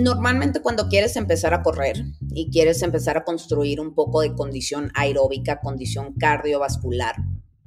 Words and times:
Normalmente 0.00 0.62
cuando 0.62 0.88
quieres 0.88 1.16
empezar 1.16 1.54
a 1.54 1.62
correr 1.62 2.04
y 2.32 2.50
quieres 2.50 2.82
empezar 2.82 3.16
a 3.16 3.24
construir 3.24 3.80
un 3.80 3.94
poco 3.94 4.20
de 4.20 4.32
condición 4.32 4.92
aeróbica, 4.94 5.60
condición 5.60 6.14
cardiovascular, 6.14 7.16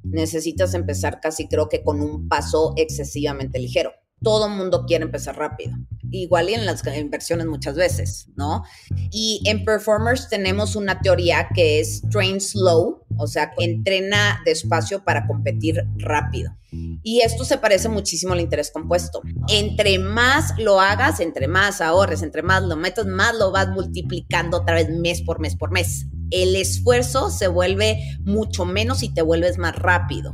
necesitas 0.04 0.74
empezar 0.74 1.20
casi 1.20 1.50
creo 1.50 1.68
que 1.68 1.84
con 1.84 2.00
un 2.00 2.30
paso 2.30 2.74
excesivamente 2.78 3.60
ligero. 3.60 3.92
Todo 4.24 4.48
mundo 4.48 4.86
quiere 4.88 5.04
empezar 5.04 5.36
rápido 5.38 5.76
igual 6.12 6.50
y 6.50 6.54
en 6.54 6.66
las 6.66 6.86
inversiones 6.96 7.48
muchas 7.48 7.76
veces, 7.76 8.28
¿no? 8.36 8.64
Y 9.12 9.42
en 9.46 9.66
performers 9.66 10.30
tenemos 10.30 10.76
una 10.76 11.00
teoría 11.02 11.50
que 11.54 11.80
es 11.80 12.02
train 12.10 12.40
slow, 12.40 13.04
o 13.18 13.28
sea, 13.28 13.52
entrena 13.58 14.42
despacio 14.46 15.04
para 15.04 15.26
competir 15.28 15.84
rápido. 15.98 16.56
Y 17.04 17.20
esto 17.22 17.44
se 17.44 17.58
parece 17.58 17.90
muchísimo 17.90 18.32
al 18.34 18.40
interés 18.40 18.72
compuesto. 18.72 19.22
Entre 19.50 20.00
más 20.00 20.54
lo 20.58 20.80
hagas, 20.80 21.20
entre 21.20 21.48
más 21.50 21.82
ahorres, 21.82 22.22
entre 22.22 22.44
más 22.44 22.64
lo 22.64 22.78
metas, 22.78 23.06
más 23.06 23.36
lo 23.36 23.52
vas 23.52 23.68
multiplicando 23.70 24.58
otra 24.58 24.76
vez 24.76 24.90
mes 24.90 25.22
por 25.22 25.40
mes 25.40 25.56
por 25.56 25.72
mes. 25.72 26.06
El 26.30 26.56
esfuerzo 26.56 27.30
se 27.30 27.50
vuelve 27.50 28.00
mucho 28.22 28.64
menos 28.64 29.04
y 29.04 29.14
te 29.14 29.22
vuelves 29.22 29.58
más 29.58 29.76
rápido. 29.76 30.34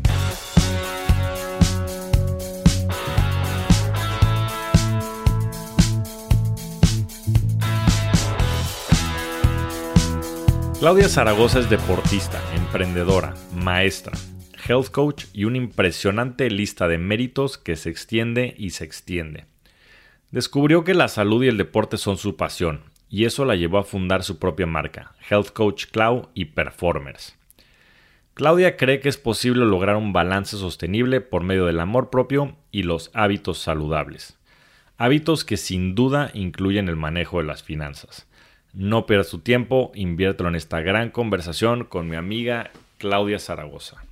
Claudia 10.81 11.07
Zaragoza 11.09 11.59
es 11.59 11.69
deportista, 11.69 12.41
emprendedora, 12.55 13.35
maestra, 13.53 14.17
health 14.67 14.89
coach 14.89 15.25
y 15.31 15.43
una 15.45 15.57
impresionante 15.57 16.49
lista 16.49 16.87
de 16.87 16.97
méritos 16.97 17.59
que 17.59 17.75
se 17.75 17.91
extiende 17.91 18.55
y 18.57 18.71
se 18.71 18.85
extiende. 18.85 19.45
Descubrió 20.31 20.83
que 20.83 20.95
la 20.95 21.07
salud 21.07 21.43
y 21.43 21.49
el 21.49 21.57
deporte 21.57 21.97
son 21.97 22.17
su 22.17 22.35
pasión 22.35 22.81
y 23.09 23.25
eso 23.25 23.45
la 23.45 23.55
llevó 23.55 23.77
a 23.77 23.83
fundar 23.83 24.23
su 24.23 24.39
propia 24.39 24.65
marca, 24.65 25.13
Health 25.29 25.51
Coach 25.51 25.85
Clau 25.91 26.29
y 26.33 26.45
Performers. 26.45 27.37
Claudia 28.33 28.75
cree 28.75 29.01
que 29.01 29.09
es 29.09 29.17
posible 29.17 29.65
lograr 29.65 29.97
un 29.97 30.13
balance 30.13 30.57
sostenible 30.57 31.21
por 31.21 31.43
medio 31.43 31.67
del 31.67 31.79
amor 31.79 32.09
propio 32.09 32.57
y 32.71 32.81
los 32.81 33.11
hábitos 33.13 33.59
saludables. 33.59 34.39
Hábitos 34.97 35.45
que 35.45 35.57
sin 35.57 35.93
duda 35.93 36.31
incluyen 36.33 36.89
el 36.89 36.95
manejo 36.95 37.37
de 37.37 37.43
las 37.43 37.61
finanzas. 37.61 38.25
No 38.73 39.05
pierdas 39.05 39.27
tu 39.27 39.39
tiempo, 39.39 39.91
inviértelo 39.95 40.47
en 40.47 40.55
esta 40.55 40.79
gran 40.79 41.11
conversación 41.11 41.83
con 41.83 42.07
mi 42.07 42.15
amiga 42.15 42.71
Claudia 42.99 43.37
Zaragoza. 43.37 44.05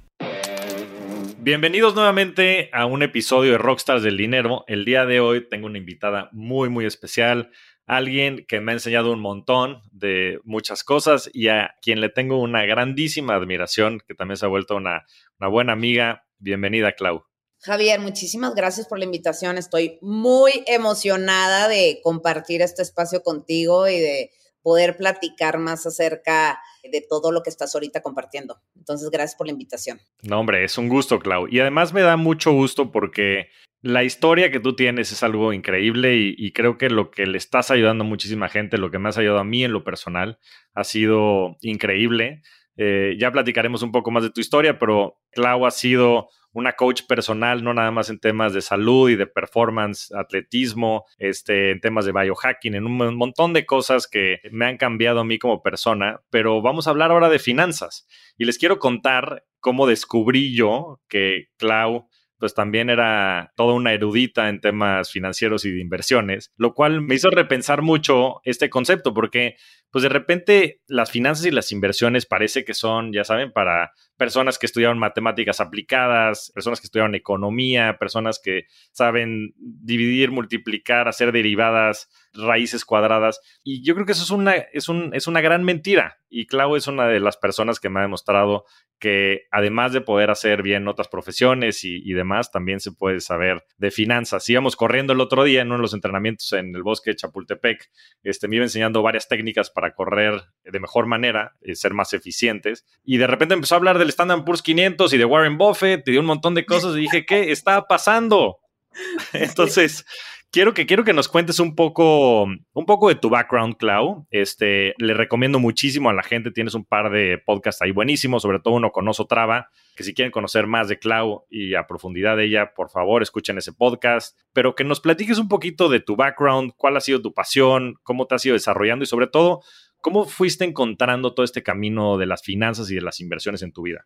Bienvenidos 1.37 1.95
nuevamente 1.95 2.69
a 2.73 2.85
un 2.85 3.01
episodio 3.01 3.53
de 3.53 3.57
Rockstars 3.57 4.03
del 4.03 4.17
Dinero. 4.17 4.65
El 4.67 4.83
día 4.83 5.05
de 5.05 5.21
hoy 5.21 5.47
tengo 5.47 5.67
una 5.67 5.77
invitada 5.77 6.27
muy, 6.33 6.67
muy 6.67 6.85
especial, 6.85 7.51
alguien 7.85 8.45
que 8.49 8.59
me 8.59 8.73
ha 8.73 8.75
enseñado 8.75 9.13
un 9.13 9.21
montón 9.21 9.81
de 9.93 10.41
muchas 10.43 10.83
cosas 10.83 11.29
y 11.31 11.47
a 11.47 11.75
quien 11.81 12.01
le 12.01 12.09
tengo 12.09 12.41
una 12.41 12.65
grandísima 12.65 13.35
admiración, 13.35 14.01
que 14.05 14.13
también 14.13 14.35
se 14.35 14.45
ha 14.45 14.49
vuelto 14.49 14.75
una, 14.75 15.05
una 15.39 15.49
buena 15.49 15.71
amiga. 15.71 16.25
Bienvenida, 16.37 16.91
Clau. 16.91 17.23
Javier, 17.61 18.01
muchísimas 18.01 18.55
gracias 18.55 18.87
por 18.87 18.99
la 18.99 19.05
invitación. 19.05 19.57
Estoy 19.57 19.99
muy 20.01 20.51
emocionada 20.67 21.69
de 21.69 22.01
compartir 22.03 22.61
este 22.61 22.81
espacio 22.81 23.23
contigo 23.23 23.87
y 23.87 23.99
de 23.99 24.31
poder 24.61 24.97
platicar 24.97 25.57
más 25.57 25.85
acerca 25.85 26.59
de 26.83 27.05
todo 27.07 27.31
lo 27.31 27.43
que 27.43 27.49
estás 27.49 27.73
ahorita 27.75 28.01
compartiendo. 28.01 28.61
Entonces, 28.75 29.09
gracias 29.09 29.35
por 29.35 29.47
la 29.47 29.53
invitación. 29.53 29.99
No, 30.21 30.39
hombre, 30.39 30.63
es 30.63 30.77
un 30.77 30.89
gusto, 30.89 31.19
Clau. 31.19 31.47
Y 31.49 31.59
además 31.59 31.93
me 31.93 32.01
da 32.01 32.17
mucho 32.17 32.51
gusto 32.51 32.91
porque 32.91 33.49
la 33.81 34.03
historia 34.03 34.51
que 34.51 34.59
tú 34.59 34.75
tienes 34.75 35.11
es 35.11 35.23
algo 35.23 35.53
increíble 35.53 36.15
y, 36.15 36.51
creo 36.51 36.77
que 36.77 36.89
lo 36.89 37.11
que 37.11 37.25
le 37.25 37.37
estás 37.37 37.71
ayudando 37.71 38.03
a 38.03 38.07
muchísima 38.07 38.49
gente, 38.49 38.77
lo 38.77 38.91
que 38.91 38.99
me 38.99 39.09
has 39.09 39.17
ayudado 39.17 39.39
a 39.39 39.45
mí 39.45 39.63
en 39.63 39.71
lo 39.71 39.83
personal, 39.83 40.39
ha 40.73 40.83
sido 40.83 41.55
increíble. 41.61 42.41
Eh, 42.75 43.15
ya 43.17 43.31
platicaremos 43.31 43.81
un 43.81 43.91
poco 43.91 44.11
más 44.11 44.23
de 44.23 44.31
tu 44.31 44.41
historia, 44.41 44.79
pero 44.79 45.17
Clau 45.31 45.65
ha 45.65 45.71
sido 45.71 46.29
una 46.53 46.73
coach 46.73 47.03
personal, 47.07 47.63
no 47.63 47.73
nada 47.73 47.91
más 47.91 48.09
en 48.09 48.19
temas 48.19 48.53
de 48.53 48.61
salud 48.61 49.09
y 49.09 49.15
de 49.15 49.27
performance, 49.27 50.11
atletismo, 50.13 51.05
este, 51.17 51.71
en 51.71 51.79
temas 51.79 52.05
de 52.05 52.11
biohacking, 52.11 52.75
en 52.75 52.85
un 52.85 53.15
montón 53.15 53.53
de 53.53 53.65
cosas 53.65 54.07
que 54.07 54.39
me 54.51 54.65
han 54.65 54.77
cambiado 54.77 55.19
a 55.19 55.25
mí 55.25 55.37
como 55.37 55.61
persona, 55.61 56.21
pero 56.29 56.61
vamos 56.61 56.87
a 56.87 56.89
hablar 56.91 57.11
ahora 57.11 57.29
de 57.29 57.39
finanzas. 57.39 58.07
Y 58.37 58.45
les 58.45 58.57
quiero 58.57 58.79
contar 58.79 59.45
cómo 59.59 59.87
descubrí 59.87 60.55
yo 60.55 60.99
que 61.07 61.49
Clau 61.57 62.07
pues 62.39 62.53
también 62.53 62.89
era 62.89 63.51
toda 63.57 63.73
una 63.73 63.93
erudita 63.93 64.47
en 64.47 64.61
temas 64.61 65.11
financieros 65.11 65.65
y 65.65 65.71
de 65.71 65.81
inversiones, 65.81 66.53
lo 66.55 66.73
cual 66.73 67.01
me 67.01 67.15
hizo 67.15 67.29
repensar 67.29 67.81
mucho 67.81 68.39
este 68.45 68.69
concepto, 68.69 69.13
porque 69.13 69.57
pues 69.91 70.03
de 70.03 70.09
repente 70.09 70.79
las 70.87 71.11
finanzas 71.11 71.45
y 71.45 71.51
las 71.51 71.73
inversiones 71.73 72.25
parece 72.25 72.63
que 72.63 72.73
son, 72.73 73.11
ya 73.11 73.25
saben, 73.25 73.51
para 73.51 73.91
personas 74.19 74.59
que 74.59 74.65
estudiaron 74.65 74.99
matemáticas 74.99 75.61
aplicadas, 75.61 76.51
personas 76.53 76.81
que 76.81 76.87
estudiaron 76.87 77.15
economía, 77.15 77.97
personas 77.97 78.39
que 78.43 78.65
saben 78.91 79.53
dividir, 79.57 80.29
multiplicar, 80.29 81.07
hacer 81.07 81.31
derivadas, 81.31 82.09
raíces 82.33 82.83
cuadradas. 82.83 83.39
Y 83.63 83.81
yo 83.81 83.95
creo 83.95 84.05
que 84.05 84.11
eso 84.11 84.23
es 84.23 84.29
una, 84.29 84.55
es 84.55 84.89
un, 84.89 85.15
es 85.15 85.27
una 85.27 85.39
gran 85.39 85.63
mentira. 85.63 86.17
Y 86.29 86.45
Clau 86.45 86.75
es 86.75 86.87
una 86.87 87.07
de 87.07 87.21
las 87.21 87.37
personas 87.37 87.79
que 87.79 87.89
me 87.89 87.99
ha 87.99 88.03
demostrado 88.03 88.65
que 88.99 89.47
además 89.49 89.93
de 89.93 90.01
poder 90.01 90.29
hacer 90.29 90.61
bien 90.61 90.87
otras 90.87 91.07
profesiones 91.07 91.85
y, 91.85 92.01
y, 92.03 92.13
demás, 92.13 92.51
también 92.51 92.81
se 92.81 92.91
puede 92.91 93.21
saber 93.21 93.63
de 93.77 93.89
finanzas. 93.89 94.47
Íbamos 94.49 94.75
corriendo 94.75 95.13
el 95.13 95.21
otro 95.21 95.45
día 95.45 95.61
en 95.61 95.67
uno 95.67 95.77
de 95.77 95.83
los 95.83 95.93
entrenamientos 95.93 96.51
en 96.51 96.75
el 96.75 96.83
bosque 96.83 97.11
de 97.11 97.15
Chapultepec, 97.15 97.89
este, 98.23 98.47
me 98.49 98.57
iba 98.57 98.65
enseñando 98.65 99.01
varias 99.01 99.27
técnicas 99.29 99.69
para 99.69 99.93
correr 99.93 100.41
de 100.63 100.79
mejor 100.79 101.05
manera, 101.05 101.55
y 101.61 101.75
ser 101.75 101.93
más 101.93 102.13
eficientes, 102.13 102.85
y 103.03 103.17
de 103.17 103.27
repente 103.27 103.53
empezó 103.53 103.75
a 103.75 103.77
hablar 103.77 103.97
del 103.97 104.08
Standard 104.09 104.43
Poor's 104.43 104.61
500 104.61 105.13
y 105.13 105.17
de 105.17 105.25
Warren 105.25 105.57
Buffett 105.57 106.07
y 106.07 106.13
de 106.13 106.19
un 106.19 106.25
montón 106.25 106.55
de 106.55 106.65
cosas, 106.65 106.95
y 106.95 107.01
dije, 107.01 107.25
¿qué 107.25 107.51
está 107.51 107.87
pasando? 107.87 108.57
Entonces, 109.33 110.05
quiero 110.51 110.73
que, 110.73 110.85
quiero 110.85 111.03
que 111.03 111.13
nos 111.13 111.27
cuentes 111.27 111.59
un 111.59 111.75
poco, 111.75 112.43
un 112.43 112.85
poco 112.85 113.09
de 113.09 113.15
tu 113.15 113.29
background, 113.29 113.77
Clau. 113.77 114.27
Este, 114.31 114.93
le 114.97 115.13
recomiendo 115.13 115.59
muchísimo 115.59 116.09
a 116.09 116.13
la 116.13 116.23
gente. 116.23 116.51
Tienes 116.51 116.73
un 116.73 116.85
par 116.85 117.11
de 117.11 117.41
podcasts 117.45 117.81
ahí 117.81 117.91
buenísimos, 117.91 118.41
sobre 118.41 118.59
todo 118.59 118.75
uno 118.75 118.91
con 118.91 119.07
Oso 119.07 119.25
Traba, 119.25 119.69
que 119.95 120.03
si 120.03 120.13
quieren 120.13 120.31
conocer 120.31 120.67
más 120.67 120.87
de 120.87 120.99
Clau 120.99 121.45
y 121.49 121.75
a 121.75 121.87
profundidad 121.87 122.37
de 122.37 122.45
ella, 122.45 122.73
por 122.75 122.89
favor, 122.89 123.21
escuchen 123.21 123.57
ese 123.57 123.73
podcast. 123.73 124.37
Pero 124.53 124.75
que 124.75 124.83
nos 124.83 124.99
platiques 124.99 125.37
un 125.37 125.47
poquito 125.47 125.89
de 125.89 125.99
tu 125.99 126.15
background, 126.15 126.73
cuál 126.75 126.97
ha 126.97 127.01
sido 127.01 127.21
tu 127.21 127.33
pasión, 127.33 127.95
cómo 128.03 128.27
te 128.27 128.35
has 128.35 128.45
ido 128.45 128.53
desarrollando 128.53 129.03
y 129.03 129.07
sobre 129.07 129.27
todo, 129.27 129.61
cómo 130.01 130.25
fuiste 130.25 130.65
encontrando 130.65 131.33
todo 131.33 131.43
este 131.43 131.63
camino 131.63 132.17
de 132.17 132.25
las 132.25 132.41
finanzas 132.41 132.89
y 132.91 132.95
de 132.95 133.01
las 133.01 133.19
inversiones 133.19 133.61
en 133.61 133.71
tu 133.71 133.83
vida. 133.83 134.05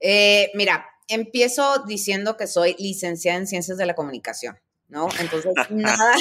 Eh, 0.00 0.50
mira, 0.54 0.86
empiezo 1.08 1.84
diciendo 1.86 2.36
que 2.36 2.46
soy 2.46 2.76
licenciada 2.78 3.38
en 3.38 3.46
Ciencias 3.46 3.78
de 3.78 3.86
la 3.86 3.94
Comunicación. 3.94 4.58
¿no? 4.88 5.08
Entonces, 5.20 5.52
nada, 5.70 6.14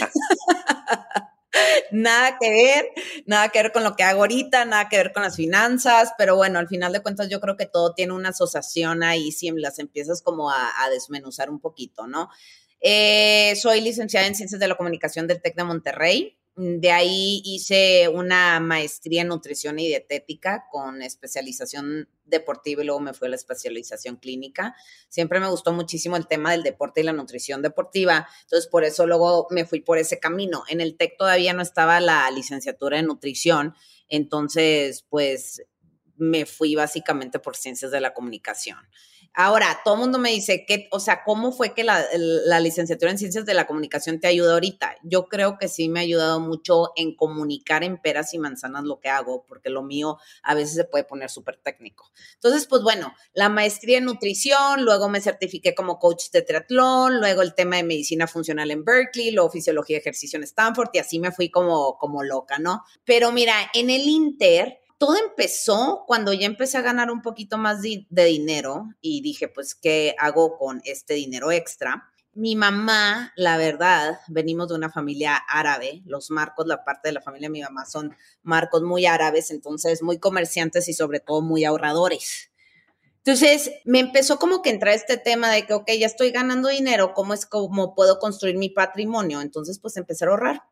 nada 1.92 2.38
que 2.40 2.50
ver, 2.50 2.86
nada 3.26 3.50
que 3.50 3.64
ver 3.64 3.72
con 3.72 3.84
lo 3.84 3.96
que 3.96 4.04
hago 4.04 4.22
ahorita, 4.22 4.66
nada 4.66 4.90
que 4.90 4.98
ver 4.98 5.14
con 5.14 5.24
las 5.24 5.36
finanzas, 5.36 6.14
pero 6.18 6.36
bueno, 6.36 6.60
al 6.60 6.68
final 6.68 6.94
de 6.94 7.02
cuentas 7.02 7.30
yo 7.30 7.40
creo 7.40 7.58
que 7.58 7.66
todo 7.66 7.94
tiene 7.94 8.14
una 8.14 8.30
asociación 8.30 9.04
ahí 9.04 9.32
si 9.32 9.50
las 9.52 9.80
empiezas 9.80 10.22
como 10.22 10.52
a, 10.52 10.72
desmenuzar 10.92 11.50
un 11.50 11.60
poquito, 11.60 12.08
¿no? 12.08 12.30
Eh, 12.80 13.56
soy 13.56 13.82
licenciada 13.82 14.28
en 14.28 14.36
Ciencias 14.36 14.60
de 14.60 14.68
la 14.68 14.76
Comunicación 14.76 15.28
del 15.28 15.42
TEC 15.42 15.56
de 15.56 15.64
Monterrey. 15.64 16.38
De 16.60 16.90
ahí 16.90 17.44
hice 17.46 18.10
una 18.10 18.60
maestría 18.60 19.22
en 19.22 19.28
nutrición 19.28 19.78
y 19.78 19.86
dietética 19.90 20.66
con 20.72 21.04
especialización 21.04 22.10
deportiva 22.26 22.82
y 22.82 22.86
luego 22.88 23.00
me 23.00 23.14
fui 23.14 23.28
a 23.28 23.30
la 23.30 23.36
especialización 23.36 24.16
clínica. 24.16 24.76
Siempre 25.08 25.40
me 25.40 25.48
gustó 25.50 25.72
muchísimo 25.72 26.18
el 26.18 26.26
tema 26.26 26.52
del 26.52 26.64
deporte 26.64 27.02
y 27.02 27.04
la 27.04 27.14
nutrición 27.14 27.62
deportiva, 27.62 28.28
entonces 28.42 28.68
por 28.72 28.86
eso 28.86 29.06
luego 29.06 29.46
me 29.52 29.66
fui 29.66 29.82
por 29.82 30.00
ese 30.00 30.20
camino. 30.20 30.64
En 30.68 30.82
el 30.82 30.98
TEC 30.98 31.16
todavía 31.20 31.54
no 31.54 31.62
estaba 31.62 32.00
la 32.00 32.30
licenciatura 32.32 32.98
en 32.98 33.06
nutrición, 33.06 33.76
entonces 34.08 35.06
pues 35.10 35.62
me 36.16 36.48
fui 36.48 36.74
básicamente 36.74 37.38
por 37.38 37.56
ciencias 37.56 37.92
de 37.92 38.02
la 38.02 38.16
comunicación. 38.16 38.80
Ahora, 39.40 39.82
todo 39.86 39.94
el 39.94 40.00
mundo 40.00 40.18
me 40.18 40.32
dice, 40.32 40.66
que, 40.66 40.88
o 40.90 41.00
sea, 41.00 41.24
¿cómo 41.24 41.52
fue 41.52 41.76
que 41.76 41.84
la, 41.84 42.04
licenciatura 42.60 43.12
en 43.12 43.20
Ciencias 43.20 43.46
de 43.46 43.54
la 43.54 43.68
Comunicación 43.68 44.20
te 44.20 44.26
ayuda 44.26 44.54
ahorita? 44.54 44.96
Yo 45.04 45.28
creo 45.28 45.60
que 45.60 45.68
sí 45.68 45.90
me 45.90 46.00
ha 46.00 46.02
ayudado 46.02 46.40
mucho 46.40 46.92
en 46.96 47.16
comunicar 47.16 47.84
en 47.84 48.02
peras 48.02 48.34
y 48.34 48.40
manzanas 48.40 48.84
lo 48.86 49.00
que 49.00 49.10
hago, 49.10 49.46
porque 49.48 49.70
lo 49.70 49.84
mío 49.84 50.18
a 50.42 50.56
veces 50.56 50.74
se 50.74 50.86
puede 50.86 51.04
poner 51.04 51.30
súper 51.30 51.58
técnico. 51.58 52.12
Entonces, 52.34 52.66
pues 52.66 52.82
bueno, 52.82 53.14
la 53.36 53.48
maestría 53.48 54.00
en 54.00 54.06
nutrición, 54.06 54.84
luego 54.84 55.08
me 55.08 55.22
certifiqué 55.22 55.76
como 55.76 56.00
coach 56.00 56.32
de 56.32 56.42
triatlón, 56.42 57.20
luego 57.20 57.44
el 57.44 57.54
tema 57.54 57.76
de 57.76 57.84
medicina 57.84 58.26
funcional 58.26 58.72
en 58.72 58.84
Berkeley, 58.84 59.30
luego 59.30 59.52
fisiología 59.52 59.98
y 59.98 60.00
ejercicio 60.00 60.38
en 60.38 60.46
Stanford, 60.46 60.90
y 60.94 60.98
así 60.98 61.20
me 61.20 61.32
fui 61.32 61.52
como, 61.52 62.00
como 62.00 62.24
loca, 62.24 62.58
¿no? 62.58 62.82
Pero 63.06 63.32
mira, 63.32 63.54
en 63.76 63.92
el 63.92 64.02
Inter 64.02 64.80
todo 64.98 65.16
empezó 65.16 66.04
cuando 66.08 66.34
ya 66.34 66.46
empecé 66.46 66.78
a 66.78 66.82
ganar 66.82 67.12
un 67.12 67.22
poquito 67.22 67.58
más 67.58 67.82
de, 67.82 68.06
dinero 68.10 68.90
y 69.02 69.22
dije, 69.22 69.48
pues, 69.48 69.76
¿qué 69.76 70.16
hago 70.18 70.58
con 70.58 70.82
este 70.86 71.14
dinero 71.14 71.52
extra? 71.52 72.12
Mi 72.34 72.56
mamá, 72.56 73.32
la 73.36 73.58
verdad, 73.58 74.20
venimos 74.28 74.70
de 74.70 74.76
una 74.76 74.92
familia 74.92 75.36
árabe. 75.36 76.02
Los 76.06 76.30
marcos, 76.30 76.68
la 76.68 76.84
parte 76.84 77.10
de 77.10 77.14
la 77.14 77.22
familia 77.22 77.48
de 77.48 77.54
mi 77.54 77.62
mamá 77.62 77.86
son 77.86 78.16
marcos 78.44 78.84
muy 78.84 79.06
árabes, 79.06 79.52
entonces 79.52 80.04
muy 80.04 80.20
comerciantes 80.20 80.88
y 80.88 80.94
sobre 80.94 81.20
todo 81.20 81.42
muy 81.42 81.66
ahorradores. 81.66 82.52
Entonces 83.18 83.72
me 83.86 84.00
empezó 84.00 84.40
como 84.40 84.62
que 84.62 84.70
entrar 84.70 84.94
este 84.94 85.18
tema 85.18 85.52
de 85.52 85.66
que, 85.66 85.74
ok, 85.74 85.92
ya 86.00 86.06
estoy 86.06 86.32
ganando 86.32 86.70
dinero, 86.70 87.14
¿cómo 87.14 87.34
es 87.34 87.46
como 87.46 87.94
puedo 87.94 88.20
construir 88.20 88.58
mi 88.58 88.70
patrimonio? 88.70 89.42
Entonces, 89.42 89.80
pues 89.80 89.98
empecé 89.98 90.26
a 90.26 90.30
ahorrar. 90.30 90.64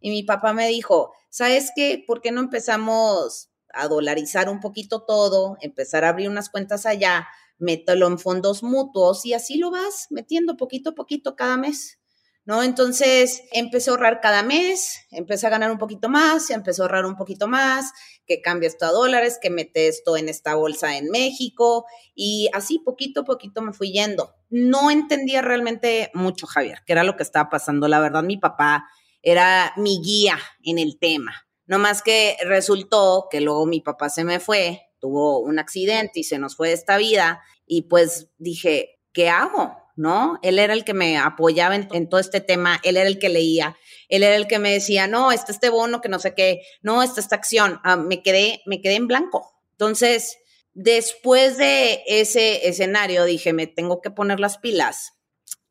Y 0.00 0.10
mi 0.10 0.22
papá 0.22 0.52
me 0.52 0.68
dijo, 0.68 1.12
¿sabes 1.30 1.70
qué? 1.74 2.04
¿Por 2.06 2.20
qué 2.20 2.30
no 2.30 2.40
empezamos 2.40 3.53
a 3.76 3.88
dolarizar 3.88 4.48
un 4.48 4.60
poquito 4.60 5.02
todo, 5.02 5.56
empezar 5.60 6.04
a 6.04 6.10
abrir 6.10 6.28
unas 6.28 6.48
cuentas 6.48 6.86
allá, 6.86 7.28
mételo 7.58 8.06
en 8.06 8.18
fondos 8.18 8.62
mutuos 8.62 9.24
y 9.26 9.34
así 9.34 9.58
lo 9.58 9.70
vas 9.70 10.06
metiendo 10.10 10.56
poquito 10.56 10.90
a 10.90 10.94
poquito 10.94 11.36
cada 11.36 11.56
mes. 11.56 11.98
¿No? 12.46 12.62
Entonces 12.62 13.42
empecé 13.52 13.88
a 13.88 13.94
ahorrar 13.94 14.20
cada 14.20 14.42
mes, 14.42 14.98
empecé 15.10 15.46
a 15.46 15.50
ganar 15.50 15.70
un 15.70 15.78
poquito 15.78 16.10
más, 16.10 16.50
empecé 16.50 16.82
a 16.82 16.84
ahorrar 16.84 17.06
un 17.06 17.16
poquito 17.16 17.48
más, 17.48 17.92
que 18.26 18.42
cambia 18.42 18.66
esto 18.66 18.84
a 18.84 18.90
dólares, 18.90 19.38
que 19.40 19.48
mete 19.48 19.88
esto 19.88 20.18
en 20.18 20.28
esta 20.28 20.54
bolsa 20.54 20.98
en 20.98 21.08
México 21.08 21.86
y 22.14 22.50
así 22.52 22.78
poquito 22.80 23.22
a 23.22 23.24
poquito 23.24 23.62
me 23.62 23.72
fui 23.72 23.92
yendo. 23.92 24.34
No 24.50 24.90
entendía 24.90 25.40
realmente 25.40 26.10
mucho, 26.12 26.46
Javier, 26.46 26.82
qué 26.86 26.92
era 26.92 27.02
lo 27.02 27.16
que 27.16 27.22
estaba 27.22 27.48
pasando. 27.48 27.88
La 27.88 27.98
verdad, 27.98 28.22
mi 28.22 28.36
papá 28.36 28.84
era 29.22 29.72
mi 29.78 30.02
guía 30.02 30.38
en 30.62 30.78
el 30.78 30.98
tema. 30.98 31.43
No 31.66 31.78
más 31.78 32.02
que 32.02 32.36
resultó 32.44 33.28
que 33.30 33.40
luego 33.40 33.66
mi 33.66 33.80
papá 33.80 34.08
se 34.08 34.24
me 34.24 34.40
fue, 34.40 34.82
tuvo 35.00 35.40
un 35.40 35.58
accidente 35.58 36.20
y 36.20 36.24
se 36.24 36.38
nos 36.38 36.56
fue 36.56 36.68
de 36.68 36.74
esta 36.74 36.96
vida 36.96 37.42
y 37.66 37.82
pues 37.82 38.28
dije, 38.38 39.00
¿qué 39.12 39.28
hago? 39.28 39.76
¿No? 39.96 40.38
Él 40.42 40.58
era 40.58 40.74
el 40.74 40.84
que 40.84 40.92
me 40.92 41.18
apoyaba 41.18 41.76
en, 41.76 42.08
todo 42.08 42.20
este 42.20 42.40
tema, 42.40 42.80
él 42.82 42.96
era 42.96 43.06
el 43.06 43.18
que 43.18 43.28
leía, 43.28 43.76
él 44.08 44.24
era 44.24 44.34
el 44.34 44.46
que 44.46 44.58
me 44.58 44.72
decía, 44.72 45.06
no, 45.06 45.30
está 45.30 45.52
este 45.52 45.68
bono 45.68 46.00
que 46.00 46.08
no 46.08 46.18
sé 46.18 46.34
qué, 46.34 46.62
no, 46.82 47.02
está 47.02 47.20
esta 47.20 47.36
acción, 47.36 47.80
ah, 47.84 47.96
me, 47.96 48.22
quedé, 48.22 48.60
me 48.66 48.80
quedé 48.80 48.96
en 48.96 49.06
blanco. 49.06 49.54
Entonces, 49.72 50.38
después 50.72 51.56
de 51.56 52.02
ese 52.06 52.68
escenario, 52.68 53.24
dije, 53.24 53.52
me 53.52 53.66
tengo 53.66 54.00
que 54.00 54.10
poner 54.10 54.40
las 54.40 54.58
pilas 54.58 55.12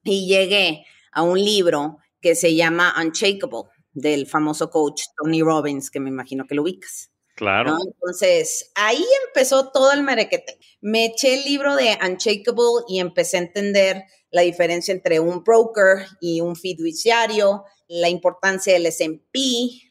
y 0.04 0.28
llegué 0.28 0.86
a 1.12 1.22
un 1.22 1.44
libro 1.44 1.98
que 2.22 2.36
se 2.36 2.56
llama 2.56 2.96
Unshakable 2.98 3.70
del 3.94 4.28
famoso 4.28 4.70
coach 4.70 5.04
Tony 5.18 5.42
Robbins, 5.42 5.90
que 5.90 6.00
me 6.00 6.10
imagino 6.10 6.46
que 6.46 6.56
lo 6.56 6.64
ubicas. 6.64 7.10
Claro. 7.36 7.78
Entonces, 7.84 8.72
ahí 8.76 9.04
empezó 9.28 9.72
todo 9.72 9.92
el 9.92 10.04
merequete. 10.04 10.60
Me 10.82 11.06
eché 11.06 11.34
el 11.34 11.46
libro 11.46 11.76
de 11.76 11.98
Unshakable 12.02 12.84
y 12.88 13.00
empecé 13.00 13.38
a 13.38 13.42
entender 13.42 14.04
la 14.30 14.42
diferencia 14.42 14.94
entre 14.94 15.20
un 15.20 15.44
broker 15.44 16.06
y 16.20 16.42
un 16.42 16.56
fiduciario, 16.56 17.66
la 17.88 18.10
importancia 18.10 18.74
del 18.74 18.86
S&P. 18.86 19.40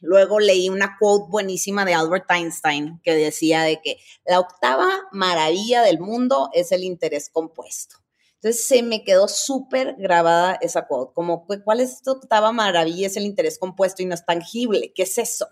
Luego 0.01 0.39
leí 0.39 0.69
una 0.69 0.97
quote 0.99 1.25
buenísima 1.29 1.85
de 1.85 1.93
Albert 1.93 2.29
Einstein 2.29 2.99
que 3.03 3.15
decía 3.15 3.63
de 3.63 3.81
que 3.81 3.97
la 4.25 4.39
octava 4.39 4.89
maravilla 5.11 5.81
del 5.81 5.99
mundo 5.99 6.49
es 6.53 6.71
el 6.71 6.83
interés 6.83 7.29
compuesto. 7.29 8.02
Entonces 8.43 8.67
se 8.67 8.83
me 8.83 9.05
quedó 9.05 9.29
súper 9.29 9.95
grabada 9.97 10.59
esa 10.59 10.85
quote, 10.85 11.13
como, 11.13 11.47
¿cuál 11.63 11.79
es 11.79 11.93
esta 11.93 12.11
octava 12.11 12.51
maravilla? 12.51 13.07
Es 13.07 13.15
el 13.15 13.23
interés 13.23 13.57
compuesto 13.57 14.01
y 14.01 14.05
no 14.05 14.15
es 14.15 14.25
tangible. 14.25 14.91
¿Qué 14.93 15.03
es 15.03 15.17
eso? 15.17 15.47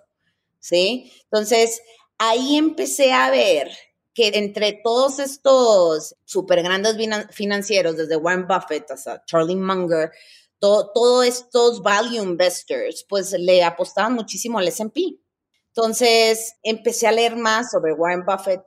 ¿Sí? 0.59 1.09
Entonces 1.23 1.81
ahí 2.17 2.57
empecé 2.57 3.13
a 3.13 3.29
ver 3.31 3.71
que 4.13 4.27
entre 4.33 4.73
todos 4.83 5.19
estos 5.19 6.17
súper 6.25 6.63
grandes 6.63 6.97
financieros, 7.31 7.95
desde 7.95 8.17
Warren 8.17 8.45
Buffett 8.45 8.91
hasta 8.91 9.23
Charlie 9.23 9.55
Munger, 9.55 10.11
todos 10.59 11.25
estos 11.25 11.81
value 11.81 12.21
investors, 12.21 13.05
pues 13.07 13.31
le 13.31 13.63
apostaban 13.63 14.15
muchísimo 14.15 14.59
al 14.59 14.67
SP. 14.67 15.15
Entonces 15.73 16.55
empecé 16.61 17.07
a 17.07 17.13
leer 17.13 17.37
más 17.37 17.71
sobre 17.71 17.93
Warren 17.93 18.25
Buffett, 18.25 18.61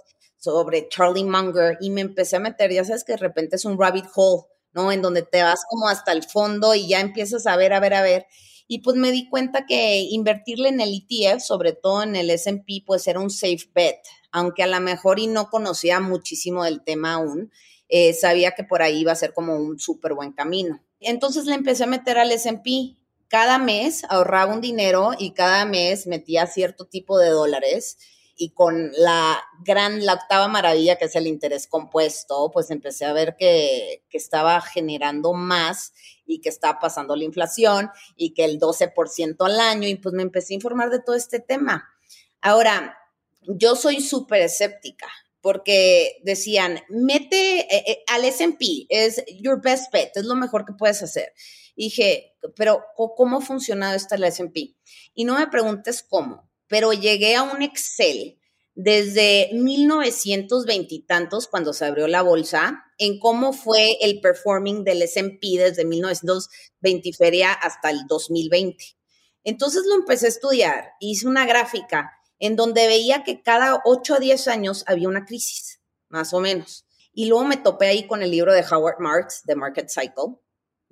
sobre 0.44 0.88
Charlie 0.90 1.24
Munger 1.24 1.78
y 1.80 1.88
me 1.88 2.02
empecé 2.02 2.36
a 2.36 2.40
meter, 2.40 2.70
ya 2.70 2.84
sabes 2.84 3.02
que 3.02 3.12
de 3.12 3.18
repente 3.18 3.56
es 3.56 3.64
un 3.64 3.80
rabbit 3.80 4.04
hole, 4.14 4.42
¿no? 4.74 4.92
En 4.92 5.00
donde 5.00 5.22
te 5.22 5.42
vas 5.42 5.64
como 5.68 5.88
hasta 5.88 6.12
el 6.12 6.22
fondo 6.22 6.74
y 6.74 6.86
ya 6.86 7.00
empiezas 7.00 7.46
a 7.46 7.56
ver, 7.56 7.72
a 7.72 7.80
ver, 7.80 7.94
a 7.94 8.02
ver. 8.02 8.26
Y 8.68 8.80
pues 8.80 8.96
me 8.96 9.10
di 9.10 9.28
cuenta 9.30 9.64
que 9.64 10.00
invertirle 10.00 10.68
en 10.68 10.80
el 10.80 10.92
ETF, 10.92 11.40
sobre 11.40 11.72
todo 11.72 12.02
en 12.02 12.14
el 12.14 12.28
SP, 12.28 12.84
pues 12.84 13.08
era 13.08 13.20
un 13.20 13.30
safe 13.30 13.70
bet, 13.74 13.96
aunque 14.32 14.62
a 14.62 14.66
lo 14.66 14.78
mejor 14.80 15.18
y 15.18 15.28
no 15.28 15.48
conocía 15.48 15.98
muchísimo 16.00 16.64
del 16.64 16.84
tema 16.84 17.14
aún, 17.14 17.50
eh, 17.88 18.12
sabía 18.12 18.52
que 18.52 18.64
por 18.64 18.82
ahí 18.82 18.98
iba 18.98 19.12
a 19.12 19.16
ser 19.16 19.32
como 19.32 19.56
un 19.56 19.78
súper 19.78 20.12
buen 20.12 20.32
camino. 20.32 20.82
Entonces 21.00 21.46
le 21.46 21.54
empecé 21.54 21.84
a 21.84 21.86
meter 21.86 22.18
al 22.18 22.32
SP. 22.32 23.00
Cada 23.28 23.56
mes 23.56 24.04
ahorraba 24.10 24.52
un 24.52 24.60
dinero 24.60 25.12
y 25.18 25.32
cada 25.32 25.64
mes 25.64 26.06
metía 26.06 26.46
cierto 26.46 26.84
tipo 26.84 27.18
de 27.18 27.30
dólares 27.30 27.96
y 28.36 28.50
con 28.50 28.92
la 28.96 29.42
gran, 29.60 30.04
la 30.04 30.14
octava 30.14 30.48
maravilla 30.48 30.96
que 30.96 31.06
es 31.06 31.16
el 31.16 31.26
interés 31.26 31.66
compuesto, 31.66 32.50
pues 32.52 32.70
empecé 32.70 33.04
a 33.04 33.12
ver 33.12 33.36
que, 33.36 34.02
estaba 34.10 34.60
generando 34.60 35.32
más 35.32 35.92
y 36.24 36.40
que 36.40 36.48
estaba 36.48 36.78
pasando 36.78 37.16
la 37.16 37.24
inflación 37.24 37.90
y 38.16 38.32
que 38.32 38.44
el 38.44 38.60
12% 38.60 39.36
al 39.40 39.58
año 39.58 39.88
y 39.88 39.96
pues 39.96 40.14
me 40.14 40.22
empecé 40.22 40.54
a 40.54 40.54
informar 40.54 40.90
de 40.90 41.00
todo 41.00 41.16
este 41.16 41.40
tema. 41.40 41.88
Ahora, 42.40 42.96
yo 43.42 43.74
soy 43.74 44.00
súper 44.00 44.42
escéptica 44.42 45.08
porque 45.40 46.20
decían, 46.22 46.80
mete 46.88 47.60
eh, 47.62 47.84
eh, 47.86 48.04
al 48.06 48.24
S&P, 48.24 48.86
es 48.88 49.22
your 49.40 49.60
best 49.60 49.92
bet, 49.92 50.16
es 50.16 50.24
lo 50.24 50.36
mejor 50.36 50.64
que 50.64 50.74
puedes 50.74 51.02
hacer. 51.02 51.32
dije, 51.76 52.36
pero 52.54 52.84
¿cómo 52.94 53.38
ha 53.38 53.40
funcionado 53.40 53.96
esta 53.96 54.14
el 54.14 54.24
S&P? 54.24 54.76
Y 55.12 55.24
no 55.24 55.36
me 55.36 55.48
preguntes 55.48 56.04
cómo, 56.08 56.48
pero 56.74 56.92
llegué 56.92 57.36
a 57.36 57.44
un 57.44 57.62
Excel 57.62 58.36
desde 58.74 59.48
1920 59.52 60.92
y 60.92 61.06
tantos, 61.06 61.46
cuando 61.46 61.72
se 61.72 61.84
abrió 61.84 62.08
la 62.08 62.20
bolsa, 62.20 62.82
en 62.98 63.20
cómo 63.20 63.52
fue 63.52 63.96
el 64.00 64.20
performing 64.20 64.82
del 64.82 65.02
S&P 65.02 65.56
desde 65.56 65.84
1920 65.84 67.12
feria 67.12 67.52
hasta 67.52 67.90
el 67.90 68.08
2020. 68.08 68.84
Entonces 69.44 69.84
lo 69.86 69.94
empecé 69.94 70.26
a 70.26 70.30
estudiar, 70.30 70.90
hice 70.98 71.28
una 71.28 71.46
gráfica 71.46 72.10
en 72.40 72.56
donde 72.56 72.88
veía 72.88 73.22
que 73.22 73.40
cada 73.40 73.80
8 73.84 74.14
a 74.16 74.18
10 74.18 74.48
años 74.48 74.82
había 74.88 75.08
una 75.08 75.26
crisis, 75.26 75.80
más 76.08 76.34
o 76.34 76.40
menos. 76.40 76.86
Y 77.12 77.26
luego 77.26 77.44
me 77.44 77.56
topé 77.56 77.86
ahí 77.86 78.08
con 78.08 78.20
el 78.20 78.32
libro 78.32 78.52
de 78.52 78.64
Howard 78.68 78.98
Marks, 78.98 79.44
The 79.46 79.54
Market 79.54 79.90
Cycle, 79.90 80.40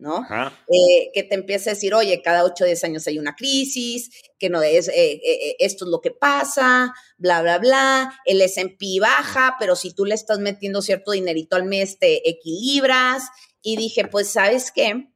¿no? 0.02 0.26
Eh, 0.66 1.11
que 1.14 1.23
te 1.23 1.37
empiece 1.37 1.71
a 1.71 1.75
decir, 1.75 1.94
oye, 1.94 2.21
cada 2.23 2.44
8 2.44 2.64
o 2.64 2.66
10 2.66 2.85
años 2.85 3.06
hay 3.06 3.21
una 3.21 3.37
crisis, 3.37 4.11
que 4.37 4.50
no 4.50 4.61
es, 4.61 4.88
eh, 4.88 5.21
eh, 5.25 5.56
esto 5.61 5.85
es 5.85 5.90
lo 5.92 6.00
que 6.00 6.11
pasa, 6.11 6.92
bla, 7.18 7.40
bla, 7.40 7.59
bla, 7.59 8.21
el 8.25 8.40
S&P 8.40 8.99
baja, 9.00 9.54
pero 9.61 9.76
si 9.76 9.94
tú 9.94 10.04
le 10.04 10.16
estás 10.16 10.40
metiendo 10.40 10.82
cierto 10.82 11.12
dinerito 11.12 11.54
al 11.54 11.64
mes, 11.64 11.99
te 12.00 12.28
equilibras. 12.28 13.28
Y 13.62 13.76
dije, 13.76 14.09
pues, 14.09 14.28
¿sabes 14.28 14.73
qué? 14.73 15.09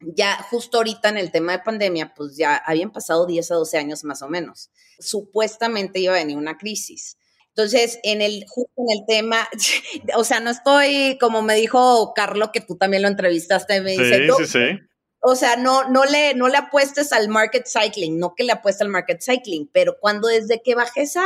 Ya 0.00 0.36
justo 0.50 0.76
ahorita 0.76 1.08
en 1.08 1.16
el 1.16 1.30
tema 1.30 1.52
de 1.52 1.60
pandemia, 1.60 2.12
pues 2.14 2.36
ya 2.36 2.56
habían 2.56 2.92
pasado 2.92 3.24
10 3.24 3.50
a 3.50 3.54
12 3.54 3.78
años 3.78 4.04
más 4.04 4.20
o 4.20 4.28
menos. 4.28 4.70
Supuestamente 4.98 6.00
iba 6.00 6.12
a 6.12 6.18
venir 6.18 6.36
una 6.36 6.58
crisis. 6.58 7.16
Entonces, 7.54 8.00
en 8.02 8.22
el, 8.22 8.44
justo 8.48 8.72
en 8.76 8.98
el 8.98 9.06
tema, 9.06 9.48
o 10.16 10.24
sea, 10.24 10.40
no 10.40 10.50
estoy, 10.50 11.18
como 11.20 11.42
me 11.42 11.54
dijo 11.54 12.12
Carlos, 12.14 12.50
que 12.52 12.60
tú 12.60 12.76
también 12.76 13.02
lo 13.02 13.08
entrevistaste, 13.08 13.80
me 13.82 13.92
dice, 13.92 14.26
sí, 14.26 14.32
sí, 14.38 14.46
sí. 14.46 14.78
O 15.24 15.36
sea, 15.36 15.56
no, 15.56 15.88
no, 15.88 16.04
le, 16.04 16.34
no 16.34 16.48
le 16.48 16.56
apuestes 16.56 17.12
al 17.12 17.28
market 17.28 17.66
cycling, 17.66 18.18
no 18.18 18.34
que 18.34 18.42
le 18.42 18.52
apuestes 18.52 18.82
al 18.82 18.88
market 18.88 19.20
cycling, 19.22 19.70
pero 19.72 19.96
cuando 20.00 20.26
desde 20.26 20.62
que 20.62 20.74
bajé 20.74 21.02
esa, 21.02 21.24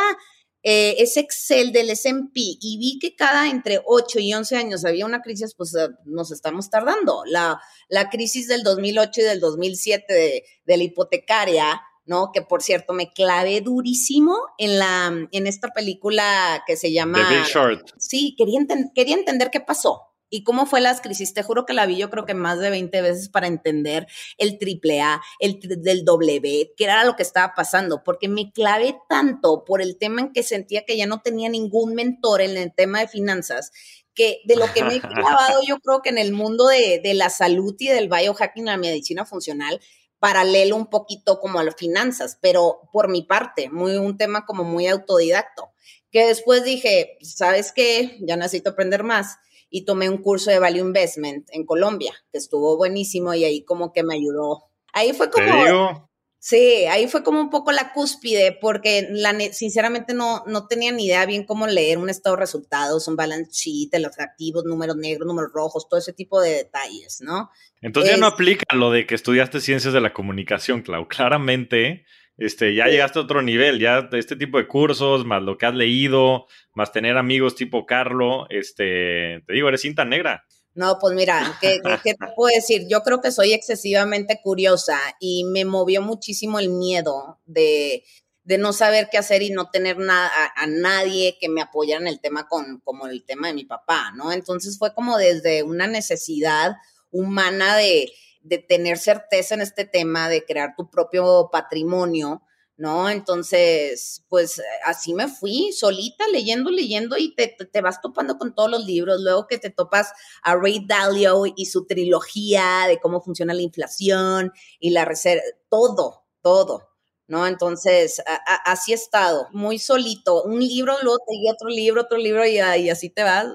eh, 0.63 0.97
ese 0.99 1.21
Excel 1.21 1.73
del 1.73 1.89
S&P 1.89 2.31
y 2.35 2.77
vi 2.79 2.99
que 2.99 3.15
cada 3.15 3.49
entre 3.49 3.81
8 3.87 4.19
y 4.19 4.35
11 4.35 4.57
años 4.57 4.85
había 4.85 5.07
una 5.07 5.23
crisis, 5.23 5.55
pues 5.55 5.75
eh, 5.77 5.89
nos 6.05 6.31
estamos 6.31 6.69
tardando. 6.69 7.23
La, 7.25 7.59
la 7.89 8.11
crisis 8.11 8.49
del 8.49 8.65
2008 8.65 9.21
y 9.21 9.25
del 9.25 9.41
2007 9.41 10.13
de, 10.13 10.45
de 10.67 10.77
la 10.77 10.83
hipotecaria, 10.83 11.81
¿no? 12.07 12.31
Que 12.33 12.43
por 12.43 12.63
cierto 12.63 12.93
me 12.93 13.13
clavé 13.13 13.61
durísimo 13.61 14.39
en 14.59 14.79
la 14.79 15.13
en 15.31 15.47
esta 15.47 15.69
película 15.69 16.63
que 16.67 16.77
se 16.77 16.93
llama 16.93 17.27
The 17.29 17.35
Big 17.35 17.45
Short. 17.47 17.91
Sí, 17.99 18.35
quería, 18.39 18.61
quería 18.95 19.17
entender 19.17 19.51
qué 19.51 19.61
pasó. 19.61 20.03
¿Y 20.29 20.43
cómo 20.43 20.67
fue 20.67 20.81
las 20.81 21.01
crisis? 21.01 21.35
Te 21.35 21.45
juro 21.45 21.67
que 21.67 21.73
la 21.73 21.87
vi 21.87 21.97
yo 21.97 22.11
creo 22.11 22.27
que 22.27 22.35
más 22.35 22.59
de 22.59 22.71
20 22.71 23.01
veces 23.01 23.29
para 23.29 23.47
entender 23.47 24.09
el 24.39 24.59
triple 24.59 25.01
A, 25.01 25.23
el 25.39 25.61
del 25.61 26.05
W, 26.05 26.73
qué 26.77 26.85
era 26.85 27.05
lo 27.05 27.15
que 27.15 27.23
estaba 27.23 27.55
pasando, 27.55 28.03
porque 28.03 28.29
me 28.29 28.51
clavé 28.51 28.99
tanto 29.09 29.65
por 29.65 29.81
el 29.81 29.99
tema 29.99 30.23
en 30.23 30.33
que 30.33 30.43
sentía 30.43 30.85
que 30.85 30.97
ya 30.97 31.07
no 31.07 31.21
tenía 31.23 31.49
ningún 31.49 31.95
mentor 31.95 32.41
en 32.41 32.57
el 32.57 32.75
tema 32.75 33.01
de 33.01 33.09
finanzas, 33.09 33.71
que 34.15 34.41
de 34.47 34.57
lo 34.57 34.73
que 34.73 34.83
me 34.83 34.97
he 34.97 35.01
clavado 35.01 35.61
yo 35.65 35.79
creo 35.79 36.03
que 36.03 36.11
en 36.11 36.19
el 36.19 36.33
mundo 36.33 36.67
de, 36.67 37.01
de 37.03 37.15
la 37.15 37.31
salud 37.31 37.77
y 37.79 37.87
del 37.87 38.09
biohacking, 38.09 38.65
la 38.65 38.77
medicina 38.77 39.25
funcional, 39.27 39.81
paralelo 40.27 40.75
un 40.75 40.87
poquito 40.87 41.39
como 41.39 41.61
a 41.61 41.63
las 41.63 41.77
finanzas, 41.77 42.37
pero 42.43 42.81
por 42.93 43.09
mi 43.09 43.23
parte, 43.23 43.71
muy 43.71 43.97
un 43.97 44.19
tema 44.19 44.45
como 44.45 44.65
muy 44.65 44.89
autodidacto, 44.89 45.71
que 46.11 46.27
después 46.27 46.65
dije, 46.65 47.17
¿sabes 47.21 47.71
qué? 47.71 48.19
Ya 48.23 48.37
necesito 48.37 48.71
aprender 48.71 49.05
más 49.05 49.39
y 49.71 49.85
tomé 49.85 50.11
un 50.11 50.19
curso 50.19 50.51
de 50.51 50.59
Value 50.59 50.81
Investment 50.81 51.49
en 51.53 51.65
Colombia, 51.65 52.13
que 52.33 52.39
estuvo 52.39 52.77
buenísimo 52.77 53.35
y 53.35 53.45
ahí 53.45 53.65
como 53.65 53.93
que 53.93 54.03
me 54.03 54.17
ayudó. 54.17 54.65
Ahí 54.93 55.13
fue 55.13 55.31
como... 55.31 56.11
Sí, 56.49 56.85
ahí 56.89 57.09
fue 57.09 57.25
como 57.25 57.41
un 57.41 57.51
poco 57.51 57.73
la 57.73 57.93
cúspide, 57.93 58.57
porque 58.61 59.09
la, 59.11 59.37
sinceramente 59.51 60.15
no, 60.15 60.45
no 60.47 60.69
tenía 60.69 60.93
ni 60.93 61.07
idea 61.07 61.27
bien 61.27 61.43
cómo 61.45 61.67
leer 61.67 61.99
un 61.99 62.09
estado 62.09 62.37
de 62.37 62.41
resultados, 62.43 63.09
un 63.09 63.17
balance 63.17 63.51
sheet, 63.51 64.01
los 64.01 64.17
activos, 64.21 64.65
números 64.65 64.95
negros, 64.95 65.27
números 65.27 65.51
rojos, 65.53 65.89
todo 65.89 65.99
ese 65.99 66.13
tipo 66.13 66.41
de 66.41 66.51
detalles, 66.51 67.21
¿no? 67.21 67.51
Entonces 67.81 68.13
ya 68.13 68.17
no 68.17 68.29
aplica 68.29 68.77
lo 68.77 68.93
de 68.93 69.07
que 69.07 69.17
estudiaste 69.17 69.61
ciencias 69.61 69.93
de 69.93 70.01
la 70.01 70.13
comunicación, 70.13 70.83
Clau. 70.83 71.09
Claramente 71.09 72.05
este, 72.37 72.77
ya 72.77 72.87
llegaste 72.87 73.19
a 73.19 73.23
otro 73.23 73.43
nivel, 73.43 73.81
ya 73.81 74.09
este 74.13 74.37
tipo 74.37 74.59
de 74.59 74.69
cursos, 74.69 75.25
más 75.25 75.43
lo 75.43 75.59
que 75.59 75.67
has 75.67 75.75
leído, 75.75 76.47
más 76.75 76.93
tener 76.93 77.17
amigos 77.17 77.57
tipo 77.57 77.87
Carlo, 77.87 78.47
este, 78.51 79.43
te 79.49 79.53
digo, 79.53 79.69
eres 79.69 79.81
cinta 79.81 80.05
negra. 80.05 80.45
No, 80.77 80.99
pues 81.01 81.15
mira, 81.15 81.57
¿qué, 81.59 81.81
¿qué, 82.05 82.13
te 82.13 82.27
puedo 82.37 82.55
decir? 82.55 82.87
Yo 82.87 83.01
creo 83.01 83.23
que 83.23 83.33
soy 83.33 83.55
excesivamente 83.55 84.41
curiosa 84.43 84.99
y 85.19 85.45
me 85.45 85.65
movió 85.65 86.03
muchísimo 86.03 86.59
el 86.59 86.69
miedo 86.69 87.41
de, 87.47 88.05
de 88.45 88.59
no 88.59 88.75
saber 88.75 89.09
qué 89.11 89.17
hacer 89.17 89.41
y 89.41 89.49
no 89.49 89.71
tener 89.71 89.97
nada, 89.97 90.31
a, 90.55 90.67
nadie 90.67 91.39
que 91.41 91.49
me 91.49 91.63
apoyara 91.63 92.03
en 92.03 92.09
el 92.09 92.21
tema 92.21 92.47
con, 92.47 92.81
como 92.81 93.07
el 93.07 93.25
tema 93.25 93.49
de 93.49 93.55
mi 93.55 93.65
papá, 93.65 94.13
¿no? 94.15 94.33
Entonces 94.33 94.77
fue 94.79 94.93
como 94.93 95.17
desde 95.17 95.63
una 95.63 95.87
necesidad 95.87 96.77
humana 97.11 97.75
de, 97.79 98.13
de 98.43 98.59
tener 98.59 98.99
certeza 98.99 99.55
en 99.55 99.63
este 99.63 99.87
tema, 99.87 100.29
de 100.29 100.45
crear 100.45 100.75
tu 100.77 100.91
propio 100.91 101.49
patrimonio, 101.51 102.43
¿no? 102.77 103.09
Entonces, 103.09 104.25
pues 104.29 104.63
así 104.85 105.15
me 105.15 105.29
fui, 105.29 105.73
solita, 105.73 106.27
leyendo, 106.29 106.71
leyendo 106.71 107.17
y 107.17 107.35
te, 107.35 107.49
te, 107.49 107.81
vas 107.81 108.01
topando 108.01 108.39
con 108.39 108.55
todos 108.55 108.71
los 108.71 108.85
libros. 108.85 109.21
Luego 109.23 109.47
que 109.47 109.59
te 109.59 109.71
topas 109.71 110.13
a 110.43 110.57
Ray 110.57 110.85
Dalio 110.87 111.45
y 111.57 111.67
su 111.67 111.87
trilogía 111.87 112.85
de 112.89 112.99
cómo 113.01 113.21
funciona 113.23 113.55
la 113.55 113.63
inflación 113.63 114.53
y 114.79 114.91
la 114.91 115.05
reserva, 115.05 115.43
todo, 115.69 116.25
todo. 116.43 116.91
¿No? 117.29 117.45
Entonces, 117.49 118.23
así 118.65 118.93
he 118.93 118.95
estado, 118.95 119.49
muy 119.51 119.81
solito, 119.81 120.45
un 120.45 120.61
libro, 120.61 120.95
luego 121.03 121.19
te 121.19 121.53
otro 121.53 121.69
libro, 121.69 122.03
otro 122.03 122.19
libro 122.19 122.47
y, 122.47 122.59
y 122.59 122.91
así 122.91 123.11
te 123.11 123.25
vas. 123.25 123.49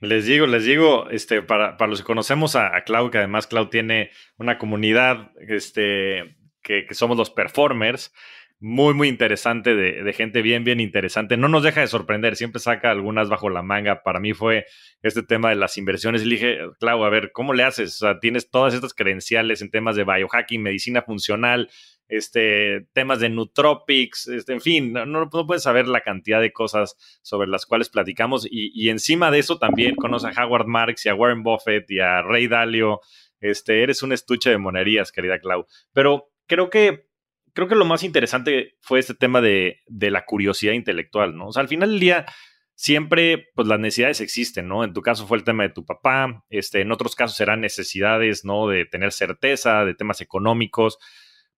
Les 0.00 0.26
digo, 0.26 0.46
les 0.46 0.64
digo, 0.64 1.08
este, 1.10 1.42
para, 1.42 1.76
para 1.76 1.88
los 1.88 2.00
que 2.00 2.06
conocemos 2.06 2.56
a, 2.56 2.76
a, 2.76 2.84
Clau, 2.84 3.10
que 3.10 3.18
además 3.18 3.46
Clau 3.46 3.70
tiene 3.70 4.10
una 4.36 4.58
comunidad, 4.58 5.32
este, 5.40 6.37
que, 6.68 6.94
somos 6.94 7.16
los 7.16 7.30
performers, 7.30 8.12
muy, 8.60 8.92
muy 8.92 9.08
interesante, 9.08 9.74
de, 9.74 10.12
gente 10.12 10.42
bien, 10.42 10.64
bien 10.64 10.80
interesante. 10.80 11.36
No 11.36 11.48
nos 11.48 11.62
deja 11.62 11.80
de 11.80 11.86
sorprender, 11.86 12.36
siempre 12.36 12.60
saca 12.60 12.90
algunas 12.90 13.28
bajo 13.28 13.48
la 13.50 13.62
manga. 13.62 14.02
Para 14.02 14.20
mí 14.20 14.32
fue 14.32 14.66
este 15.02 15.22
tema 15.22 15.50
de 15.50 15.56
las 15.56 15.78
inversiones. 15.78 16.22
Y 16.22 16.28
dije, 16.28 16.58
Clau, 16.80 17.04
a 17.04 17.10
ver, 17.10 17.30
¿cómo 17.32 17.54
le 17.54 17.62
haces? 17.62 17.94
O 18.02 18.06
sea, 18.06 18.20
tienes 18.20 18.50
todas 18.50 18.74
estas 18.74 18.94
credenciales 18.94 19.62
en 19.62 19.70
temas 19.70 19.96
de 19.96 20.04
biohacking, 20.04 20.62
medicina 20.62 21.02
funcional, 21.02 21.70
este, 22.08 22.86
temas 22.94 23.20
de 23.20 23.28
nootropics, 23.28 24.28
este, 24.28 24.54
en 24.54 24.60
fin, 24.60 24.92
no, 24.92 25.06
no, 25.06 25.28
puedes 25.28 25.62
saber 25.62 25.86
la 25.86 26.00
cantidad 26.00 26.40
de 26.40 26.52
cosas 26.52 26.96
sobre 27.22 27.48
las 27.48 27.66
cuales 27.66 27.90
platicamos 27.90 28.46
y, 28.50 28.88
encima 28.88 29.30
de 29.30 29.38
eso 29.38 29.58
también 29.58 29.94
conoces 29.94 30.36
a 30.36 30.44
Howard 30.44 30.66
Marks 30.66 31.04
y 31.04 31.10
a 31.10 31.14
Warren 31.14 31.42
Buffett 31.42 31.90
y 31.90 32.00
a 32.00 32.22
Ray 32.22 32.48
Dalio, 32.48 33.00
este, 33.40 33.82
eres 33.82 34.02
un 34.02 34.12
estuche 34.12 34.50
de 34.50 34.58
monerías, 34.58 35.12
querida 35.12 35.38
Clau, 35.38 35.66
pero 35.92 36.30
creo 36.48 36.70
que 36.70 37.06
creo 37.54 37.68
que 37.68 37.74
lo 37.74 37.84
más 37.84 38.02
interesante 38.02 38.76
fue 38.80 39.00
este 39.00 39.14
tema 39.14 39.40
de, 39.40 39.80
de 39.86 40.10
la 40.10 40.24
curiosidad 40.24 40.74
intelectual, 40.74 41.36
¿no? 41.36 41.48
O 41.48 41.52
sea, 41.52 41.62
al 41.62 41.68
final 41.68 41.90
del 41.90 42.00
día 42.00 42.26
siempre 42.74 43.48
pues 43.56 43.66
las 43.66 43.80
necesidades 43.80 44.20
existen, 44.20 44.68
¿no? 44.68 44.84
En 44.84 44.92
tu 44.92 45.02
caso 45.02 45.26
fue 45.26 45.38
el 45.38 45.44
tema 45.44 45.64
de 45.64 45.70
tu 45.70 45.84
papá, 45.84 46.44
este, 46.48 46.80
en 46.80 46.92
otros 46.92 47.16
casos 47.16 47.36
serán 47.36 47.60
necesidades, 47.60 48.44
¿no? 48.44 48.68
De 48.68 48.84
tener 48.86 49.12
certeza, 49.12 49.84
de 49.84 49.94
temas 49.94 50.20
económicos, 50.20 50.98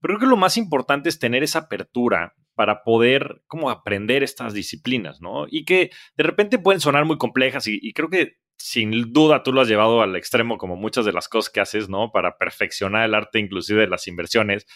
pero 0.00 0.14
creo 0.14 0.20
que 0.20 0.30
lo 0.30 0.38
más 0.38 0.56
importante 0.56 1.10
es 1.10 1.18
tener 1.18 1.42
esa 1.42 1.60
apertura 1.60 2.34
para 2.54 2.82
poder 2.82 3.42
como 3.46 3.68
aprender 3.68 4.22
estas 4.22 4.54
disciplinas, 4.54 5.20
¿no? 5.20 5.46
Y 5.50 5.66
que 5.66 5.90
de 6.16 6.24
repente 6.24 6.58
pueden 6.58 6.80
sonar 6.80 7.04
muy 7.04 7.18
complejas 7.18 7.66
y, 7.66 7.78
y 7.82 7.92
creo 7.92 8.08
que 8.08 8.38
sin 8.60 9.12
duda 9.12 9.42
tú 9.42 9.52
lo 9.52 9.62
has 9.62 9.68
llevado 9.68 10.02
al 10.02 10.16
extremo 10.16 10.58
como 10.58 10.76
muchas 10.76 11.04
de 11.04 11.12
las 11.12 11.28
cosas 11.28 11.50
que 11.50 11.60
haces, 11.60 11.88
¿no? 11.88 12.12
Para 12.12 12.36
perfeccionar 12.38 13.04
el 13.04 13.14
arte 13.14 13.38
inclusive 13.38 13.82
de 13.82 13.88
las 13.88 14.06
inversiones 14.06 14.66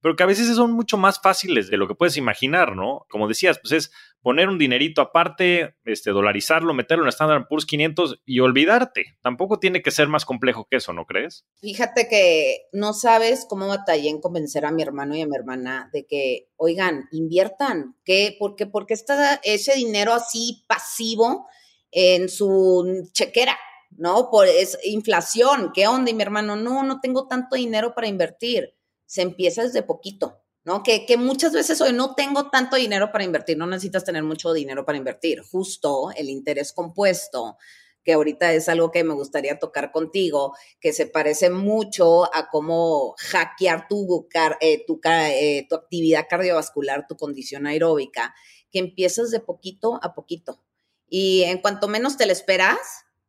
pero 0.00 0.16
que 0.16 0.22
a 0.22 0.26
veces 0.26 0.54
son 0.54 0.72
mucho 0.72 0.96
más 0.96 1.20
fáciles 1.20 1.68
de 1.68 1.76
lo 1.76 1.88
que 1.88 1.94
puedes 1.94 2.16
imaginar, 2.16 2.76
¿no? 2.76 3.06
Como 3.10 3.26
decías, 3.26 3.58
pues 3.58 3.72
es 3.72 3.90
poner 4.22 4.48
un 4.48 4.58
dinerito 4.58 5.00
aparte, 5.00 5.74
este, 5.84 6.10
dolarizarlo, 6.10 6.72
meterlo 6.74 7.04
en 7.04 7.08
Standard 7.08 7.46
Poor's 7.48 7.66
500 7.66 8.20
y 8.24 8.40
olvidarte. 8.40 9.16
Tampoco 9.22 9.58
tiene 9.58 9.82
que 9.82 9.90
ser 9.90 10.08
más 10.08 10.24
complejo 10.24 10.66
que 10.70 10.76
eso, 10.76 10.92
¿no 10.92 11.04
crees? 11.04 11.46
Fíjate 11.60 12.08
que 12.08 12.68
no 12.72 12.92
sabes 12.92 13.46
cómo 13.48 13.66
batallé 13.68 14.08
en 14.08 14.20
convencer 14.20 14.64
a 14.64 14.72
mi 14.72 14.82
hermano 14.82 15.16
y 15.16 15.22
a 15.22 15.26
mi 15.26 15.36
hermana 15.36 15.90
de 15.92 16.06
que, 16.06 16.48
oigan, 16.56 17.08
inviertan, 17.10 17.96
¿qué? 18.04 18.36
Porque, 18.38 18.66
porque 18.66 18.94
está 18.94 19.40
ese 19.42 19.74
dinero 19.74 20.12
así 20.12 20.64
pasivo 20.68 21.48
en 21.90 22.28
su 22.28 23.08
chequera, 23.12 23.56
¿no? 23.90 24.30
Por 24.30 24.46
es 24.46 24.78
inflación, 24.84 25.72
¿qué 25.74 25.86
onda? 25.86 26.10
Y 26.10 26.14
mi 26.14 26.22
hermano, 26.22 26.56
no, 26.56 26.82
no 26.82 27.00
tengo 27.00 27.26
tanto 27.26 27.56
dinero 27.56 27.94
para 27.94 28.08
invertir 28.08 28.74
se 29.08 29.22
empieza 29.22 29.62
desde 29.62 29.82
poquito, 29.82 30.42
¿no? 30.64 30.82
Que, 30.82 31.06
que 31.06 31.16
muchas 31.16 31.52
veces 31.52 31.80
hoy 31.80 31.94
no 31.94 32.14
tengo 32.14 32.50
tanto 32.50 32.76
dinero 32.76 33.10
para 33.10 33.24
invertir, 33.24 33.56
no 33.56 33.66
necesitas 33.66 34.04
tener 34.04 34.22
mucho 34.22 34.52
dinero 34.52 34.84
para 34.84 34.98
invertir, 34.98 35.40
justo 35.40 36.10
el 36.14 36.28
interés 36.28 36.72
compuesto 36.74 37.56
que 38.04 38.12
ahorita 38.14 38.54
es 38.54 38.70
algo 38.70 38.90
que 38.90 39.04
me 39.04 39.12
gustaría 39.12 39.58
tocar 39.58 39.92
contigo, 39.92 40.54
que 40.80 40.94
se 40.94 41.06
parece 41.06 41.50
mucho 41.50 42.24
a 42.34 42.48
cómo 42.50 43.14
hackear 43.18 43.86
tu, 43.86 44.28
eh, 44.60 44.84
tu, 44.86 45.00
eh, 45.04 45.66
tu 45.68 45.74
actividad 45.74 46.26
cardiovascular, 46.26 47.06
tu 47.06 47.16
condición 47.16 47.66
aeróbica, 47.66 48.34
que 48.70 48.78
empiezas 48.78 49.30
de 49.30 49.40
poquito 49.40 50.00
a 50.02 50.14
poquito. 50.14 50.62
Y 51.08 51.42
en 51.44 51.58
cuanto 51.58 51.88
menos 51.88 52.16
te 52.16 52.26
lo 52.26 52.32
esperas, 52.32 52.78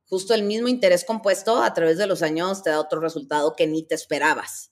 justo 0.06 0.34
el 0.34 0.44
mismo 0.44 0.68
interés 0.68 1.06
compuesto 1.06 1.62
a 1.62 1.74
través 1.74 1.98
de 1.98 2.08
los 2.08 2.22
años 2.22 2.64
te 2.64 2.72
da 2.72 2.80
otro 2.80 3.00
resultado 3.00 3.56
que 3.56 3.68
ni 3.68 3.84
te 3.84 3.96
esperabas. 3.96 4.72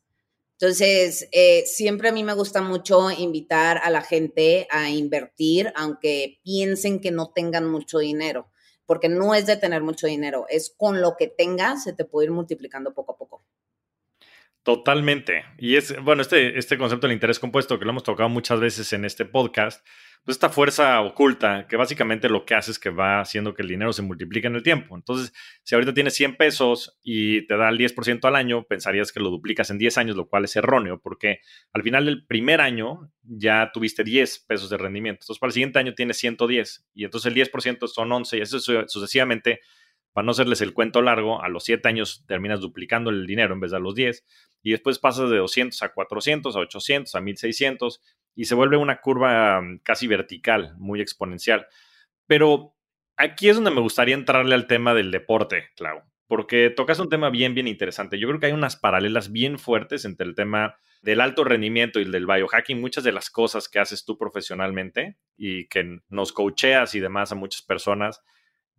Entonces, 0.59 1.29
eh, 1.31 1.65
siempre 1.67 2.09
a 2.09 2.11
mí 2.11 2.23
me 2.23 2.33
gusta 2.33 2.61
mucho 2.63 3.11
invitar 3.11 3.79
a 3.83 3.91
la 3.91 4.01
gente 4.01 4.67
a 4.71 4.89
invertir, 4.89 5.71
aunque 5.75 6.39
piensen 6.43 6.99
que 6.99 7.11
no 7.11 7.29
tengan 7.29 7.69
mucho 7.69 7.99
dinero, 7.99 8.49
porque 8.87 9.07
no 9.07 9.35
es 9.35 9.45
de 9.45 9.57
tener 9.57 9.83
mucho 9.83 10.07
dinero, 10.07 10.47
es 10.49 10.73
con 10.75 10.99
lo 10.99 11.15
que 11.15 11.27
tengas, 11.27 11.83
se 11.83 11.93
te 11.93 12.05
puede 12.05 12.25
ir 12.25 12.31
multiplicando 12.31 12.95
poco 12.95 13.11
a 13.11 13.17
poco. 13.17 13.43
Totalmente. 14.67 15.45
Y 15.57 15.77
es, 15.77 15.95
bueno, 16.03 16.21
este, 16.21 16.59
este 16.59 16.77
concepto 16.77 17.07
del 17.07 17.13
interés 17.13 17.39
compuesto 17.39 17.79
que 17.79 17.85
lo 17.85 17.91
hemos 17.91 18.03
tocado 18.03 18.27
muchas 18.27 18.59
veces 18.59 18.91
en 18.91 19.05
este 19.05 19.23
podcast, 19.23 19.81
pues 20.25 20.35
esta 20.35 20.49
fuerza 20.49 20.99
oculta 20.99 21.67
que 21.69 21.77
básicamente 21.77 22.27
lo 22.27 22.45
que 22.45 22.53
hace 22.53 22.71
es 22.71 22.77
que 22.77 22.89
va 22.89 23.21
haciendo 23.21 23.53
que 23.53 23.61
el 23.61 23.69
dinero 23.69 23.93
se 23.93 24.01
multiplique 24.01 24.47
en 24.47 24.55
el 24.55 24.63
tiempo. 24.63 24.97
Entonces, 24.97 25.31
si 25.63 25.73
ahorita 25.73 25.93
tienes 25.93 26.15
100 26.15 26.35
pesos 26.35 26.99
y 27.01 27.47
te 27.47 27.55
da 27.55 27.69
el 27.69 27.77
10% 27.77 28.25
al 28.25 28.35
año, 28.35 28.65
pensarías 28.65 29.13
que 29.13 29.21
lo 29.21 29.29
duplicas 29.29 29.69
en 29.69 29.77
10 29.77 29.99
años, 29.99 30.17
lo 30.17 30.27
cual 30.27 30.43
es 30.43 30.53
erróneo, 30.57 30.99
porque 31.01 31.39
al 31.71 31.83
final 31.83 32.03
del 32.03 32.25
primer 32.25 32.59
año 32.59 33.09
ya 33.21 33.71
tuviste 33.73 34.03
10 34.03 34.39
pesos 34.49 34.69
de 34.69 34.75
rendimiento. 34.75 35.19
Entonces, 35.21 35.39
para 35.39 35.47
el 35.47 35.53
siguiente 35.53 35.79
año 35.79 35.93
tienes 35.93 36.17
110 36.17 36.89
y 36.93 37.05
entonces 37.05 37.33
el 37.33 37.41
10% 37.41 37.87
son 37.87 38.11
11 38.11 38.37
y 38.37 38.41
eso 38.41 38.59
sucesivamente 38.59 39.61
para 40.17 40.25
no 40.25 40.31
hacerles 40.31 40.61
el 40.61 40.73
cuento 40.73 41.03
largo, 41.03 41.43
a 41.43 41.47
los 41.47 41.63
7 41.65 41.87
años 41.87 42.25
terminas 42.25 42.59
duplicando 42.59 43.11
el 43.11 43.27
dinero 43.27 43.53
en 43.53 43.59
vez 43.59 43.69
de 43.69 43.77
a 43.77 43.79
los 43.79 43.93
10 43.93 44.25
y 44.63 44.71
después 44.71 44.97
pasas 44.97 45.29
de 45.29 45.37
200 45.37 45.79
a 45.83 45.93
400, 45.93 46.55
a 46.55 46.59
800, 46.59 47.13
a 47.13 47.21
1600 47.21 48.01
y 48.33 48.45
se 48.45 48.55
vuelve 48.55 48.77
una 48.77 48.99
curva 48.99 49.61
mm, 49.61 49.81
casi 49.83 50.07
vertical, 50.07 50.73
muy 50.79 51.01
exponencial. 51.01 51.67
Pero 52.25 52.75
aquí 53.15 53.47
es 53.47 53.57
donde 53.57 53.69
me 53.69 53.79
gustaría 53.79 54.15
entrarle 54.15 54.55
al 54.55 54.65
tema 54.65 54.95
del 54.95 55.11
deporte, 55.11 55.65
Clau, 55.75 56.01
porque 56.25 56.71
tocas 56.71 56.97
un 56.97 57.09
tema 57.09 57.29
bien, 57.29 57.53
bien 57.53 57.67
interesante. 57.67 58.17
Yo 58.17 58.27
creo 58.27 58.39
que 58.39 58.47
hay 58.47 58.53
unas 58.53 58.75
paralelas 58.75 59.31
bien 59.31 59.59
fuertes 59.59 60.03
entre 60.03 60.25
el 60.25 60.33
tema 60.33 60.79
del 61.03 61.21
alto 61.21 61.43
rendimiento 61.43 61.99
y 61.99 62.05
el 62.05 62.11
del 62.11 62.25
biohacking. 62.25 62.81
Muchas 62.81 63.03
de 63.03 63.11
las 63.11 63.29
cosas 63.29 63.69
que 63.69 63.77
haces 63.77 64.03
tú 64.03 64.17
profesionalmente 64.17 65.19
y 65.37 65.67
que 65.67 65.99
nos 66.09 66.33
coacheas 66.33 66.95
y 66.95 67.01
demás 67.01 67.31
a 67.31 67.35
muchas 67.35 67.61
personas, 67.61 68.23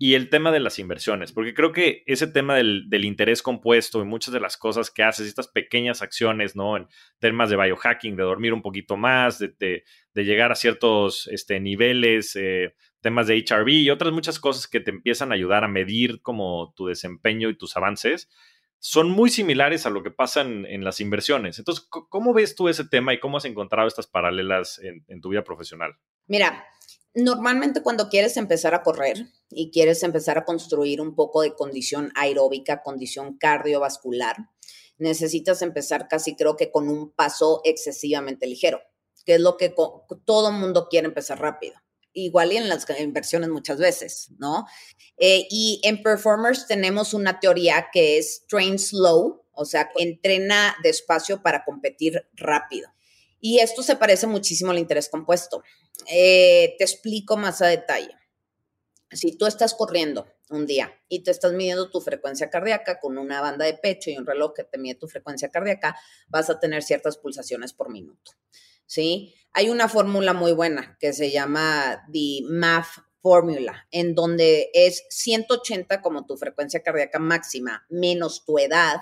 y 0.01 0.15
el 0.15 0.31
tema 0.31 0.53
de 0.53 0.61
las 0.61 0.79
inversiones, 0.79 1.33
porque 1.33 1.55
creo 1.55 1.73
que 1.73 2.05
ese 2.07 2.29
tema 2.29 2.55
del, 2.55 2.87
interés 3.05 3.43
compuesto 3.43 4.01
y 4.01 4.05
muchas 4.05 4.33
de 4.33 4.39
las 4.39 4.57
cosas 4.57 4.93
que 4.93 5.03
haces, 5.03 5.27
estas 5.27 5.49
pequeñas 5.49 6.03
acciones, 6.03 6.55
¿no? 6.55 6.77
En 6.77 6.87
temas 7.19 7.51
de 7.51 7.57
biohacking, 7.57 8.15
de 8.15 8.23
dormir 8.23 8.55
un 8.55 8.63
poquito 8.63 8.97
más, 8.97 9.41
de, 9.41 9.85
llegar 10.15 10.53
a 10.53 10.55
ciertos 10.55 11.29
este, 11.33 11.59
niveles, 11.59 12.37
eh, 12.37 12.75
temas 13.01 13.27
de 13.27 13.45
HRV 13.45 13.69
y 13.69 13.91
otras 13.91 14.13
muchas 14.13 14.39
cosas 14.39 14.69
que 14.69 14.79
te 14.79 14.93
empiezan 14.93 15.33
a 15.33 15.35
ayudar 15.35 15.65
a 15.65 15.69
medir 15.69 16.23
como 16.23 16.73
tu 16.77 16.87
desempeño 16.87 17.49
y 17.49 17.59
tus 17.59 17.77
avances, 17.77 18.31
son 18.79 19.11
muy 19.11 19.31
similares 19.31 19.85
a 19.85 19.91
lo 19.91 20.05
que 20.05 20.13
pasa 20.13 20.43
en, 20.43 20.85
las 20.85 21.01
inversiones. 21.01 21.59
Entonces, 21.59 21.89
¿cómo 21.89 22.33
ves 22.33 22.55
tú 22.55 22.69
ese 22.69 22.85
tema 22.85 23.13
y 23.13 23.19
cómo 23.19 23.37
has 23.37 23.45
encontrado 23.45 23.89
estas 23.89 24.07
paralelas 24.07 24.81
en 24.81 25.21
tu 25.21 25.31
vida 25.31 25.43
profesional? 25.43 25.97
Mira, 26.29 26.65
Normalmente 27.15 27.83
cuando 27.83 28.09
quieres 28.09 28.37
empezar 28.37 28.75
a 28.75 28.83
correr 28.83 29.27
y 29.51 29.71
quieres 29.71 30.03
empezar 30.03 30.39
a 30.39 30.45
construir 30.45 31.01
un 31.01 31.15
poco 31.15 31.43
de 31.43 31.55
condición 31.55 32.13
aeróbica, 32.15 32.83
condición 32.83 33.39
cardiovascular, 33.39 34.37
necesitas 34.99 35.63
empezar 35.63 36.09
casi 36.09 36.37
creo 36.37 36.57
que 36.57 36.71
con 36.71 36.89
un 36.89 37.11
paso 37.11 37.61
excesivamente 37.65 38.47
ligero, 38.47 38.81
que 39.25 39.37
es 39.37 39.41
lo 39.41 39.57
que 39.57 39.75
todo 40.25 40.53
mundo 40.53 40.89
quiere 40.91 41.07
empezar 41.07 41.41
rápido. 41.41 41.75
Igual 42.13 42.53
y 42.53 42.57
en 42.57 42.69
las 42.69 42.87
inversiones 42.99 43.49
muchas 43.49 43.79
veces, 43.79 44.31
¿no? 44.39 44.67
Eh, 45.19 45.47
y 45.51 45.81
en 45.85 46.03
Performers 46.03 46.67
tenemos 46.67 47.15
una 47.15 47.39
teoría 47.39 47.89
que 47.93 48.19
es 48.19 48.45
train 48.49 48.79
slow, 48.79 49.45
o 49.53 49.65
sea, 49.65 49.91
entrena 49.97 50.77
despacio 50.83 51.43
para 51.43 51.65
competir 51.65 52.27
rápido. 52.33 52.91
Y 53.41 53.61
esto 53.61 53.83
se 53.83 53.97
parece 53.97 54.27
muchísimo 54.27 54.71
al 54.71 54.79
interés 54.79 55.09
compuesto. 55.09 55.63
Eh, 56.11 56.75
te 56.79 56.85
explico 56.85 57.37
más 57.37 57.63
a 57.63 57.67
detalle. 57.67 58.11
Si 59.11 59.37
tú 59.37 59.47
estás 59.47 59.75
corriendo 59.75 60.27
un 60.51 60.67
día 60.67 60.93
y 61.09 61.23
te 61.23 61.31
estás 61.31 61.53
midiendo 61.53 61.91
tu 61.91 62.01
frecuencia 62.01 62.51
cardíaca 62.51 63.01
con 63.01 63.17
una 63.17 63.41
banda 63.41 63.65
de 63.65 63.75
pecho 63.75 64.11
y 64.11 64.17
un 64.17 64.27
reloj 64.27 64.53
que 64.55 64.65
te 64.65 64.79
mide 64.79 64.97
tu 64.97 65.09
frecuencia 65.09 65.49
cardíaca, 65.49 65.97
vas 66.29 66.51
a 66.51 66.61
tener 66.61 66.83
ciertas 66.83 67.17
pulsaciones 67.17 67.73
por 67.73 67.91
minuto. 67.91 68.33
¿Sí? 68.87 69.35
Hay 69.53 69.71
una 69.71 69.89
fórmula 69.89 70.33
muy 70.33 70.53
buena 70.53 70.97
que 71.01 71.13
se 71.13 71.31
llama 71.31 72.07
the 72.13 72.41
MAF 72.49 72.99
Formula, 73.21 73.87
en 73.91 74.15
donde 74.15 74.71
es 74.73 75.05
180 75.11 76.01
como 76.01 76.27
tu 76.27 76.37
frecuencia 76.37 76.83
cardíaca 76.83 77.19
máxima 77.19 77.85
menos 77.89 78.45
tu 78.45 78.59
edad 78.59 79.01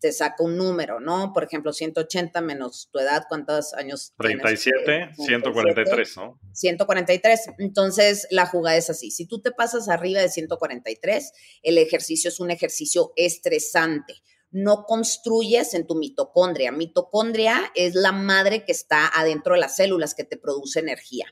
te 0.00 0.12
saca 0.12 0.42
un 0.42 0.56
número, 0.56 1.00
¿no? 1.00 1.32
Por 1.32 1.44
ejemplo, 1.44 1.72
180 1.72 2.40
menos 2.40 2.88
tu 2.92 2.98
edad, 2.98 3.24
¿cuántos 3.28 3.74
años? 3.74 4.12
37, 4.18 4.82
tienes? 4.84 5.16
143, 5.16 6.16
¿no? 6.16 6.40
143. 6.52 7.40
Entonces, 7.58 8.26
la 8.30 8.46
jugada 8.46 8.76
es 8.76 8.90
así. 8.90 9.10
Si 9.10 9.26
tú 9.26 9.40
te 9.40 9.50
pasas 9.50 9.88
arriba 9.88 10.20
de 10.20 10.28
143, 10.28 11.32
el 11.62 11.78
ejercicio 11.78 12.28
es 12.28 12.40
un 12.40 12.50
ejercicio 12.50 13.12
estresante. 13.16 14.14
No 14.50 14.84
construyes 14.84 15.74
en 15.74 15.86
tu 15.86 15.94
mitocondria. 15.96 16.72
Mitocondria 16.72 17.70
es 17.74 17.94
la 17.94 18.12
madre 18.12 18.64
que 18.64 18.72
está 18.72 19.06
adentro 19.08 19.54
de 19.54 19.60
las 19.60 19.76
células 19.76 20.14
que 20.14 20.24
te 20.24 20.38
produce 20.38 20.80
energía. 20.80 21.26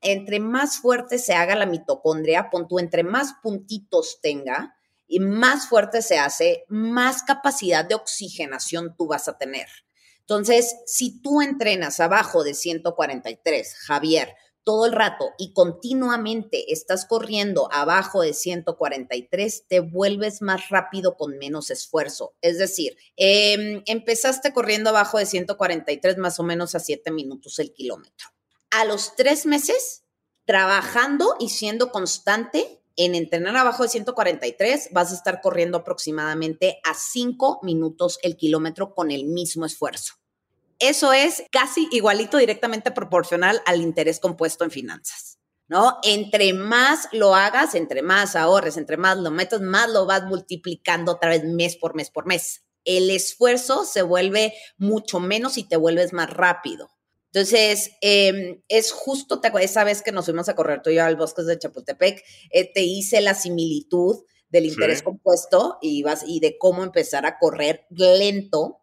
Entre 0.00 0.38
más 0.38 0.78
fuerte 0.78 1.18
se 1.18 1.34
haga 1.34 1.56
la 1.56 1.66
mitocondria, 1.66 2.50
pon 2.50 2.68
tú, 2.68 2.78
entre 2.78 3.02
más 3.02 3.34
puntitos 3.42 4.20
tenga, 4.22 4.77
y 5.08 5.20
más 5.20 5.68
fuerte 5.68 6.02
se 6.02 6.18
hace, 6.18 6.64
más 6.68 7.22
capacidad 7.22 7.84
de 7.84 7.96
oxigenación 7.96 8.94
tú 8.96 9.08
vas 9.08 9.26
a 9.26 9.38
tener. 9.38 9.66
Entonces, 10.20 10.76
si 10.86 11.22
tú 11.22 11.40
entrenas 11.40 11.98
abajo 12.00 12.44
de 12.44 12.52
143, 12.52 13.74
Javier, 13.74 14.36
todo 14.68 14.84
el 14.84 14.92
rato 14.92 15.32
y 15.38 15.54
continuamente 15.54 16.70
estás 16.74 17.06
corriendo 17.06 17.72
abajo 17.72 18.20
de 18.20 18.34
143, 18.34 19.64
te 19.66 19.80
vuelves 19.80 20.42
más 20.42 20.68
rápido 20.68 21.16
con 21.16 21.38
menos 21.38 21.70
esfuerzo. 21.70 22.34
Es 22.42 22.58
decir, 22.58 22.98
em, 23.16 23.82
empezaste 23.86 24.52
corriendo 24.52 24.90
abajo 24.90 25.16
de 25.16 25.24
143 25.24 26.18
más 26.18 26.38
o 26.38 26.42
menos 26.42 26.74
a 26.74 26.80
7 26.80 27.10
minutos 27.10 27.58
el 27.60 27.72
kilómetro. 27.72 28.28
A 28.70 28.84
los 28.84 29.16
tres 29.16 29.46
meses, 29.46 30.04
trabajando 30.44 31.36
y 31.40 31.48
siendo 31.48 31.90
constante, 31.90 32.77
en 32.98 33.14
entrenar 33.14 33.56
abajo 33.56 33.84
de 33.84 33.88
143 33.88 34.88
vas 34.90 35.12
a 35.12 35.14
estar 35.14 35.40
corriendo 35.40 35.78
aproximadamente 35.78 36.80
a 36.84 36.94
5 36.94 37.60
minutos 37.62 38.18
el 38.22 38.36
kilómetro 38.36 38.92
con 38.94 39.12
el 39.12 39.24
mismo 39.24 39.64
esfuerzo. 39.64 40.14
Eso 40.80 41.12
es 41.12 41.44
casi 41.50 41.88
igualito 41.92 42.38
directamente 42.38 42.90
proporcional 42.90 43.62
al 43.66 43.80
interés 43.80 44.18
compuesto 44.18 44.64
en 44.64 44.72
finanzas, 44.72 45.38
¿no? 45.68 45.98
Entre 46.02 46.52
más 46.52 47.08
lo 47.12 47.36
hagas, 47.36 47.76
entre 47.76 48.02
más 48.02 48.34
ahorres, 48.34 48.76
entre 48.76 48.96
más 48.96 49.16
lo 49.16 49.30
metas, 49.30 49.60
más 49.60 49.88
lo 49.90 50.04
vas 50.04 50.24
multiplicando 50.24 51.12
otra 51.12 51.30
vez 51.30 51.44
mes 51.44 51.76
por 51.76 51.94
mes 51.94 52.10
por 52.10 52.26
mes. 52.26 52.64
El 52.84 53.10
esfuerzo 53.10 53.84
se 53.84 54.02
vuelve 54.02 54.54
mucho 54.76 55.20
menos 55.20 55.56
y 55.56 55.64
te 55.64 55.76
vuelves 55.76 56.12
más 56.12 56.30
rápido. 56.30 56.90
Entonces, 57.32 57.90
em, 58.00 58.62
es 58.68 58.90
justo, 58.90 59.40
te 59.40 59.50
esa 59.60 59.84
vez 59.84 60.02
que 60.02 60.12
nos 60.12 60.24
fuimos 60.24 60.48
a 60.48 60.54
correr 60.54 60.80
tú 60.82 60.90
y 60.90 60.94
yo 60.94 61.04
al 61.04 61.16
bosque 61.16 61.42
de 61.42 61.58
Chapultepec, 61.58 62.24
eh, 62.50 62.72
te 62.72 62.82
hice 62.82 63.20
la 63.20 63.34
similitud 63.34 64.24
del 64.50 64.66
interés 64.66 65.02
compuesto 65.02 65.78
y, 65.82 66.02
vas, 66.02 66.24
y 66.26 66.40
de 66.40 66.56
cómo 66.56 66.82
empezar 66.82 67.26
a 67.26 67.38
correr 67.38 67.86
lento 67.90 68.77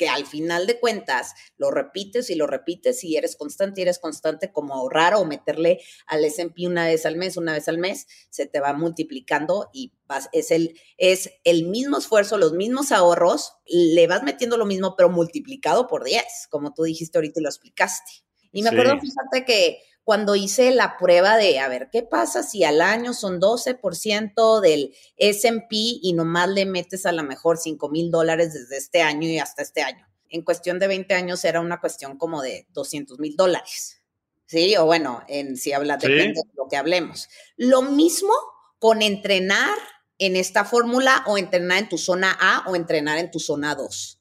que 0.00 0.08
al 0.08 0.24
final 0.24 0.66
de 0.66 0.80
cuentas 0.80 1.34
lo 1.58 1.70
repites 1.70 2.30
y 2.30 2.34
lo 2.34 2.46
repites 2.46 3.04
y 3.04 3.18
eres 3.18 3.36
constante 3.36 3.80
y 3.80 3.82
eres 3.82 3.98
constante 3.98 4.50
como 4.50 4.72
ahorrar 4.72 5.12
o 5.14 5.26
meterle 5.26 5.82
al 6.06 6.24
S&P 6.24 6.66
una 6.66 6.86
vez 6.86 7.04
al 7.04 7.16
mes, 7.16 7.36
una 7.36 7.52
vez 7.52 7.68
al 7.68 7.76
mes, 7.76 8.06
se 8.30 8.46
te 8.46 8.60
va 8.60 8.72
multiplicando 8.72 9.68
y 9.74 9.92
vas, 10.06 10.30
es, 10.32 10.52
el, 10.52 10.80
es 10.96 11.32
el 11.44 11.66
mismo 11.66 11.98
esfuerzo, 11.98 12.38
los 12.38 12.54
mismos 12.54 12.92
ahorros, 12.92 13.58
le 13.66 14.06
vas 14.06 14.22
metiendo 14.22 14.56
lo 14.56 14.64
mismo 14.64 14.94
pero 14.96 15.10
multiplicado 15.10 15.86
por 15.86 16.02
10, 16.02 16.24
como 16.48 16.72
tú 16.72 16.84
dijiste 16.84 17.18
ahorita 17.18 17.40
y 17.40 17.42
lo 17.42 17.50
explicaste. 17.50 18.10
Y 18.52 18.62
me 18.62 18.70
acuerdo, 18.70 18.98
fíjate 18.98 19.44
que 19.44 19.82
cuando 20.10 20.34
hice 20.34 20.72
la 20.72 20.96
prueba 20.96 21.36
de, 21.36 21.60
a 21.60 21.68
ver, 21.68 21.88
¿qué 21.92 22.02
pasa 22.02 22.42
si 22.42 22.64
al 22.64 22.80
año 22.80 23.14
son 23.14 23.40
12% 23.40 24.60
del 24.60 24.92
SP 25.22 25.70
y 26.02 26.14
nomás 26.14 26.48
le 26.48 26.66
metes 26.66 27.06
a 27.06 27.12
lo 27.12 27.22
mejor 27.22 27.58
5 27.58 27.88
mil 27.90 28.10
dólares 28.10 28.52
desde 28.52 28.76
este 28.76 29.02
año 29.02 29.28
y 29.28 29.38
hasta 29.38 29.62
este 29.62 29.82
año? 29.82 30.04
En 30.28 30.42
cuestión 30.42 30.80
de 30.80 30.88
20 30.88 31.14
años 31.14 31.44
era 31.44 31.60
una 31.60 31.80
cuestión 31.80 32.18
como 32.18 32.42
de 32.42 32.66
200 32.70 33.20
mil 33.20 33.36
dólares. 33.36 34.02
¿Sí? 34.46 34.76
O 34.78 34.84
bueno, 34.84 35.22
en, 35.28 35.56
si 35.56 35.72
habla, 35.72 35.96
de 35.96 36.34
lo 36.56 36.66
que 36.68 36.76
hablemos. 36.76 37.28
Lo 37.56 37.82
mismo 37.82 38.32
con 38.80 39.02
entrenar 39.02 39.78
en 40.18 40.34
esta 40.34 40.64
fórmula 40.64 41.22
o 41.28 41.38
entrenar 41.38 41.78
en 41.78 41.88
tu 41.88 41.98
zona 41.98 42.36
A 42.40 42.68
o 42.68 42.74
entrenar 42.74 43.18
en 43.18 43.30
tu 43.30 43.38
zona 43.38 43.76
2. 43.76 44.20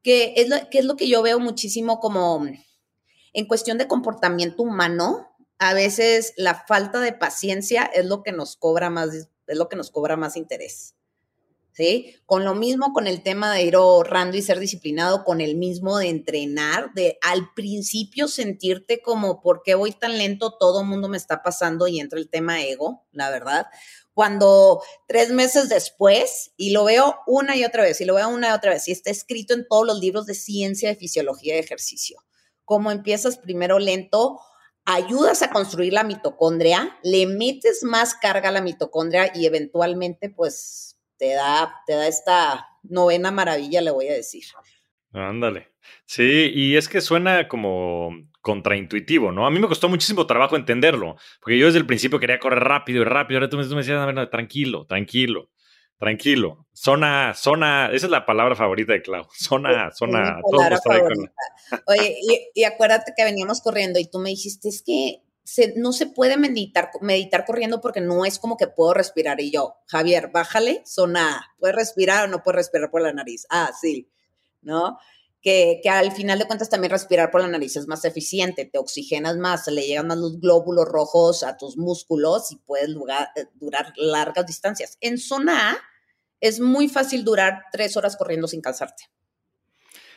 Que 0.00 0.34
es 0.36 0.48
que 0.70 0.78
es 0.78 0.84
lo 0.84 0.94
que 0.94 1.08
yo 1.08 1.22
veo 1.22 1.40
muchísimo 1.40 1.98
como 1.98 2.46
en 3.34 3.46
cuestión 3.46 3.76
de 3.78 3.88
comportamiento 3.88 4.62
humano, 4.62 5.28
a 5.58 5.74
veces 5.74 6.32
la 6.36 6.64
falta 6.66 7.00
de 7.00 7.12
paciencia 7.12 7.82
es 7.82 8.06
lo 8.06 8.22
que 8.22 8.32
nos 8.32 8.56
cobra 8.56 8.90
más, 8.90 9.10
es 9.12 9.58
lo 9.58 9.68
que 9.68 9.76
nos 9.76 9.90
cobra 9.90 10.16
más 10.16 10.36
interés. 10.36 10.94
¿Sí? 11.72 12.14
Con 12.24 12.44
lo 12.44 12.54
mismo 12.54 12.92
con 12.92 13.08
el 13.08 13.24
tema 13.24 13.52
de 13.52 13.64
ir 13.64 13.74
ahorrando 13.74 14.36
y 14.36 14.42
ser 14.42 14.60
disciplinado, 14.60 15.24
con 15.24 15.40
el 15.40 15.56
mismo 15.56 15.98
de 15.98 16.08
entrenar, 16.08 16.94
de 16.94 17.18
al 17.20 17.52
principio 17.52 18.28
sentirte 18.28 19.02
como, 19.02 19.40
¿por 19.40 19.62
qué 19.64 19.74
voy 19.74 19.90
tan 19.90 20.16
lento? 20.16 20.56
Todo 20.56 20.82
el 20.82 20.86
mundo 20.86 21.08
me 21.08 21.16
está 21.16 21.42
pasando 21.42 21.88
y 21.88 21.98
entra 21.98 22.20
el 22.20 22.30
tema 22.30 22.62
ego, 22.62 23.04
la 23.10 23.28
verdad. 23.28 23.66
Cuando 24.12 24.84
tres 25.08 25.30
meses 25.30 25.68
después, 25.68 26.52
y 26.56 26.70
lo 26.70 26.84
veo 26.84 27.16
una 27.26 27.56
y 27.56 27.64
otra 27.64 27.82
vez, 27.82 28.00
y 28.00 28.04
lo 28.04 28.14
veo 28.14 28.28
una 28.28 28.50
y 28.50 28.52
otra 28.52 28.70
vez, 28.70 28.86
y 28.86 28.92
está 28.92 29.10
escrito 29.10 29.52
en 29.52 29.66
todos 29.66 29.84
los 29.84 29.98
libros 29.98 30.26
de 30.26 30.34
ciencia 30.34 30.90
de 30.90 30.94
fisiología 30.94 31.54
de 31.54 31.60
ejercicio 31.60 32.22
cómo 32.64 32.90
empiezas 32.90 33.38
primero 33.38 33.78
lento, 33.78 34.40
ayudas 34.84 35.42
a 35.42 35.50
construir 35.50 35.92
la 35.92 36.04
mitocondria, 36.04 36.98
le 37.02 37.26
metes 37.26 37.82
más 37.82 38.14
carga 38.14 38.48
a 38.48 38.52
la 38.52 38.60
mitocondria 38.60 39.30
y 39.34 39.46
eventualmente 39.46 40.30
pues 40.30 40.98
te 41.16 41.34
da, 41.34 41.74
te 41.86 41.94
da 41.94 42.06
esta 42.06 42.66
novena 42.82 43.30
maravilla, 43.30 43.80
le 43.80 43.90
voy 43.90 44.08
a 44.08 44.14
decir. 44.14 44.44
Ándale. 45.12 45.68
Sí, 46.06 46.50
y 46.54 46.76
es 46.76 46.88
que 46.88 47.00
suena 47.00 47.48
como 47.48 48.10
contraintuitivo, 48.40 49.32
¿no? 49.32 49.46
A 49.46 49.50
mí 49.50 49.58
me 49.58 49.68
costó 49.68 49.88
muchísimo 49.88 50.26
trabajo 50.26 50.56
entenderlo, 50.56 51.16
porque 51.40 51.58
yo 51.58 51.66
desde 51.66 51.78
el 51.78 51.86
principio 51.86 52.20
quería 52.20 52.38
correr 52.38 52.62
rápido 52.62 53.02
y 53.02 53.04
rápido, 53.04 53.38
ahora 53.38 53.48
tú 53.48 53.56
me, 53.56 53.64
decías, 53.64 53.98
a 53.98 54.06
ver, 54.06 54.28
tranquilo, 54.28 54.86
tranquilo. 54.86 55.50
Tranquilo. 56.04 56.66
Zona, 56.74 57.32
zona, 57.34 57.86
esa 57.86 58.06
es 58.06 58.10
la 58.10 58.26
palabra 58.26 58.54
favorita 58.54 58.92
de 58.92 59.00
Clau. 59.00 59.26
Zona, 59.32 59.90
zona. 59.90 60.38
Oye, 61.86 62.18
y, 62.54 62.64
acuérdate 62.64 63.14
que 63.16 63.24
veníamos 63.24 63.62
corriendo 63.62 63.98
y 63.98 64.04
tú 64.04 64.18
me 64.18 64.28
dijiste, 64.28 64.68
es 64.68 64.82
que 64.82 65.22
no 65.76 65.94
se 65.94 66.06
puede 66.06 66.36
meditar, 66.36 66.90
meditar 67.00 67.46
corriendo 67.46 67.80
porque 67.80 68.02
no 68.02 68.26
es 68.26 68.38
como 68.38 68.58
que 68.58 68.66
puedo 68.66 68.92
respirar. 68.92 69.40
Y 69.40 69.50
yo, 69.50 69.76
Javier, 69.86 70.28
bájale, 70.30 70.82
zona 70.84 71.54
¿Puedes 71.58 71.74
respirar 71.74 72.26
o 72.26 72.28
no 72.28 72.42
puedes 72.42 72.56
respirar 72.56 72.90
por 72.90 73.00
la 73.00 73.14
nariz? 73.14 73.46
Ah, 73.48 73.70
sí. 73.80 74.10
¿No? 74.60 74.98
que, 75.40 75.80
que, 75.82 75.90
al 75.90 76.12
final 76.12 76.38
de 76.38 76.46
cuentas 76.46 76.70
también 76.70 76.90
respirar 76.90 77.30
por 77.30 77.42
la 77.42 77.48
nariz 77.48 77.76
es 77.76 77.86
más 77.86 78.04
eficiente, 78.06 78.64
te 78.64 78.78
oxigenas 78.78 79.36
más, 79.36 79.66
le 79.68 79.86
llegan 79.86 80.06
más 80.06 80.16
los 80.16 80.40
glóbulos 80.40 80.86
rojos 80.86 81.42
a 81.42 81.58
tus 81.58 81.76
músculos 81.76 82.50
y 82.50 82.56
puedes 82.56 82.94
durar, 82.94 83.28
eh, 83.36 83.44
durar 83.54 83.92
largas 83.96 84.46
distancias. 84.46 84.96
En 85.02 85.18
zona 85.18 85.72
A 85.72 85.78
es 86.44 86.60
muy 86.60 86.88
fácil 86.88 87.24
durar 87.24 87.64
tres 87.72 87.96
horas 87.96 88.16
corriendo 88.16 88.46
sin 88.46 88.60
cansarte. 88.60 89.04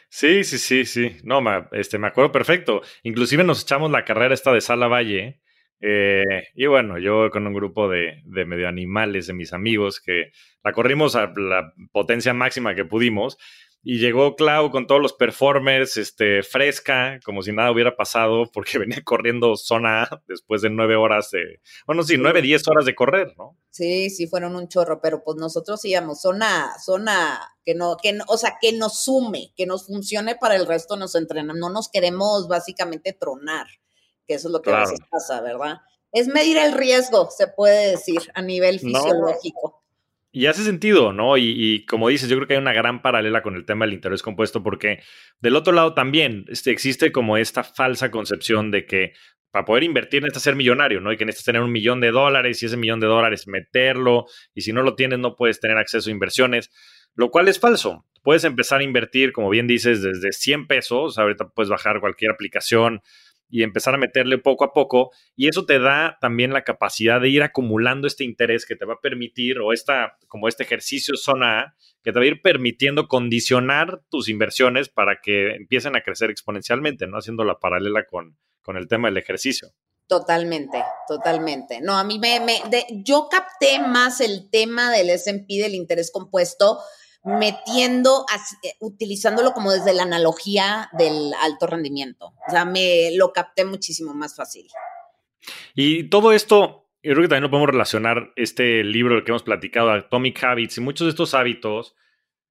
Sí, 0.09 0.43
sí, 0.43 0.57
sí, 0.57 0.85
sí. 0.85 1.17
No, 1.23 1.41
este, 1.71 1.97
me 1.97 2.07
acuerdo 2.07 2.31
perfecto. 2.31 2.81
Inclusive 3.03 3.43
nos 3.43 3.63
echamos 3.63 3.91
la 3.91 4.03
carrera 4.03 4.33
esta 4.33 4.51
de 4.51 4.59
Sala 4.59 4.87
Valle. 4.87 5.41
Eh, 5.79 6.23
y 6.53 6.65
bueno, 6.65 6.97
yo 6.97 7.29
con 7.29 7.47
un 7.47 7.53
grupo 7.53 7.87
de, 7.87 8.21
de 8.25 8.45
medio 8.45 8.67
animales 8.67 9.27
de 9.27 9.33
mis 9.33 9.53
amigos 9.53 10.01
que 10.01 10.31
la 10.63 10.73
corrimos 10.73 11.15
a 11.15 11.31
la 11.35 11.73
potencia 11.91 12.33
máxima 12.33 12.75
que 12.75 12.83
pudimos 12.83 13.37
y 13.89 13.99
llegó 13.99 14.35
Clau 14.35 14.69
con 14.69 14.85
todos 14.85 15.01
los 15.01 15.13
performers, 15.13 15.95
este, 15.95 16.43
fresca, 16.43 17.21
como 17.23 17.41
si 17.41 17.53
nada 17.53 17.71
hubiera 17.71 17.95
pasado, 17.95 18.51
porque 18.51 18.77
venía 18.79 19.01
corriendo 19.01 19.55
zona 19.55 20.03
A 20.03 20.21
después 20.27 20.61
de 20.61 20.69
nueve 20.69 20.97
horas 20.97 21.31
de, 21.31 21.61
bueno, 21.85 22.03
sí, 22.03 22.17
nueve, 22.17 22.41
diez 22.41 22.67
horas 22.67 22.83
de 22.83 22.93
correr, 22.93 23.33
¿no? 23.37 23.57
Sí, 23.69 24.09
sí, 24.09 24.27
fueron 24.27 24.57
un 24.57 24.67
chorro, 24.67 24.99
pero 25.01 25.23
pues 25.23 25.37
nosotros 25.37 25.85
íbamos 25.85 26.19
zona, 26.21 26.73
zona, 26.83 27.39
que 27.63 27.75
no, 27.75 27.95
que 27.95 28.11
no, 28.11 28.25
o 28.27 28.37
sea, 28.37 28.57
que 28.59 28.73
nos 28.73 29.05
sume, 29.05 29.53
que 29.55 29.65
nos 29.65 29.85
funcione 29.85 30.35
para 30.35 30.57
el 30.57 30.67
resto 30.67 30.97
nos 30.97 31.15
entrenan. 31.15 31.57
No 31.57 31.69
nos 31.69 31.87
queremos 31.87 32.49
básicamente 32.49 33.13
tronar, 33.13 33.67
que 34.27 34.33
eso 34.33 34.49
es 34.49 34.51
lo 34.51 34.61
que 34.61 34.69
a 34.69 34.79
veces 34.81 34.99
pasa, 35.09 35.39
¿verdad? 35.39 35.77
Es 36.11 36.27
medir 36.27 36.57
el 36.57 36.73
riesgo, 36.73 37.29
se 37.31 37.47
puede 37.47 37.91
decir, 37.91 38.19
a 38.33 38.41
nivel 38.41 38.81
fisiológico. 38.81 39.81
Y 40.37 40.45
hace 40.45 40.63
sentido, 40.63 41.13
¿no? 41.13 41.35
Y, 41.35 41.83
como 41.87 42.09
dices, 42.09 42.29
yo 42.29 42.35
creo 42.35 42.47
que 42.47 42.53
hay 42.53 42.59
una 42.59 42.71
gran 42.71 43.01
paralela 43.01 43.41
con 43.41 43.55
el 43.55 43.65
tema 43.65 43.85
del 43.85 43.95
interés 43.95 44.21
compuesto, 44.21 44.61
porque 44.61 45.01
del 45.39 45.55
otro 45.55 45.73
lado 45.73 45.95
también 45.95 46.45
este, 46.49 46.69
existe 46.69 47.11
como 47.11 47.37
esta 47.37 47.63
falsa 47.63 48.11
concepción 48.11 48.69
de 48.69 48.85
que 48.85 49.13
para 49.49 49.65
poder 49.65 49.81
invertir 49.81 50.21
necesitas 50.21 50.43
ser 50.43 50.55
millonario, 50.55 51.01
¿no? 51.01 51.11
Y 51.11 51.17
que 51.17 51.25
necesitas 51.25 51.45
tener 51.45 51.63
un 51.63 51.71
millón 51.71 52.01
de 52.01 52.11
dólares 52.11 52.61
y 52.61 52.67
ese 52.67 52.77
millón 52.77 52.99
de 52.99 53.07
dólares 53.07 53.47
meterlo, 53.47 54.27
y 54.53 54.61
si 54.61 54.73
no 54.73 54.83
lo 54.83 54.93
tienes 54.93 55.17
no 55.17 55.35
puedes 55.35 55.59
tener 55.59 55.79
acceso 55.79 56.07
a 56.07 56.13
inversiones, 56.13 56.69
lo 57.15 57.31
cual 57.31 57.47
es 57.47 57.59
falso. 57.59 58.05
Puedes 58.21 58.43
empezar 58.43 58.81
a 58.81 58.83
invertir, 58.83 59.31
como 59.31 59.49
bien 59.49 59.65
dices, 59.65 60.03
desde 60.03 60.31
100 60.33 60.67
pesos, 60.67 61.17
ahorita 61.17 61.49
puedes 61.49 61.71
bajar 61.71 61.99
cualquier 61.99 62.29
aplicación, 62.29 63.01
y 63.49 63.63
empezar 63.63 63.93
a 63.95 63.97
meterle 63.97 64.37
poco 64.37 64.63
a 64.65 64.73
poco. 64.73 65.11
Y 65.35 65.47
eso 65.47 65.65
te 65.65 65.79
da 65.79 66.17
también 66.21 66.53
la 66.53 66.63
capacidad 66.63 67.21
de 67.21 67.29
ir 67.29 67.43
acumulando 67.43 68.07
este 68.07 68.23
interés 68.23 68.65
que 68.65 68.75
te 68.75 68.85
va 68.85 68.95
a 68.95 69.01
permitir, 69.01 69.59
o 69.59 69.73
esta, 69.73 70.17
como 70.27 70.47
este 70.47 70.63
ejercicio 70.63 71.15
zona 71.15 71.59
A, 71.59 71.75
que 72.03 72.11
te 72.11 72.19
va 72.19 72.25
a 72.25 72.27
ir 72.27 72.41
permitiendo 72.41 73.07
condicionar 73.07 74.01
tus 74.09 74.29
inversiones 74.29 74.89
para 74.89 75.19
que 75.21 75.55
empiecen 75.55 75.95
a 75.95 76.01
crecer 76.01 76.29
exponencialmente, 76.29 77.07
¿no? 77.07 77.17
Haciendo 77.17 77.43
la 77.43 77.59
paralela 77.59 78.05
con, 78.05 78.37
con 78.61 78.77
el 78.77 78.87
tema 78.87 79.07
del 79.09 79.17
ejercicio. 79.17 79.69
Totalmente, 80.07 80.81
totalmente. 81.05 81.81
No, 81.81 81.97
a 81.97 82.03
mí 82.05 82.17
me, 82.17 82.39
me 82.39 82.61
yo 83.03 83.27
capté 83.29 83.79
más 83.79 84.21
el 84.21 84.49
tema 84.49 84.89
del 84.89 85.09
S&P 85.09 85.55
del 85.55 85.75
interés 85.75 86.11
compuesto 86.11 86.79
metiendo, 87.27 88.25
eh, 88.63 88.73
utilizándolo 88.79 89.51
como 89.51 89.71
desde 89.71 89.93
la 89.93 90.03
analogía 90.03 90.89
del 90.97 91.33
alto 91.41 91.67
rendimiento. 91.67 92.33
O 92.47 92.51
sea, 92.51 92.63
me 92.63 93.11
lo 93.15 93.33
capté 93.33 93.65
muchísimo 93.65 94.13
más 94.13 94.35
fácil. 94.35 94.67
Y 95.75 96.05
todo 96.05 96.31
esto, 96.31 96.89
yo 97.03 97.11
creo 97.11 97.23
que 97.23 97.27
también 97.27 97.43
lo 97.43 97.49
podemos 97.49 97.69
relacionar, 97.69 98.31
este 98.35 98.83
libro 98.83 99.15
del 99.15 99.23
que 99.23 99.31
hemos 99.31 99.43
platicado, 99.43 99.91
Atomic 99.91 100.41
Habits, 100.41 100.77
y 100.77 100.81
muchos 100.81 101.05
de 101.05 101.09
estos 101.09 101.33
hábitos, 101.33 101.95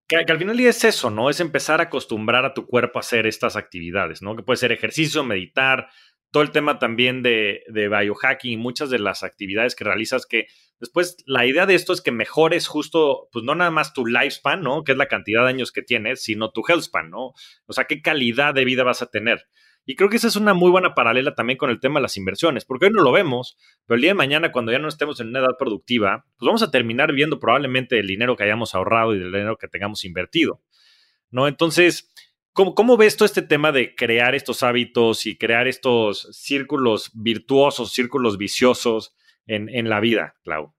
que, 0.07 0.17
al 0.17 0.39
final 0.39 0.61
es 0.61 0.85
eso, 0.85 1.11
¿no? 1.11 1.31
Es 1.31 1.41
empezar 1.41 1.81
a 1.81 1.85
acostumbrar 1.85 2.45
a 2.45 2.55
tu 2.55 2.67
cuerpo 2.67 2.99
a 2.99 3.01
hacer 3.01 3.27
estas 3.27 3.57
actividades, 3.57 4.23
¿no? 4.23 4.37
Que 4.37 4.43
puede 4.43 4.59
ser 4.59 4.73
ejercicio, 4.73 5.25
meditar, 5.25 5.89
todo 6.37 6.43
el 6.43 6.51
tema 6.51 6.79
también 6.79 7.23
de, 7.23 7.63
biohacking 7.67 8.53
y 8.53 8.57
muchas 8.59 8.91
de 8.91 8.99
las 8.99 9.23
actividades 9.23 9.75
que 9.75 9.85
realizas 9.85 10.27
que 10.27 10.49
después 10.79 11.17
la 11.25 11.47
idea 11.47 11.65
de 11.65 11.75
esto 11.75 11.95
es 11.95 12.03
que 12.03 12.13
mejores 12.13 12.67
justo, 12.67 13.31
pues 13.33 13.43
no 13.43 13.55
nada 13.55 13.71
más 13.71 13.95
tu 13.95 14.05
lifespan, 14.05 14.61
¿no? 14.61 14.85
Que 14.85 14.93
es 14.93 14.99
la 14.99 15.07
cantidad 15.07 15.45
de 15.45 15.49
años 15.49 15.73
que 15.73 15.81
tienes, 15.81 16.23
sino 16.23 16.51
tu 16.51 16.63
healthspan, 16.69 17.09
¿no? 17.09 17.33
O 17.65 17.73
sea, 17.73 17.87
qué 17.87 18.03
calidad 18.03 18.53
de 18.53 18.67
vida 18.67 18.85
vas 18.85 19.01
a 19.01 19.07
tener. 19.07 19.47
Y 19.87 19.97
creo 19.97 20.11
que 20.11 20.19
esa 20.19 20.29
es 20.29 20.37
una 20.37 20.53
muy 20.53 20.71
buena 20.71 20.95
paralela 20.95 21.35
también 21.35 21.57
con 21.57 21.71
el 21.71 21.81
tema 21.81 22.01
de 22.01 22.03
las 22.03 22.19
inversiones, 22.19 22.67
porque 22.67 22.85
hoy 22.85 22.93
no 22.93 23.03
lo 23.03 23.13
vemos, 23.13 23.57
pero 23.87 23.95
el 23.95 24.03
día 24.03 24.11
de 24.11 24.17
mañana, 24.17 24.53
cuando 24.53 24.73
ya 24.73 24.79
no 24.79 24.89
estemos 24.89 25.19
en 25.21 25.29
una 25.29 25.39
edad 25.39 25.57
productiva, 25.59 26.27
pues 26.37 26.47
vamos 26.47 26.63
a 26.63 26.71
terminar 26.71 27.15
viendo 27.15 27.41
probablemente 27.41 27.99
el 27.99 28.07
dinero 28.07 28.37
que 28.37 28.45
hayamos 28.45 28.75
ahorrado 28.75 29.15
y 29.15 29.23
el 29.23 29.33
dinero 29.33 29.57
que 29.57 29.69
tengamos 29.69 30.05
invertido, 30.05 30.61
¿no? 31.31 31.49
Entonces, 31.49 32.13
¿Cómo, 32.57 32.97
ves 32.97 33.19
todo 33.19 33.27
este 33.27 33.43
tema 33.43 33.71
de 33.71 33.95
crear 33.95 34.35
estos 34.35 34.63
hábitos 34.63 35.27
y 35.27 35.37
crear 35.37 35.69
estos 35.69 36.27
círculos 36.33 37.11
virtuosos, 37.13 37.93
círculos 37.93 38.39
viciosos 38.39 39.15
en, 39.47 39.91
la 39.91 40.01
vida, 40.01 40.37
Clau? 40.43 40.73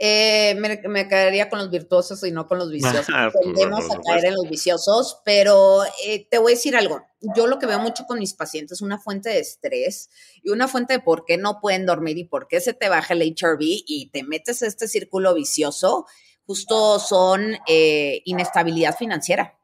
Eh, 0.00 0.56
me, 0.56 1.08
caería 1.08 1.48
con 1.48 1.60
los 1.60 1.70
virtuosos 1.70 2.24
y 2.24 2.32
no 2.32 2.48
con 2.48 2.58
los 2.58 2.72
viciosos. 2.72 3.06
Ah, 3.14 3.30
Tendemos 3.30 3.84
a 3.92 4.00
caer 4.00 4.24
en 4.24 4.34
los 4.34 4.50
viciosos, 4.50 5.20
pero 5.24 5.84
eh, 6.04 6.26
te 6.28 6.38
voy 6.38 6.52
a 6.52 6.56
decir 6.56 6.76
algo. 6.76 7.06
Yo 7.36 7.46
lo 7.46 7.60
que 7.60 7.66
veo 7.66 7.78
mucho 7.78 8.04
con 8.06 8.18
mis 8.18 8.34
pacientes 8.34 8.78
es 8.78 8.82
una 8.82 8.98
fuente 8.98 9.30
de 9.30 9.38
estrés 9.38 10.10
y 10.42 10.50
una 10.50 10.66
fuente 10.66 10.94
de 10.94 11.00
por 11.00 11.24
qué 11.24 11.36
no 11.36 11.60
pueden 11.60 11.86
dormir 11.86 12.18
y 12.18 12.24
por 12.24 12.48
qué 12.48 12.60
se 12.60 12.74
te 12.74 12.88
baja 12.88 13.14
el 13.14 13.22
HRV 13.22 13.60
y 13.60 14.10
te 14.12 14.24
metes 14.24 14.64
a 14.64 14.66
este 14.66 14.88
círculo 14.88 15.32
vicioso, 15.32 16.06
justo 16.44 16.98
son 16.98 17.56
eh, 17.68 18.20
inestabilidad 18.24 18.96
financiera 18.96 19.57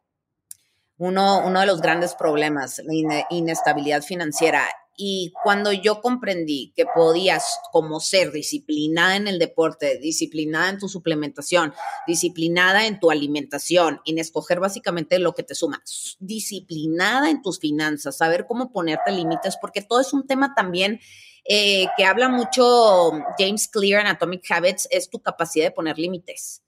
uno, 0.98 1.44
uno 1.44 1.60
de 1.60 1.66
los 1.66 1.80
grandes 1.80 2.14
problemas, 2.14 2.80
la 2.84 3.26
inestabilidad 3.30 4.02
financiera. 4.02 4.64
Y 4.96 5.32
cuando 5.42 5.72
yo 5.72 6.00
comprendí 6.00 6.72
que 6.76 6.86
podías 6.86 7.58
como 7.72 7.98
ser 7.98 8.30
disciplinada 8.30 9.16
en 9.16 9.26
el 9.26 9.40
deporte, 9.40 9.98
disciplinada 9.98 10.68
en 10.68 10.78
tu 10.78 10.88
suplementación, 10.88 11.74
disciplinada 12.06 12.86
en 12.86 13.00
tu 13.00 13.10
alimentación, 13.10 14.00
en 14.06 14.18
escoger 14.18 14.60
básicamente 14.60 15.18
lo 15.18 15.34
que 15.34 15.42
te 15.42 15.56
suma, 15.56 15.82
disciplinada 16.20 17.28
en 17.28 17.42
tus 17.42 17.58
finanzas, 17.58 18.18
saber 18.18 18.46
cómo 18.46 18.70
ponerte 18.70 19.10
límites, 19.10 19.56
porque 19.60 19.82
todo 19.82 20.00
es 20.00 20.12
un 20.12 20.28
tema 20.28 20.54
también 20.54 21.00
eh, 21.44 21.86
que 21.96 22.04
habla 22.04 22.28
mucho 22.28 23.10
James 23.36 23.68
Clear 23.68 24.00
en 24.00 24.06
Atomic 24.06 24.48
Habits, 24.48 24.86
es 24.90 25.10
tu 25.10 25.20
capacidad 25.20 25.66
de 25.66 25.72
poner 25.72 25.98
límites. 25.98 26.63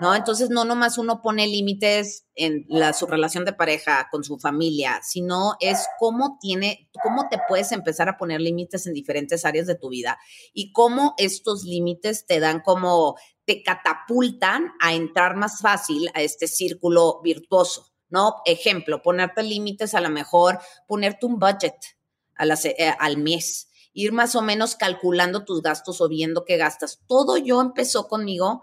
¿No? 0.00 0.14
Entonces, 0.14 0.50
no 0.50 0.64
nomás 0.64 0.98
uno 0.98 1.20
pone 1.22 1.46
límites 1.46 2.26
en 2.34 2.64
la, 2.68 2.92
su 2.92 3.06
relación 3.06 3.44
de 3.44 3.52
pareja 3.52 4.08
con 4.10 4.24
su 4.24 4.38
familia, 4.38 5.00
sino 5.02 5.56
es 5.60 5.86
cómo 5.98 6.38
tiene, 6.40 6.90
cómo 7.02 7.28
te 7.28 7.38
puedes 7.48 7.72
empezar 7.72 8.08
a 8.08 8.16
poner 8.16 8.40
límites 8.40 8.86
en 8.86 8.94
diferentes 8.94 9.44
áreas 9.44 9.66
de 9.66 9.74
tu 9.74 9.88
vida 9.88 10.18
y 10.52 10.72
cómo 10.72 11.14
estos 11.18 11.64
límites 11.64 12.26
te 12.26 12.40
dan 12.40 12.60
como, 12.60 13.16
te 13.44 13.62
catapultan 13.62 14.72
a 14.80 14.94
entrar 14.94 15.36
más 15.36 15.60
fácil 15.60 16.10
a 16.14 16.22
este 16.22 16.46
círculo 16.46 17.20
virtuoso, 17.22 17.92
¿no? 18.08 18.36
Ejemplo, 18.46 19.02
ponerte 19.02 19.42
límites 19.42 19.94
a 19.94 20.00
lo 20.00 20.10
mejor, 20.10 20.58
ponerte 20.86 21.26
un 21.26 21.38
budget 21.38 21.74
eh, 22.64 22.94
al 22.98 23.18
mes 23.18 23.70
ir 23.92 24.12
más 24.12 24.34
o 24.34 24.42
menos 24.42 24.76
calculando 24.76 25.44
tus 25.44 25.62
gastos 25.62 26.00
o 26.00 26.08
viendo 26.08 26.44
qué 26.44 26.56
gastas. 26.56 27.00
Todo 27.06 27.36
yo 27.36 27.60
empezó 27.60 28.08
conmigo 28.08 28.62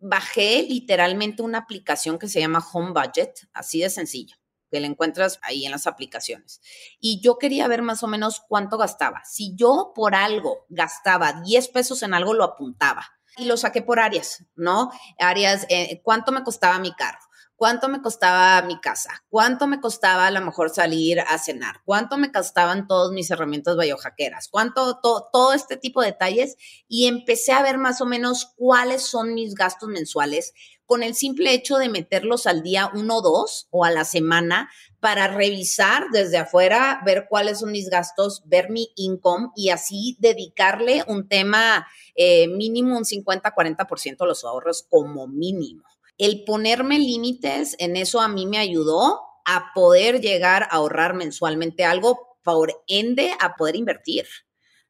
bajé 0.00 0.64
literalmente 0.68 1.42
una 1.42 1.58
aplicación 1.58 2.18
que 2.18 2.28
se 2.28 2.40
llama 2.40 2.66
Home 2.72 2.92
Budget, 2.92 3.48
así 3.52 3.80
de 3.80 3.90
sencillo, 3.90 4.36
que 4.70 4.80
la 4.80 4.86
encuentras 4.86 5.38
ahí 5.42 5.64
en 5.64 5.70
las 5.70 5.86
aplicaciones. 5.86 6.60
Y 6.98 7.20
yo 7.20 7.38
quería 7.38 7.68
ver 7.68 7.82
más 7.82 8.02
o 8.02 8.06
menos 8.06 8.42
cuánto 8.48 8.78
gastaba. 8.78 9.22
Si 9.24 9.54
yo 9.54 9.92
por 9.94 10.14
algo 10.14 10.66
gastaba 10.68 11.34
10 11.44 11.68
pesos 11.68 12.02
en 12.02 12.14
algo, 12.14 12.34
lo 12.34 12.44
apuntaba. 12.44 13.06
Y 13.36 13.44
lo 13.44 13.56
saqué 13.56 13.80
por 13.80 14.00
áreas, 14.00 14.44
¿no? 14.56 14.90
Áreas, 15.18 15.64
eh, 15.68 16.00
¿cuánto 16.02 16.32
me 16.32 16.42
costaba 16.42 16.78
mi 16.78 16.92
carro? 16.92 17.20
Cuánto 17.60 17.90
me 17.90 18.00
costaba 18.00 18.62
mi 18.62 18.80
casa, 18.80 19.22
cuánto 19.28 19.66
me 19.66 19.82
costaba 19.82 20.26
a 20.26 20.30
lo 20.30 20.40
mejor 20.40 20.70
salir 20.70 21.20
a 21.20 21.36
cenar, 21.36 21.82
cuánto 21.84 22.16
me 22.16 22.32
costaban 22.32 22.88
todas 22.88 23.12
mis 23.12 23.30
herramientas 23.30 23.76
biohackeras, 23.76 24.48
cuánto, 24.48 24.98
todo 25.02 25.52
este 25.52 25.76
tipo 25.76 26.00
de 26.00 26.06
detalles 26.06 26.56
y 26.88 27.06
empecé 27.06 27.52
a 27.52 27.62
ver 27.62 27.76
más 27.76 28.00
o 28.00 28.06
menos 28.06 28.54
cuáles 28.56 29.02
son 29.02 29.34
mis 29.34 29.54
gastos 29.54 29.90
mensuales 29.90 30.54
con 30.86 31.02
el 31.02 31.14
simple 31.14 31.52
hecho 31.52 31.76
de 31.76 31.90
meterlos 31.90 32.46
al 32.46 32.62
día 32.62 32.90
uno 32.94 33.18
o 33.18 33.20
dos 33.20 33.68
o 33.68 33.84
a 33.84 33.90
la 33.90 34.06
semana 34.06 34.70
para 34.98 35.28
revisar 35.28 36.06
desde 36.12 36.38
afuera, 36.38 37.02
ver 37.04 37.26
cuáles 37.28 37.58
son 37.58 37.72
mis 37.72 37.90
gastos, 37.90 38.40
ver 38.46 38.70
mi 38.70 38.88
income 38.96 39.50
y 39.54 39.68
así 39.68 40.16
dedicarle 40.18 41.04
un 41.08 41.28
tema 41.28 41.86
eh, 42.14 42.48
mínimo 42.48 42.96
un 42.96 43.04
50-40% 43.04 44.16
a 44.18 44.26
los 44.26 44.44
ahorros 44.46 44.86
como 44.88 45.26
mínimo 45.26 45.84
el 46.20 46.44
ponerme 46.44 46.98
límites 46.98 47.74
en 47.78 47.96
eso 47.96 48.20
a 48.20 48.28
mí 48.28 48.46
me 48.46 48.58
ayudó 48.58 49.20
a 49.46 49.72
poder 49.74 50.20
llegar 50.20 50.64
a 50.64 50.76
ahorrar 50.76 51.14
mensualmente 51.14 51.84
algo, 51.84 52.38
por 52.44 52.82
ende 52.86 53.32
a 53.40 53.56
poder 53.56 53.76
invertir, 53.76 54.26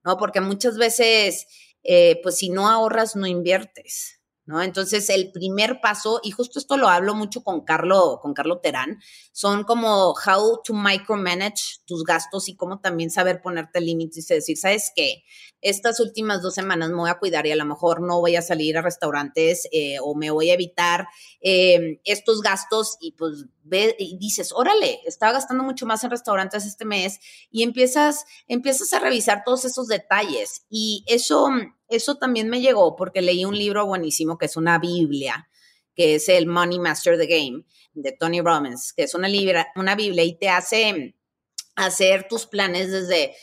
¿no? 0.04 0.16
Porque 0.16 0.40
muchas 0.40 0.76
veces, 0.76 1.46
eh, 1.84 2.20
pues 2.22 2.38
si 2.38 2.50
no 2.50 2.68
ahorras, 2.68 3.14
no 3.14 3.28
inviertes. 3.28 4.19
¿No? 4.50 4.60
Entonces, 4.62 5.08
el 5.10 5.30
primer 5.30 5.80
paso, 5.80 6.20
y 6.24 6.32
justo 6.32 6.58
esto 6.58 6.76
lo 6.76 6.88
hablo 6.88 7.14
mucho 7.14 7.44
con 7.44 7.60
Carlo, 7.60 8.18
con 8.20 8.34
Carlo 8.34 8.58
Terán, 8.58 8.98
son 9.30 9.62
como 9.62 10.12
how 10.12 10.60
to 10.64 10.74
micromanage 10.74 11.78
tus 11.86 12.02
gastos 12.02 12.48
y 12.48 12.56
cómo 12.56 12.80
también 12.80 13.10
saber 13.10 13.42
ponerte 13.42 13.80
límites 13.80 14.28
y 14.28 14.34
decir, 14.34 14.56
¿sabes 14.56 14.90
qué? 14.96 15.22
Estas 15.60 16.00
últimas 16.00 16.42
dos 16.42 16.54
semanas 16.54 16.90
me 16.90 16.96
voy 16.96 17.10
a 17.10 17.18
cuidar 17.20 17.46
y 17.46 17.52
a 17.52 17.56
lo 17.56 17.64
mejor 17.64 18.00
no 18.00 18.18
voy 18.18 18.34
a 18.34 18.42
salir 18.42 18.76
a 18.76 18.82
restaurantes 18.82 19.68
eh, 19.70 19.98
o 20.02 20.16
me 20.16 20.32
voy 20.32 20.50
a 20.50 20.54
evitar 20.54 21.06
eh, 21.40 22.00
estos 22.04 22.40
gastos 22.40 22.96
y 23.00 23.12
pues 23.12 23.44
ve 23.70 23.96
y 23.98 24.18
dices, 24.18 24.52
órale, 24.52 25.00
estaba 25.06 25.32
gastando 25.32 25.64
mucho 25.64 25.86
más 25.86 26.04
en 26.04 26.10
restaurantes 26.10 26.66
este 26.66 26.84
mes 26.84 27.20
y 27.50 27.62
empiezas, 27.62 28.26
empiezas 28.48 28.92
a 28.92 28.98
revisar 28.98 29.42
todos 29.44 29.64
esos 29.64 29.86
detalles. 29.86 30.66
Y 30.68 31.04
eso 31.06 31.48
eso 31.90 32.14
también 32.14 32.48
me 32.48 32.60
llegó 32.60 32.96
porque 32.96 33.20
leí 33.20 33.44
un 33.44 33.58
libro 33.58 33.84
buenísimo 33.84 34.38
que 34.38 34.46
es 34.46 34.56
una 34.56 34.78
Biblia, 34.78 35.50
que 35.94 36.14
es 36.14 36.28
el 36.28 36.46
Money 36.46 36.78
Master 36.78 37.18
the 37.18 37.26
Game 37.26 37.64
de 37.92 38.12
Tony 38.12 38.40
Robbins, 38.40 38.92
que 38.92 39.02
es 39.02 39.14
una, 39.14 39.28
una 39.74 39.96
Biblia 39.96 40.22
y 40.22 40.38
te 40.38 40.48
hace 40.48 41.16
hacer 41.74 42.28
tus 42.28 42.46
planes 42.46 42.92
desde 42.92 43.34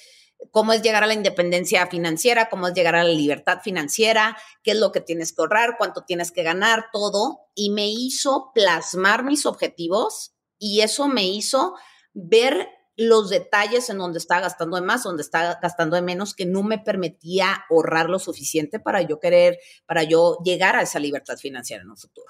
cómo 0.52 0.73
es 0.73 0.82
llegar 0.82 1.04
a 1.04 1.08
la 1.08 1.13
independencia 1.13 1.88
financiera, 1.88 2.50
cómo 2.50 2.67
es 2.67 2.73
llegar 2.73 2.95
a 2.95 3.04
la 3.04 3.12
libertad 3.12 3.60
financiera, 3.63 4.38
qué 4.63 4.71
es 4.71 4.78
lo 4.78 4.91
que 4.91 5.02
tienes 5.02 5.34
que 5.34 5.41
ahorrar, 5.41 5.76
cuánto 5.78 6.04
tienes 6.04 6.32
que 6.32 6.43
ganar, 6.43 6.86
todo. 6.91 7.47
Y 7.56 7.69
me 7.69 7.88
hizo 7.88 8.52
plasmar 8.54 9.23
mis 9.23 9.45
objetivos 9.45 10.34
y 10.60 10.82
eso 10.82 11.08
me 11.08 11.23
hizo 11.23 11.76
ver 12.13 12.69
los 12.95 13.30
detalles 13.30 13.89
en 13.91 14.00
donde 14.00 14.17
estaba 14.17 14.41
gastando 14.41 14.76
de 14.76 14.82
más, 14.82 15.04
donde 15.04 15.21
estaba 15.21 15.60
gastando 15.62 15.95
de 15.95 16.02
menos, 16.02 16.34
que 16.34 16.47
no 16.47 16.63
me 16.63 16.80
permitía 16.80 17.65
ahorrar 17.69 18.10
lo 18.10 18.17
suficiente 18.17 18.80
para 18.80 19.04
yo 19.04 19.19
querer, 19.19 19.60
para 19.86 20.04
yo 20.04 20.39
llegar 20.43 20.76
a 20.76 20.82
esa 20.82 21.00
libertad 21.00 21.38
financiera 21.38 21.84
en 21.84 21.91
un 21.91 21.97
futuro. 21.97 22.28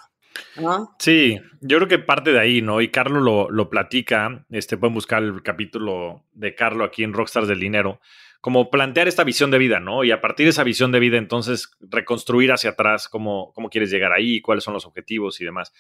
¿No? 0.55 0.95
Sí, 0.99 1.39
yo 1.61 1.77
creo 1.77 1.87
que 1.87 1.99
parte 1.99 2.31
de 2.31 2.39
ahí, 2.39 2.61
¿no? 2.61 2.81
Y 2.81 2.89
Carlos 2.89 3.23
lo, 3.23 3.49
lo 3.49 3.69
platica, 3.69 4.45
este, 4.49 4.77
pueden 4.77 4.93
buscar 4.93 5.23
el 5.23 5.41
capítulo 5.43 6.23
de 6.33 6.55
Carlos 6.55 6.87
aquí 6.87 7.03
en 7.03 7.13
Rockstars 7.13 7.47
del 7.47 7.59
Dinero, 7.59 7.99
como 8.41 8.69
plantear 8.69 9.07
esta 9.07 9.23
visión 9.23 9.51
de 9.51 9.57
vida, 9.57 9.79
¿no? 9.79 10.03
Y 10.03 10.11
a 10.11 10.21
partir 10.21 10.45
de 10.45 10.51
esa 10.51 10.63
visión 10.63 10.91
de 10.91 10.99
vida, 10.99 11.17
entonces 11.17 11.71
reconstruir 11.81 12.51
hacia 12.51 12.71
atrás 12.71 13.09
cómo, 13.09 13.51
cómo 13.53 13.69
quieres 13.69 13.91
llegar 13.91 14.13
ahí, 14.13 14.41
cuáles 14.41 14.63
son 14.63 14.73
los 14.73 14.85
objetivos 14.85 15.41
y 15.41 15.45
demás. 15.45 15.73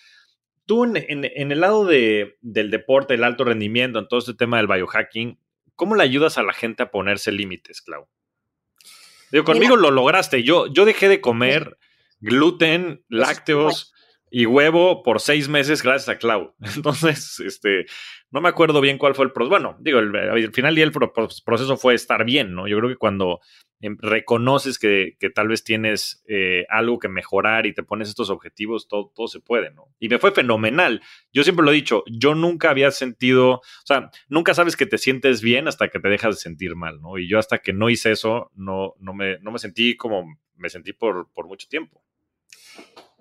Tú 0.65 0.83
en, 0.83 1.23
el 1.23 1.59
lado 1.61 1.85
del 1.85 2.71
deporte, 2.71 3.13
el 3.13 3.23
alto 3.23 3.45
rendimiento, 3.45 3.99
en 3.99 4.07
todo 4.07 4.19
este 4.19 4.33
tema 4.33 4.57
del 4.57 4.67
biohacking, 4.67 5.39
¿cómo 5.75 5.95
le 5.95 6.03
ayudas 6.03 6.37
a 6.37 6.43
la 6.43 6.51
gente 6.51 6.83
a 6.83 6.91
ponerse 6.91 7.31
límites, 7.31 7.81
Clau? 7.81 8.07
Digo, 9.31 9.45
conmigo 9.45 9.77
lo 9.77 9.91
lograste. 9.91 10.43
Yo, 10.43 10.67
yo 10.67 10.83
dejé 10.83 11.07
de 11.07 11.21
comer 11.21 11.77
gluten, 12.19 13.03
lácteos 13.07 13.93
y 14.29 14.45
huevo 14.45 15.03
por 15.03 15.19
seis 15.19 15.47
meses 15.47 15.81
gracias 15.81 16.09
a 16.09 16.17
Clau. 16.17 16.53
Entonces, 16.75 17.39
este, 17.39 17.85
no 18.31 18.41
me 18.41 18.49
acuerdo 18.49 18.81
bien 18.81 18.97
cuál 18.97 19.15
fue 19.15 19.25
el 19.25 19.31
proceso. 19.31 19.49
Bueno, 19.49 19.77
digo, 19.79 19.99
al 19.99 20.53
final 20.53 20.75
del 20.75 20.91
el 20.91 21.09
proceso 21.45 21.77
fue 21.77 21.93
estar 21.93 22.25
bien, 22.25 22.53
¿no? 22.53 22.67
Yo 22.67 22.77
creo 22.77 22.89
que 22.89 22.97
cuando 22.97 23.39
em, 23.79 23.97
reconoces 23.99 24.79
que, 24.79 25.15
tal 25.33 25.47
vez 25.47 25.63
tienes 25.63 26.23
eh, 26.27 26.65
algo 26.69 26.99
que 26.99 27.07
mejorar 27.07 27.65
y 27.65 27.73
te 27.73 27.83
pones 27.83 28.09
estos 28.09 28.29
objetivos, 28.29 28.87
todo, 28.87 29.11
todo 29.15 29.27
se 29.27 29.39
puede, 29.39 29.71
¿no? 29.71 29.85
Y 29.99 30.09
me 30.09 30.19
fue 30.19 30.31
fenomenal. 30.31 31.01
Yo 31.31 31.43
siempre 31.43 31.63
lo 31.65 31.71
he 31.71 31.75
dicho, 31.75 32.03
yo 32.07 32.35
nunca 32.35 32.69
había 32.69 32.91
sentido, 32.91 33.51
o 33.51 33.85
sea, 33.85 34.11
nunca 34.27 34.53
sabes 34.53 34.75
que 34.75 34.85
te 34.85 34.97
sientes 34.97 35.41
bien 35.41 35.67
hasta 35.67 35.87
que 35.87 35.99
te 35.99 36.09
dejas 36.09 36.35
de 36.35 36.41
sentir 36.41 36.75
mal, 36.75 37.01
¿no? 37.01 37.17
Y 37.17 37.29
yo 37.29 37.39
hasta 37.39 37.59
que 37.59 37.73
no 37.73 37.89
hice 37.89 38.11
eso, 38.11 38.51
no, 38.55 38.93
no, 38.99 39.13
me, 39.13 39.39
no 39.39 39.51
me 39.51 39.59
sentí 39.59 39.95
como 39.95 40.25
me 40.57 40.69
sentí 40.69 40.93
por, 40.93 41.31
por 41.33 41.47
mucho 41.47 41.67
tiempo. 41.69 42.03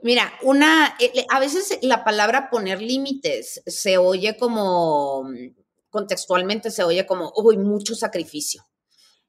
Mira, 0.03 0.33
una, 0.43 0.95
eh, 1.01 1.25
a 1.31 1.41
veces 1.41 1.79
la 1.83 2.05
palabra 2.05 2.51
poner 2.51 2.83
límites 2.83 3.63
se 3.67 3.97
oye 3.99 4.37
como, 4.37 5.25
contextualmente 5.91 6.71
se 6.71 6.83
oye 6.85 7.07
como, 7.07 7.33
uy, 7.37 7.57
mucho 7.57 7.95
sacrificio. 7.95 8.63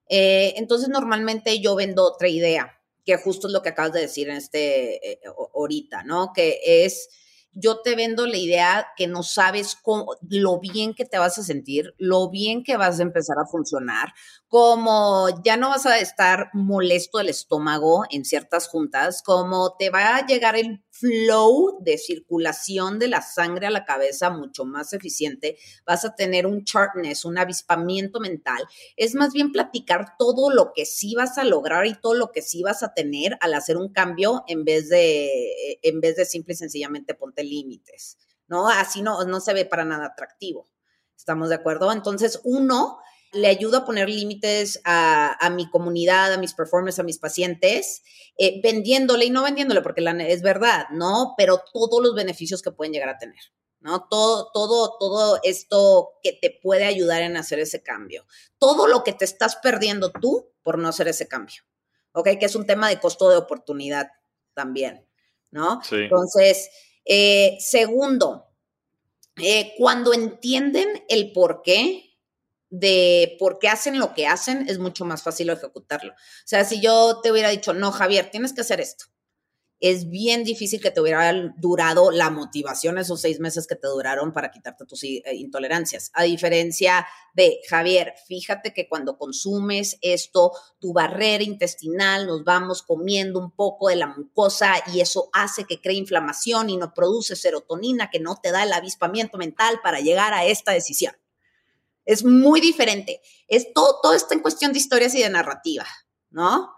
Eh, 0.10 0.54
entonces, 0.58 0.90
normalmente 0.90 1.60
yo 1.60 1.76
vendo 1.76 2.04
otra 2.06 2.28
idea, 2.30 2.80
que 3.06 3.18
justo 3.18 3.48
es 3.48 3.54
lo 3.54 3.62
que 3.62 3.70
acabas 3.70 3.94
de 3.94 4.02
decir 4.02 4.30
en 4.30 4.38
este, 4.38 5.14
eh, 5.14 5.20
ahorita, 5.56 6.04
¿no? 6.04 6.34
Que 6.34 6.60
es, 6.64 7.10
yo 7.54 7.82
te 7.82 7.96
vendo 7.96 8.28
la 8.28 8.38
idea 8.38 8.88
que 8.96 9.08
no 9.08 9.24
sabes 9.24 9.76
cómo, 9.82 10.16
lo 10.30 10.60
bien 10.60 10.94
que 10.94 11.06
te 11.06 11.18
vas 11.18 11.38
a 11.38 11.44
sentir, 11.44 11.94
lo 11.98 12.30
bien 12.30 12.64
que 12.64 12.78
vas 12.78 13.00
a 13.00 13.04
empezar 13.04 13.38
a 13.40 13.48
funcionar, 13.48 14.14
como 14.48 15.28
ya 15.44 15.58
no 15.58 15.70
vas 15.70 15.86
a 15.86 16.00
estar 16.00 16.50
molesto 16.54 17.20
el 17.20 17.30
estómago 17.30 18.04
en 18.10 18.26
ciertas 18.26 18.68
juntas, 18.68 19.22
como 19.24 19.76
te 19.78 19.90
va 19.90 20.18
a 20.18 20.26
llegar 20.26 20.56
el 20.56 20.84
flow 21.00 21.78
de 21.82 21.98
circulación 21.98 23.00
de 23.00 23.08
la 23.08 23.22
sangre 23.22 23.68
a 23.68 23.72
la 23.72 23.86
cabeza 23.86 24.30
mucho 24.30 24.66
más 24.66 24.94
eficiente, 24.94 25.58
vas 25.86 26.06
a 26.06 26.16
tener 26.16 26.46
un 26.46 26.64
chartness, 26.64 27.26
un 27.26 27.38
avispamiento 27.38 28.20
mental. 28.20 28.64
Es 28.96 29.16
más 29.16 29.34
bien 29.34 29.52
platicar 29.52 30.18
todo 30.18 30.50
lo 30.50 30.74
que 30.74 30.86
sí 30.86 31.16
vas 31.16 31.38
a 31.38 31.44
lograr 31.44 31.86
y 31.86 31.96
todo 31.96 32.14
lo 32.14 32.32
que 32.32 32.42
sí 32.42 32.64
vas 32.64 32.84
a 32.84 32.94
tener 32.94 33.38
al 33.42 33.54
hacer 33.54 33.78
un 33.78 33.92
cambio 33.92 34.44
en 34.48 34.66
vez 34.66 34.90
de, 34.90 35.80
en 35.82 36.02
vez 36.02 36.16
de 36.16 36.26
simple 36.26 36.54
y 36.54 36.58
sencillamente 36.58 37.14
ponte 37.14 37.44
límites, 37.44 38.18
¿no? 38.48 38.68
Así 38.68 39.02
no, 39.02 39.24
no 39.24 39.40
se 39.40 39.54
ve 39.54 39.66
para 39.66 39.86
nada 39.86 40.08
atractivo. 40.08 40.68
¿Estamos 41.16 41.50
de 41.50 41.56
acuerdo? 41.56 41.92
Entonces, 41.92 42.40
uno, 42.44 43.00
le 43.38 43.48
ayudo 43.48 43.78
a 43.78 43.86
poner 43.86 44.10
límites 44.10 44.82
a, 44.84 45.50
mi 45.56 45.70
comunidad, 45.70 46.34
a 46.34 46.38
mis 46.38 46.54
performers, 46.54 47.00
a 47.00 47.04
mis 47.04 47.20
pacientes, 47.20 48.04
eh, 48.38 48.60
vendiéndole 48.62 49.26
y 49.26 49.30
no 49.30 49.44
vendiéndole, 49.44 49.82
porque 49.82 50.02
la, 50.02 50.12
es 50.28 50.42
verdad, 50.42 50.88
¿no? 50.92 51.34
Pero 51.38 51.64
todos 51.72 52.02
los 52.04 52.16
beneficios 52.16 52.62
que 52.62 52.72
pueden 52.72 52.94
llegar 52.94 53.10
a 53.10 53.18
tener, 53.18 53.40
¿no? 53.80 54.08
Todo, 54.10 54.52
todo, 54.52 54.98
todo 55.00 55.40
esto 55.44 56.14
que 56.24 56.34
te 56.34 56.52
puede 56.62 56.86
ayudar 56.86 57.22
en 57.22 57.38
hacer 57.38 57.60
ese 57.60 57.84
cambio. 57.84 58.26
Todo 58.58 58.88
lo 58.88 59.04
que 59.04 59.14
te 59.14 59.26
estás 59.26 59.58
perdiendo 59.58 60.12
tú 60.12 60.50
por 60.64 60.78
no 60.78 60.90
hacer 60.90 61.08
ese 61.08 61.28
cambio, 61.28 61.62
¿ok? 62.14 62.30
Que 62.40 62.46
es 62.46 62.56
un 62.56 62.66
tema 62.66 62.90
de 62.90 63.00
costo 63.00 63.30
de 63.30 63.38
oportunidad 63.38 64.10
también, 64.54 65.08
¿no? 65.52 65.82
Sí. 65.84 65.96
Entonces, 65.96 66.70
eh, 67.06 67.58
segundo, 67.60 68.48
eh, 69.38 69.74
cuando 69.78 70.14
entienden 70.14 71.06
el 71.10 71.32
por 71.32 71.62
qué, 71.62 72.07
de 72.70 73.36
por 73.40 73.60
qué 73.60 73.70
hacen 73.70 74.00
lo 74.00 74.14
que 74.14 74.28
hacen, 74.28 74.68
es 74.68 74.80
mucho 74.80 75.06
más 75.06 75.24
fácil 75.24 75.50
ejecutarlo. 75.50 76.14
O 76.14 76.16
sea, 76.46 76.66
si 76.66 76.82
yo 76.82 77.22
te 77.22 77.32
hubiera 77.32 77.50
dicho, 77.50 77.74
no, 77.74 77.92
Javier, 77.92 78.30
tienes 78.32 78.54
que 78.54 78.62
hacer 78.62 78.82
esto, 78.82 79.06
es 79.80 80.10
bien 80.10 80.44
difícil 80.44 80.82
que 80.82 80.90
te 80.90 81.02
hubiera 81.02 81.32
durado 81.58 82.10
la 82.10 82.30
motivación 82.30 82.98
esos 82.98 83.22
seis 83.22 83.40
meses 83.40 83.68
que 83.68 83.76
te 83.76 83.88
duraron 83.88 84.34
para 84.34 84.50
quitarte 84.50 84.86
tus 84.86 85.04
eh, 85.04 85.22
intolerancias. 85.36 86.10
A 86.14 86.24
diferencia 86.24 87.08
de, 87.34 87.60
Javier, 87.70 88.16
fíjate 88.28 88.74
que 88.74 88.88
cuando 88.88 89.18
consumes 89.18 89.98
esto, 90.02 90.52
tu 90.80 90.94
barrera 90.94 91.44
intestinal 91.44 92.26
nos 92.26 92.44
vamos 92.44 92.82
comiendo 92.82 93.40
un 93.40 93.52
poco 93.52 93.90
de 93.90 93.98
la 93.98 94.08
mucosa 94.08 94.74
y 94.92 95.02
eso 95.02 95.30
hace 95.32 95.66
que 95.66 95.80
cree 95.80 95.96
inflamación 95.96 96.70
y 96.70 96.78
no 96.78 96.94
produce 96.94 97.36
serotonina 97.36 98.10
que 98.10 98.20
no 98.20 98.36
te 98.42 98.52
da 98.52 98.64
el 98.64 98.74
avispamiento 98.74 99.38
mental 99.38 99.80
para 99.84 100.00
llegar 100.00 100.34
a 100.34 100.46
esta 100.46 100.72
decisión. 100.72 101.14
Es 102.08 102.24
muy 102.24 102.62
diferente. 102.62 103.22
Es 103.48 103.74
todo, 103.74 104.00
todo 104.02 104.14
está 104.14 104.34
en 104.34 104.40
cuestión 104.40 104.72
de 104.72 104.80
historias 104.80 105.14
y 105.14 105.22
de 105.22 105.30
narrativa, 105.30 105.86
¿no? 106.32 106.74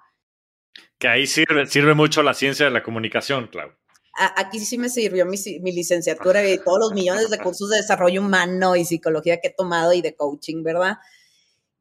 Que 0.97 1.07
ahí 1.07 1.27
sirve, 1.27 1.67
sirve 1.67 1.93
mucho 1.93 2.23
la 2.23 2.33
ciencia 2.33 2.65
de 2.65 2.71
la 2.71 2.83
comunicación, 2.83 3.47
Clau. 3.47 3.71
Aquí 4.35 4.59
sí 4.59 4.77
me 4.77 4.89
sirvió 4.89 5.25
mi, 5.25 5.37
mi 5.61 5.71
licenciatura 5.71 6.45
y 6.45 6.57
todos 6.57 6.79
los 6.79 6.93
millones 6.93 7.29
de 7.29 7.37
cursos 7.37 7.69
de 7.69 7.77
desarrollo 7.77 8.21
humano 8.21 8.75
y 8.75 8.83
psicología 8.83 9.39
que 9.39 9.49
he 9.49 9.53
tomado 9.53 9.93
y 9.93 10.01
de 10.01 10.15
coaching, 10.15 10.63
¿verdad? 10.63 10.97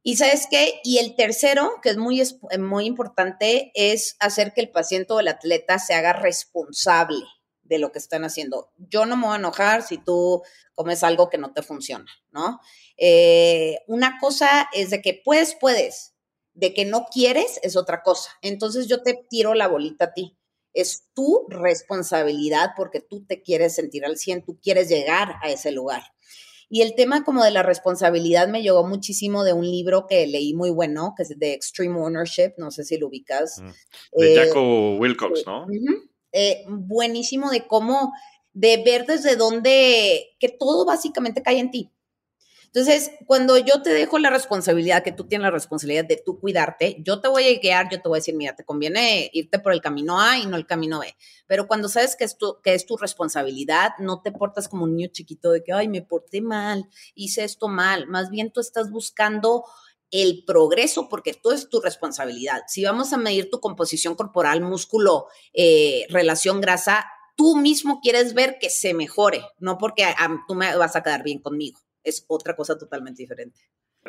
Y 0.03 0.17
sabes 0.17 0.47
qué? 0.49 0.81
Y 0.85 0.99
el 0.99 1.17
tercero, 1.17 1.73
que 1.83 1.89
es 1.89 1.97
muy, 1.97 2.23
muy 2.61 2.85
importante, 2.85 3.73
es 3.75 4.17
hacer 4.21 4.53
que 4.55 4.61
el 4.61 4.71
paciente 4.71 5.15
o 5.15 5.21
el 5.21 5.29
atleta 5.29 5.79
se 5.79 5.95
haga 5.95 6.13
responsable 6.13 7.25
de 7.69 7.79
lo 7.79 7.93
que 7.93 7.99
están 7.99 8.25
haciendo. 8.25 8.71
Yo 8.77 9.07
no 9.07 9.17
me 9.17 9.27
voy 9.27 9.35
a 9.35 9.39
enojar 9.39 9.83
si 9.83 9.99
tú 9.99 10.43
comes 10.75 11.03
algo 11.03 11.29
que 11.29 11.39
no 11.39 11.53
te 11.53 11.63
funciona, 11.63 12.11
¿no? 12.31 12.61
Eh, 12.97 13.79
una 13.87 14.19
cosa 14.21 14.69
es 14.73 14.91
de 14.91 15.03
que 15.03 15.21
puedes, 15.25 15.57
puedes, 15.61 16.15
de 16.55 16.75
que 16.75 16.85
no 16.85 17.07
quieres 17.13 17.61
es 17.63 17.77
otra 17.77 18.03
cosa. 18.03 18.31
Entonces 18.43 18.89
yo 18.89 19.03
te 19.03 19.27
tiro 19.29 19.55
la 19.55 19.69
bolita 19.69 20.07
a 20.07 20.13
ti. 20.15 20.37
Es 20.75 21.09
tu 21.15 21.47
responsabilidad 21.49 22.71
porque 22.77 23.01
tú 23.01 23.25
te 23.27 23.43
quieres 23.43 23.75
sentir 23.75 24.05
al 24.05 24.17
100, 24.17 24.45
tú 24.45 24.59
quieres 24.61 24.89
llegar 24.89 25.37
a 25.43 25.51
ese 25.51 25.73
lugar. 25.73 26.03
Y 26.71 26.83
el 26.83 26.95
tema 26.95 27.25
como 27.25 27.43
de 27.43 27.51
la 27.51 27.63
responsabilidad 27.63 28.49
me 28.49 28.63
llegó 28.63 28.87
muchísimo 28.87 29.43
de 29.43 29.55
un 29.55 29.65
libro 29.65 30.07
que 30.07 30.27
leí 30.27 30.53
muy 30.53 30.71
bueno, 30.71 31.15
que 31.17 31.23
es 31.23 31.39
de 31.39 31.55
Extreme 31.55 31.99
Ownership, 31.99 32.53
no 32.59 32.71
sé 32.71 32.85
si 32.85 32.99
lo 32.99 33.07
ubicas. 33.07 33.61
Mm. 33.61 34.21
De 34.21 34.37
Jaco 34.37 34.97
Wilcox, 34.97 35.47
¿no? 35.47 35.67
Eh, 36.33 36.65
buenísimo 36.69 37.51
de 37.51 37.67
cómo, 37.67 38.13
de 38.53 38.83
ver 38.85 39.07
desde 39.07 39.37
dónde, 39.37 40.37
que 40.39 40.49
todo 40.49 40.85
básicamente 40.85 41.43
cae 41.43 41.59
en 41.59 41.71
ti. 41.71 41.91
Entonces, 42.69 43.13
cuando 43.27 43.57
yo 43.57 43.81
te 43.81 43.91
dejo 43.91 44.19
la 44.19 44.29
responsabilidad, 44.29 45.03
que 45.03 45.13
tú 45.13 45.27
tienes 45.27 45.45
la 45.45 45.51
responsabilidad 45.51 46.05
de 46.05 46.21
tú 46.23 46.39
cuidarte, 46.39 46.99
yo 47.01 47.19
te 47.19 47.27
voy 47.29 47.49
a 47.49 47.59
guiar, 47.59 47.89
yo 47.91 48.03
te 48.03 48.09
voy 48.11 48.19
a 48.19 48.21
decir, 48.21 48.35
mira, 48.35 48.55
te 48.55 48.63
conviene 48.63 49.31
irte 49.33 49.59
por 49.59 49.73
el 49.73 49.81
camino 49.81 50.21
A 50.21 50.37
y 50.37 50.45
no 50.45 50.55
el 50.55 50.67
camino 50.67 51.01
B. 51.01 51.17
Pero 51.47 51.67
cuando 51.67 51.89
sabes 51.89 52.15
que 52.15 52.25
es 52.25 52.37
que 52.63 52.75
es 52.75 52.85
tu 52.85 52.99
responsabilidad, 52.99 53.93
no 53.99 54.21
te 54.21 54.33
portas 54.33 54.69
como 54.69 54.85
un 54.85 54.97
niño 54.97 55.09
chiquito 55.11 55.51
de 55.51 55.65
que, 55.65 55.73
ay, 55.73 55.89
me 55.89 56.03
porté 56.03 56.43
mal, 56.43 56.87
hice 57.15 57.43
esto 57.43 57.69
mal. 57.69 58.07
Más 58.07 58.29
bien 58.29 58.53
tú 58.53 58.61
estás 58.61 58.91
buscando 58.91 59.65
el 60.11 60.45
progreso 60.45 61.09
porque 61.09 61.35
todo 61.35 61.53
es 61.53 61.69
tu 61.69 61.81
responsabilidad. 61.81 62.63
Si 62.67 62.85
vamos 62.85 63.13
a 63.13 63.19
medir 63.19 63.51
tu 63.51 63.61
composición 63.61 64.15
corporal, 64.15 64.61
músculo, 64.61 65.27
eh, 65.53 66.07
relación 66.09 66.61
grasa, 66.61 67.07
tú 67.37 67.57
mismo 67.57 68.01
quieres 68.01 68.35
ver 68.35 68.59
que 68.61 68.71
se 68.71 68.95
mejore, 68.95 69.43
no 69.59 69.79
porque 69.79 70.07
tú 70.47 70.55
me 70.55 70.75
vas 70.77 70.97
a 70.97 71.03
quedar 71.03 71.23
bien 71.23 71.41
conmigo 71.41 71.79
es 72.09 72.25
otra 72.29 72.57
cosa 72.57 72.77
totalmente 72.77 73.23
diferente. 73.23 73.61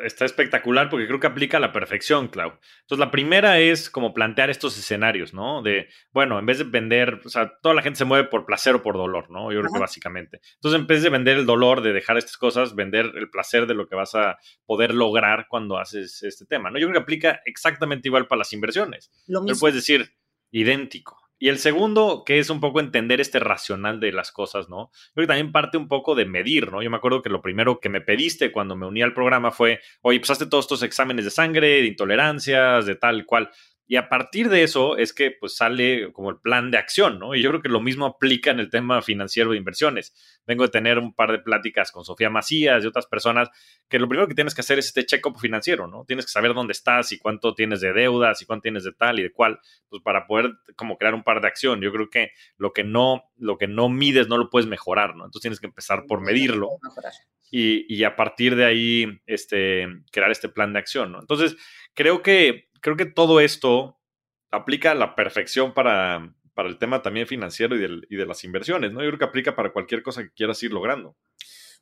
Está 0.02 0.24
espectacular 0.24 0.88
porque 0.88 1.06
creo 1.06 1.20
que 1.20 1.26
aplica 1.26 1.56
a 1.56 1.60
la 1.60 1.72
perfección, 1.72 2.28
Clau. 2.28 2.58
Entonces, 2.82 2.98
la 2.98 3.10
primera 3.10 3.58
es 3.58 3.90
como 3.90 4.14
plantear 4.14 4.50
estos 4.50 4.78
escenarios, 4.78 5.34
¿no? 5.34 5.62
De, 5.62 5.88
bueno, 6.12 6.38
en 6.38 6.46
vez 6.46 6.58
de 6.58 6.64
vender, 6.64 7.20
o 7.24 7.28
sea, 7.28 7.52
toda 7.62 7.74
la 7.74 7.82
gente 7.82 7.98
se 7.98 8.04
mueve 8.04 8.28
por 8.28 8.46
placer 8.46 8.74
o 8.74 8.82
por 8.82 8.96
dolor, 8.96 9.30
¿no? 9.30 9.52
Yo 9.52 9.60
creo 9.60 9.72
que 9.72 9.80
básicamente. 9.80 10.40
Entonces, 10.54 10.80
en 10.80 10.86
vez 10.86 11.02
de 11.02 11.10
vender 11.10 11.36
el 11.36 11.46
dolor 11.46 11.82
de 11.82 11.92
dejar 11.92 12.18
estas 12.18 12.36
cosas, 12.36 12.74
vender 12.74 13.12
el 13.14 13.30
placer 13.30 13.66
de 13.66 13.74
lo 13.74 13.86
que 13.86 13.96
vas 13.96 14.14
a 14.14 14.38
poder 14.66 14.94
lograr 14.94 15.46
cuando 15.48 15.78
haces 15.78 16.22
este 16.22 16.46
tema, 16.46 16.70
¿no? 16.70 16.78
Yo 16.78 16.86
creo 16.86 16.98
que 16.98 17.02
aplica 17.02 17.40
exactamente 17.44 18.08
igual 18.08 18.26
para 18.26 18.38
las 18.38 18.52
inversiones. 18.52 19.10
Lo 19.26 19.42
mismo. 19.42 19.58
puedes 19.60 19.76
decir 19.76 20.14
idéntico. 20.50 21.19
Y 21.42 21.48
el 21.48 21.58
segundo, 21.58 22.22
que 22.26 22.38
es 22.38 22.50
un 22.50 22.60
poco 22.60 22.80
entender 22.80 23.18
este 23.18 23.38
racional 23.40 23.98
de 23.98 24.12
las 24.12 24.30
cosas, 24.30 24.68
¿no? 24.68 24.90
Creo 25.14 25.24
que 25.24 25.28
también 25.28 25.52
parte 25.52 25.78
un 25.78 25.88
poco 25.88 26.14
de 26.14 26.26
medir, 26.26 26.70
¿no? 26.70 26.82
Yo 26.82 26.90
me 26.90 26.98
acuerdo 26.98 27.22
que 27.22 27.30
lo 27.30 27.40
primero 27.40 27.80
que 27.80 27.88
me 27.88 28.02
pediste 28.02 28.52
cuando 28.52 28.76
me 28.76 28.86
uní 28.86 29.00
al 29.00 29.14
programa 29.14 29.50
fue, 29.50 29.80
oye, 30.02 30.20
pues 30.20 30.28
hazte 30.28 30.44
todos 30.44 30.66
estos 30.66 30.82
exámenes 30.82 31.24
de 31.24 31.30
sangre, 31.30 31.80
de 31.80 31.86
intolerancias, 31.86 32.84
de 32.84 32.94
tal 32.94 33.24
cual. 33.24 33.50
Y 33.90 33.96
a 33.96 34.08
partir 34.08 34.50
de 34.50 34.62
eso 34.62 34.96
es 34.96 35.12
que 35.12 35.32
pues 35.32 35.56
sale 35.56 36.12
como 36.12 36.30
el 36.30 36.38
plan 36.38 36.70
de 36.70 36.78
acción, 36.78 37.18
¿no? 37.18 37.34
Y 37.34 37.42
yo 37.42 37.50
creo 37.50 37.60
que 37.60 37.68
lo 37.68 37.80
mismo 37.80 38.06
aplica 38.06 38.52
en 38.52 38.60
el 38.60 38.70
tema 38.70 39.02
financiero 39.02 39.50
de 39.50 39.56
inversiones. 39.56 40.14
Vengo 40.46 40.62
de 40.62 40.68
tener 40.68 41.00
un 41.00 41.12
par 41.12 41.32
de 41.32 41.40
pláticas 41.40 41.90
con 41.90 42.04
Sofía 42.04 42.30
Macías 42.30 42.84
y 42.84 42.86
otras 42.86 43.08
personas 43.08 43.48
que 43.88 43.98
lo 43.98 44.08
primero 44.08 44.28
que 44.28 44.36
tienes 44.36 44.54
que 44.54 44.60
hacer 44.60 44.78
es 44.78 44.86
este 44.86 45.04
check-up 45.06 45.40
financiero, 45.40 45.88
¿no? 45.88 46.04
Tienes 46.04 46.26
que 46.26 46.30
saber 46.30 46.54
dónde 46.54 46.70
estás 46.70 47.10
y 47.10 47.18
cuánto 47.18 47.52
tienes 47.56 47.80
de 47.80 47.92
deudas 47.92 48.40
y 48.40 48.46
cuánto 48.46 48.62
tienes 48.62 48.84
de 48.84 48.92
tal 48.92 49.18
y 49.18 49.24
de 49.24 49.32
cual, 49.32 49.58
pues 49.88 50.00
para 50.04 50.28
poder 50.28 50.52
como 50.76 50.96
crear 50.96 51.14
un 51.14 51.24
par 51.24 51.40
de 51.40 51.48
acción. 51.48 51.80
Yo 51.80 51.90
creo 51.90 52.10
que 52.10 52.30
lo 52.58 52.72
que 52.72 52.84
no, 52.84 53.24
lo 53.38 53.58
que 53.58 53.66
no 53.66 53.88
mides 53.88 54.28
no 54.28 54.38
lo 54.38 54.50
puedes 54.50 54.68
mejorar, 54.68 55.16
¿no? 55.16 55.24
Entonces 55.24 55.42
tienes 55.42 55.58
que 55.58 55.66
empezar 55.66 56.04
por 56.06 56.20
medirlo 56.20 56.68
y, 57.50 57.92
y 57.92 58.04
a 58.04 58.14
partir 58.14 58.54
de 58.54 58.66
ahí 58.66 59.20
este, 59.26 59.88
crear 60.12 60.30
este 60.30 60.48
plan 60.48 60.72
de 60.72 60.78
acción, 60.78 61.10
¿no? 61.10 61.18
Entonces, 61.18 61.56
creo 61.92 62.22
que 62.22 62.69
creo 62.80 62.96
que 62.96 63.06
todo 63.06 63.40
esto 63.40 63.98
aplica 64.50 64.92
a 64.92 64.94
la 64.94 65.14
perfección 65.14 65.74
para, 65.74 66.34
para 66.54 66.68
el 66.68 66.78
tema 66.78 67.02
también 67.02 67.26
financiero 67.26 67.76
y, 67.76 68.02
y 68.08 68.16
de 68.16 68.26
las 68.26 68.44
inversiones, 68.44 68.92
¿no? 68.92 69.02
Yo 69.02 69.08
creo 69.08 69.18
que 69.18 69.24
aplica 69.24 69.56
para 69.56 69.72
cualquier 69.72 70.02
cosa 70.02 70.22
que 70.22 70.32
quieras 70.32 70.62
ir 70.62 70.72
logrando. 70.72 71.16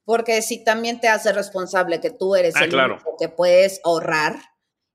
Porque 0.04 0.40
si 0.40 0.64
también 0.64 1.00
te 1.00 1.08
hace 1.08 1.32
responsable 1.32 2.00
que 2.00 2.10
tú 2.10 2.34
eres 2.34 2.56
ah, 2.56 2.64
el 2.64 2.74
único 2.74 3.16
que 3.18 3.28
puedes 3.28 3.80
ahorrar 3.84 4.40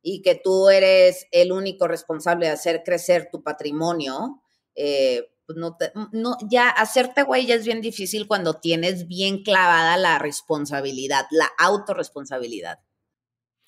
y 0.02 0.24
que 0.24 0.34
tú 0.34 0.70
eres 0.70 1.28
el 1.32 1.52
único 1.52 1.88
responsable 1.88 2.48
de 2.48 2.54
hacer 2.54 2.82
crecer 2.84 3.30
tu 3.32 3.44
patrimonio, 3.44 4.42
eh, 4.74 5.30
pues 5.46 5.58
no, 5.58 5.78
no 6.13 6.38
ya 6.50 6.68
hacerte 6.70 7.22
güey 7.22 7.46
ya 7.46 7.54
es 7.54 7.63
bien 7.66 7.82
difícil 7.82 8.28
cuando 8.28 8.60
tienes 8.60 9.08
bien 9.08 9.44
clavada 9.44 9.98
la 9.98 10.18
responsabilidad, 10.18 11.28
la 11.30 11.50
autorresponsabilidad. 11.60 12.80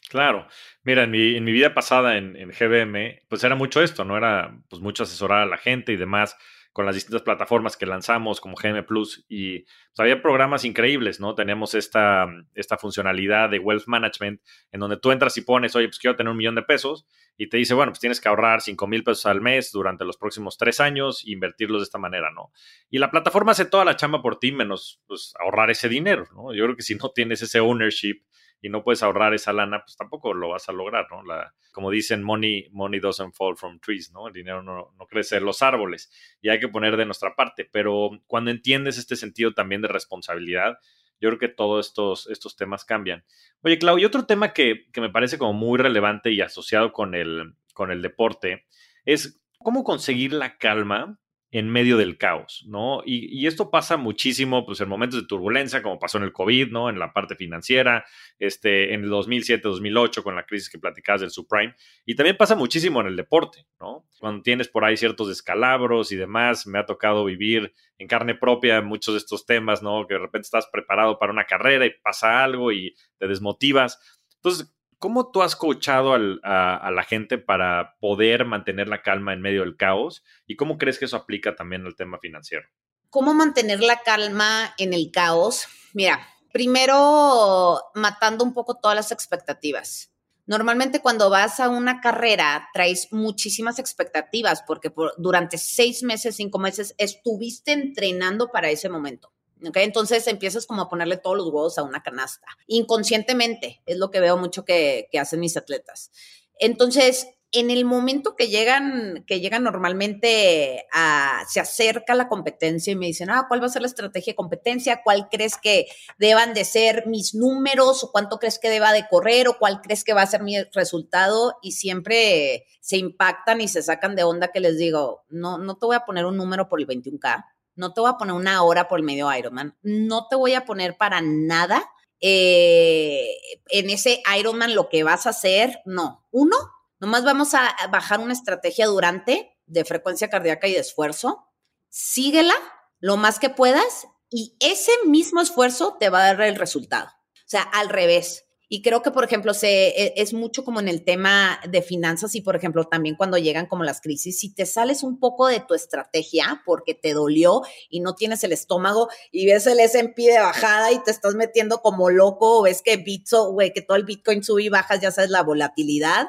Claro, 0.09 0.47
mira, 0.83 1.03
en 1.03 1.11
mi, 1.11 1.35
en 1.35 1.43
mi 1.43 1.51
vida 1.51 1.73
pasada 1.73 2.17
en, 2.17 2.35
en, 2.35 2.51
GBM, 2.51 3.23
pues 3.27 3.43
era 3.43 3.55
mucho 3.55 3.81
esto, 3.81 4.05
¿no? 4.05 4.17
Era 4.17 4.57
pues 4.69 4.81
mucho 4.81 5.03
asesorar 5.03 5.41
a 5.41 5.45
la 5.45 5.57
gente 5.57 5.93
y 5.93 5.97
demás 5.97 6.37
con 6.75 6.85
las 6.85 6.95
distintas 6.95 7.21
plataformas 7.21 7.77
que 7.77 7.85
lanzamos 7.85 8.41
como 8.41 8.57
GM 8.61 8.83
Plus 8.83 9.23
y 9.29 9.59
pues, 9.59 9.99
había 9.99 10.21
programas 10.21 10.65
increíbles, 10.65 11.21
¿no? 11.21 11.33
Tenemos 11.33 11.73
esta, 11.73 12.27
esta 12.53 12.77
funcionalidad 12.77 13.49
de 13.49 13.59
Wealth 13.59 13.87
Management 13.87 14.41
en 14.73 14.79
donde 14.81 14.97
tú 14.97 15.11
entras 15.13 15.37
y 15.37 15.41
pones, 15.41 15.73
oye, 15.77 15.87
pues 15.87 15.99
quiero 15.99 16.17
tener 16.17 16.31
un 16.31 16.35
millón 16.35 16.55
de 16.55 16.63
pesos 16.63 17.07
y 17.37 17.47
te 17.47 17.55
dice, 17.55 17.73
bueno, 17.75 17.93
pues 17.93 18.01
tienes 18.01 18.19
que 18.19 18.27
ahorrar 18.27 18.59
5 18.59 18.87
mil 18.87 19.05
pesos 19.05 19.25
al 19.25 19.39
mes 19.39 19.71
durante 19.71 20.03
los 20.03 20.17
próximos 20.17 20.57
tres 20.57 20.81
años 20.81 21.23
e 21.25 21.31
invertirlos 21.31 21.79
de 21.79 21.85
esta 21.85 21.97
manera, 21.97 22.29
¿no? 22.31 22.51
Y 22.89 22.97
la 22.97 23.09
plataforma 23.09 23.53
hace 23.53 23.63
toda 23.63 23.85
la 23.85 23.95
chamba 23.95 24.21
por 24.21 24.37
ti 24.37 24.51
menos 24.51 25.01
pues, 25.07 25.33
ahorrar 25.39 25.71
ese 25.71 25.87
dinero, 25.87 26.27
¿no? 26.35 26.53
Yo 26.53 26.65
creo 26.65 26.75
que 26.75 26.83
si 26.83 26.95
no 26.95 27.09
tienes 27.11 27.41
ese 27.41 27.61
ownership 27.61 28.21
y 28.61 28.69
no 28.69 28.83
puedes 28.83 29.03
ahorrar 29.03 29.33
esa 29.33 29.53
lana, 29.53 29.83
pues 29.83 29.95
tampoco 29.95 30.33
lo 30.33 30.49
vas 30.49 30.67
a 30.69 30.73
lograr, 30.73 31.07
¿no? 31.11 31.23
La, 31.23 31.53
como 31.71 31.91
dicen, 31.91 32.23
money, 32.23 32.67
money 32.71 32.99
doesn't 32.99 33.33
fall 33.33 33.55
from 33.55 33.79
trees, 33.79 34.11
¿no? 34.11 34.27
El 34.27 34.33
dinero 34.33 34.63
no, 34.63 34.93
no 34.97 35.07
crece 35.07 35.37
en 35.37 35.45
los 35.45 35.61
árboles 35.61 36.11
y 36.41 36.49
hay 36.49 36.59
que 36.59 36.67
poner 36.67 36.97
de 36.97 37.05
nuestra 37.05 37.35
parte, 37.35 37.67
pero 37.71 38.11
cuando 38.27 38.51
entiendes 38.51 38.97
este 38.97 39.15
sentido 39.15 39.53
también 39.53 39.81
de 39.81 39.87
responsabilidad, 39.87 40.77
yo 41.19 41.29
creo 41.29 41.39
que 41.39 41.47
todos 41.47 41.87
estos, 41.87 42.27
estos 42.27 42.55
temas 42.55 42.85
cambian. 42.85 43.23
Oye, 43.61 43.79
Clau, 43.79 43.97
y 43.97 44.05
otro 44.05 44.25
tema 44.25 44.53
que, 44.53 44.85
que 44.91 45.01
me 45.01 45.09
parece 45.09 45.37
como 45.37 45.53
muy 45.53 45.77
relevante 45.79 46.31
y 46.31 46.41
asociado 46.41 46.91
con 46.91 47.15
el, 47.15 47.55
con 47.73 47.91
el 47.91 48.01
deporte 48.01 48.65
es 49.05 49.41
cómo 49.59 49.83
conseguir 49.83 50.33
la 50.33 50.57
calma 50.57 51.19
en 51.57 51.69
medio 51.69 51.95
del 51.95 52.17
caos, 52.17 52.65
¿no? 52.67 53.01
Y, 53.05 53.47
esto 53.47 53.71
pasa 53.71 53.95
muchísimo, 53.95 54.65
pues, 54.65 54.81
en 54.81 54.89
momentos 54.89 55.21
de 55.21 55.25
turbulencia, 55.25 55.81
como 55.81 55.97
pasó 55.97 56.17
en 56.17 56.25
el 56.25 56.33
COVID, 56.33 56.69
¿no? 56.69 56.89
En 56.89 56.99
la 56.99 57.13
parte 57.13 57.37
financiera, 57.37 58.03
este, 58.39 58.93
en 58.93 59.05
el 59.05 59.09
2007-2008, 59.09 60.21
con 60.21 60.35
la 60.35 60.45
crisis 60.45 60.69
que 60.69 60.79
platicabas 60.79 61.21
del 61.21 61.29
subprime, 61.29 61.73
y 62.05 62.15
también 62.15 62.35
pasa 62.35 62.57
muchísimo 62.57 62.99
en 62.99 63.07
el 63.07 63.15
deporte, 63.15 63.65
¿no? 63.79 64.05
Cuando 64.19 64.41
tienes 64.43 64.67
por 64.67 64.83
ahí 64.83 64.97
ciertos 64.97 65.29
descalabros 65.29 66.11
y 66.11 66.17
demás, 66.17 66.67
me 66.67 66.77
ha 66.77 66.85
tocado 66.85 67.23
vivir 67.23 67.73
en 67.99 68.07
carne 68.09 68.35
propia 68.35 68.81
muchos 68.81 69.13
de 69.13 69.19
estos 69.19 69.45
temas, 69.45 69.81
¿no? 69.81 70.07
Que 70.07 70.15
de 70.15 70.19
repente 70.19 70.47
estás 70.47 70.67
preparado 70.67 71.17
para 71.19 71.31
una 71.31 71.45
carrera 71.45 71.85
y 71.85 71.91
pasa 72.03 72.43
algo 72.43 72.73
y 72.73 72.93
te 73.17 73.29
desmotivas. 73.29 73.97
Entonces, 74.35 74.74
¿Cómo 74.99 75.31
tú 75.31 75.41
has 75.41 75.55
coachado 75.55 76.13
a, 76.13 76.91
la 76.91 77.03
gente 77.03 77.37
para 77.37 77.95
poder 77.99 78.45
mantener 78.45 78.87
la 78.87 79.01
calma 79.01 79.33
en 79.33 79.41
medio 79.41 79.61
del 79.61 79.77
caos? 79.77 80.23
¿Y 80.47 80.55
cómo 80.55 80.77
crees 80.77 80.99
que 80.99 81.05
eso 81.05 81.17
aplica 81.17 81.55
también 81.55 81.85
al 81.85 81.95
tema 81.95 82.17
financiero? 82.19 82.67
¿Cómo 83.09 83.33
mantener 83.33 83.81
la 83.81 84.01
calma 84.01 84.73
en 84.77 84.93
el 84.93 85.11
caos? 85.11 85.67
Mira, 85.93 86.27
primero 86.51 87.81
matando 87.93 88.43
un 88.43 88.53
poco 88.53 88.77
todas 88.77 88.95
las 88.95 89.11
expectativas. 89.11 90.11
Normalmente 90.47 91.01
cuando 91.01 91.29
vas 91.29 91.59
a 91.59 91.69
una 91.69 92.01
carrera 92.01 92.69
traes 92.73 93.11
muchísimas 93.11 93.79
expectativas 93.79 94.63
porque 94.65 94.91
durante 95.17 95.57
seis 95.57 96.03
meses, 96.03 96.35
cinco 96.35 96.59
meses 96.59 96.93
estuviste 96.97 97.71
entrenando 97.71 98.51
para 98.51 98.69
ese 98.69 98.89
momento. 98.89 99.34
Entonces 99.61 100.27
empiezas 100.27 100.65
como 100.65 100.81
a 100.81 100.89
ponerle 100.89 101.17
todos 101.17 101.37
los 101.37 101.47
huevos 101.47 101.77
a 101.77 101.83
una 101.83 102.03
canasta. 102.03 102.47
Inconscientemente, 102.67 103.81
es 103.85 103.97
lo 103.97 104.11
que 104.11 104.19
veo 104.19 104.37
mucho 104.37 104.65
que, 104.65 105.07
hacen 105.19 105.39
mis 105.39 105.57
atletas. 105.57 106.11
Entonces, 106.59 107.27
en 107.51 107.69
el 107.69 107.85
momento 107.85 108.35
que 108.35 108.49
llegan, 108.49 109.23
que 109.25 109.39
llegan 109.39 109.63
normalmente 109.63 110.85
a, 110.91 111.43
se 111.47 111.61
acerca 111.61 112.13
la 112.13 112.27
competencia 112.27 112.91
y 112.91 112.95
me 112.95 113.05
dicen, 113.05 113.29
ah, 113.29 113.45
¿cuál 113.47 113.61
va 113.61 113.67
a 113.67 113.69
ser 113.69 113.81
la 113.81 113.87
estrategia 113.87 114.31
de 114.31 114.35
competencia? 114.35 115.01
¿Cuál 115.03 115.29
crees 115.29 115.57
que 115.57 115.87
deban 116.17 116.53
de 116.53 116.65
ser 116.65 117.07
mis 117.07 117.33
números? 117.33 118.03
¿O 118.03 118.11
cuánto 118.11 118.39
crees 118.39 118.59
que 118.59 118.69
deba 118.69 118.91
de 118.91 119.07
correr? 119.07 119.47
¿O 119.47 119.57
cuál 119.57 119.81
crees 119.81 120.03
que 120.03 120.13
va 120.13 120.23
a 120.23 120.27
ser 120.27 120.43
mi 120.43 120.61
resultado? 120.73 121.57
Y 121.61 121.71
siempre 121.71 122.65
se 122.81 122.97
impactan 122.97 123.61
y 123.61 123.69
se 123.69 123.81
sacan 123.81 124.15
de 124.15 124.23
onda 124.23 124.49
que 124.49 124.59
les 124.59 124.77
digo, 124.77 125.23
no, 125.29 125.57
no 125.57 125.77
te 125.77 125.85
voy 125.85 125.95
a 125.95 126.05
poner 126.05 126.25
un 126.25 126.35
número 126.35 126.67
por 126.67 126.81
el 126.81 126.87
21K 126.87 127.54
no 127.75 127.93
te 127.93 128.01
voy 128.01 128.09
a 128.09 128.17
poner 128.17 128.33
una 128.33 128.61
hora 128.63 128.87
por 128.87 128.99
el 128.99 129.05
medio 129.05 129.33
Ironman, 129.33 129.77
no 129.81 130.27
te 130.27 130.35
voy 130.35 130.53
a 130.53 130.65
poner 130.65 130.97
para 130.97 131.21
nada 131.21 131.89
eh, 132.19 133.37
en 133.69 133.89
ese 133.89 134.23
Ironman 134.37 134.75
lo 134.75 134.89
que 134.89 135.03
vas 135.03 135.25
a 135.25 135.31
hacer, 135.31 135.81
no. 135.85 136.25
Uno, 136.31 136.57
nomás 136.99 137.23
vamos 137.23 137.53
a 137.53 137.75
bajar 137.91 138.19
una 138.19 138.33
estrategia 138.33 138.87
durante 138.87 139.57
de 139.65 139.85
frecuencia 139.85 140.29
cardíaca 140.29 140.67
y 140.67 140.73
de 140.73 140.79
esfuerzo, 140.79 141.47
síguela 141.89 142.55
lo 142.99 143.17
más 143.17 143.39
que 143.39 143.49
puedas 143.49 144.07
y 144.29 144.55
ese 144.59 144.91
mismo 145.05 145.41
esfuerzo 145.41 145.97
te 145.99 146.09
va 146.09 146.19
a 146.19 146.33
dar 146.33 146.41
el 146.41 146.55
resultado. 146.55 147.07
O 147.07 147.47
sea, 147.47 147.61
al 147.61 147.89
revés. 147.89 148.44
Y 148.67 148.81
creo 148.81 149.01
que, 149.01 149.11
por 149.11 149.23
ejemplo, 149.23 149.53
se, 149.53 149.89
e, 149.89 150.13
es 150.17 150.33
mucho 150.33 150.65
como 150.65 150.79
en 150.79 150.87
el 150.87 151.03
tema 151.03 151.59
de 151.69 151.81
finanzas 151.81 152.33
y, 152.35 152.41
por 152.41 152.55
ejemplo, 152.55 152.85
también 152.85 153.15
cuando 153.15 153.37
llegan 153.37 153.67
como 153.67 153.83
las 153.83 154.01
crisis, 154.01 154.39
si 154.39 154.53
te 154.53 154.65
sales 154.65 155.03
un 155.03 155.19
poco 155.19 155.47
de 155.47 155.59
tu 155.59 155.73
estrategia 155.73 156.63
porque 156.65 156.93
te 156.93 157.13
dolió 157.13 157.61
y 157.89 157.99
no 157.99 158.15
tienes 158.15 158.43
el 158.43 158.53
estómago 158.53 159.09
y 159.31 159.45
ves 159.45 159.67
el 159.67 159.79
S&P 159.79 160.21
de 160.23 160.39
bajada 160.39 160.91
y 160.91 161.03
te 161.03 161.11
estás 161.11 161.35
metiendo 161.35 161.81
como 161.81 162.09
loco 162.09 162.59
o 162.59 162.63
ves 162.63 162.81
que 162.81 162.97
Bitso, 162.97 163.55
que 163.73 163.81
todo 163.81 163.97
el 163.97 164.05
Bitcoin 164.05 164.43
sube 164.43 164.63
y 164.63 164.69
bajas, 164.69 165.01
ya 165.01 165.11
sabes 165.11 165.29
la 165.29 165.43
volatilidad. 165.43 166.27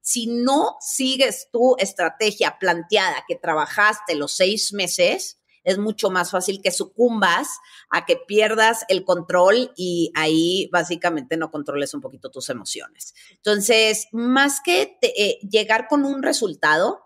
Si 0.00 0.26
no 0.26 0.76
sigues 0.80 1.48
tu 1.52 1.76
estrategia 1.78 2.58
planteada 2.58 3.24
que 3.26 3.36
trabajaste 3.36 4.14
los 4.14 4.32
seis 4.36 4.72
meses, 4.72 5.38
es 5.66 5.78
mucho 5.78 6.10
más 6.10 6.30
fácil 6.30 6.62
que 6.62 6.70
sucumbas 6.70 7.58
a 7.90 8.06
que 8.06 8.16
pierdas 8.16 8.84
el 8.88 9.04
control 9.04 9.72
y 9.76 10.12
ahí 10.14 10.70
básicamente 10.72 11.36
no 11.36 11.50
controles 11.50 11.92
un 11.92 12.00
poquito 12.00 12.30
tus 12.30 12.48
emociones. 12.48 13.14
Entonces, 13.32 14.06
más 14.12 14.60
que 14.64 14.96
eh, 15.02 15.38
llegar 15.42 15.88
con 15.88 16.04
un 16.04 16.22
resultado 16.22 17.02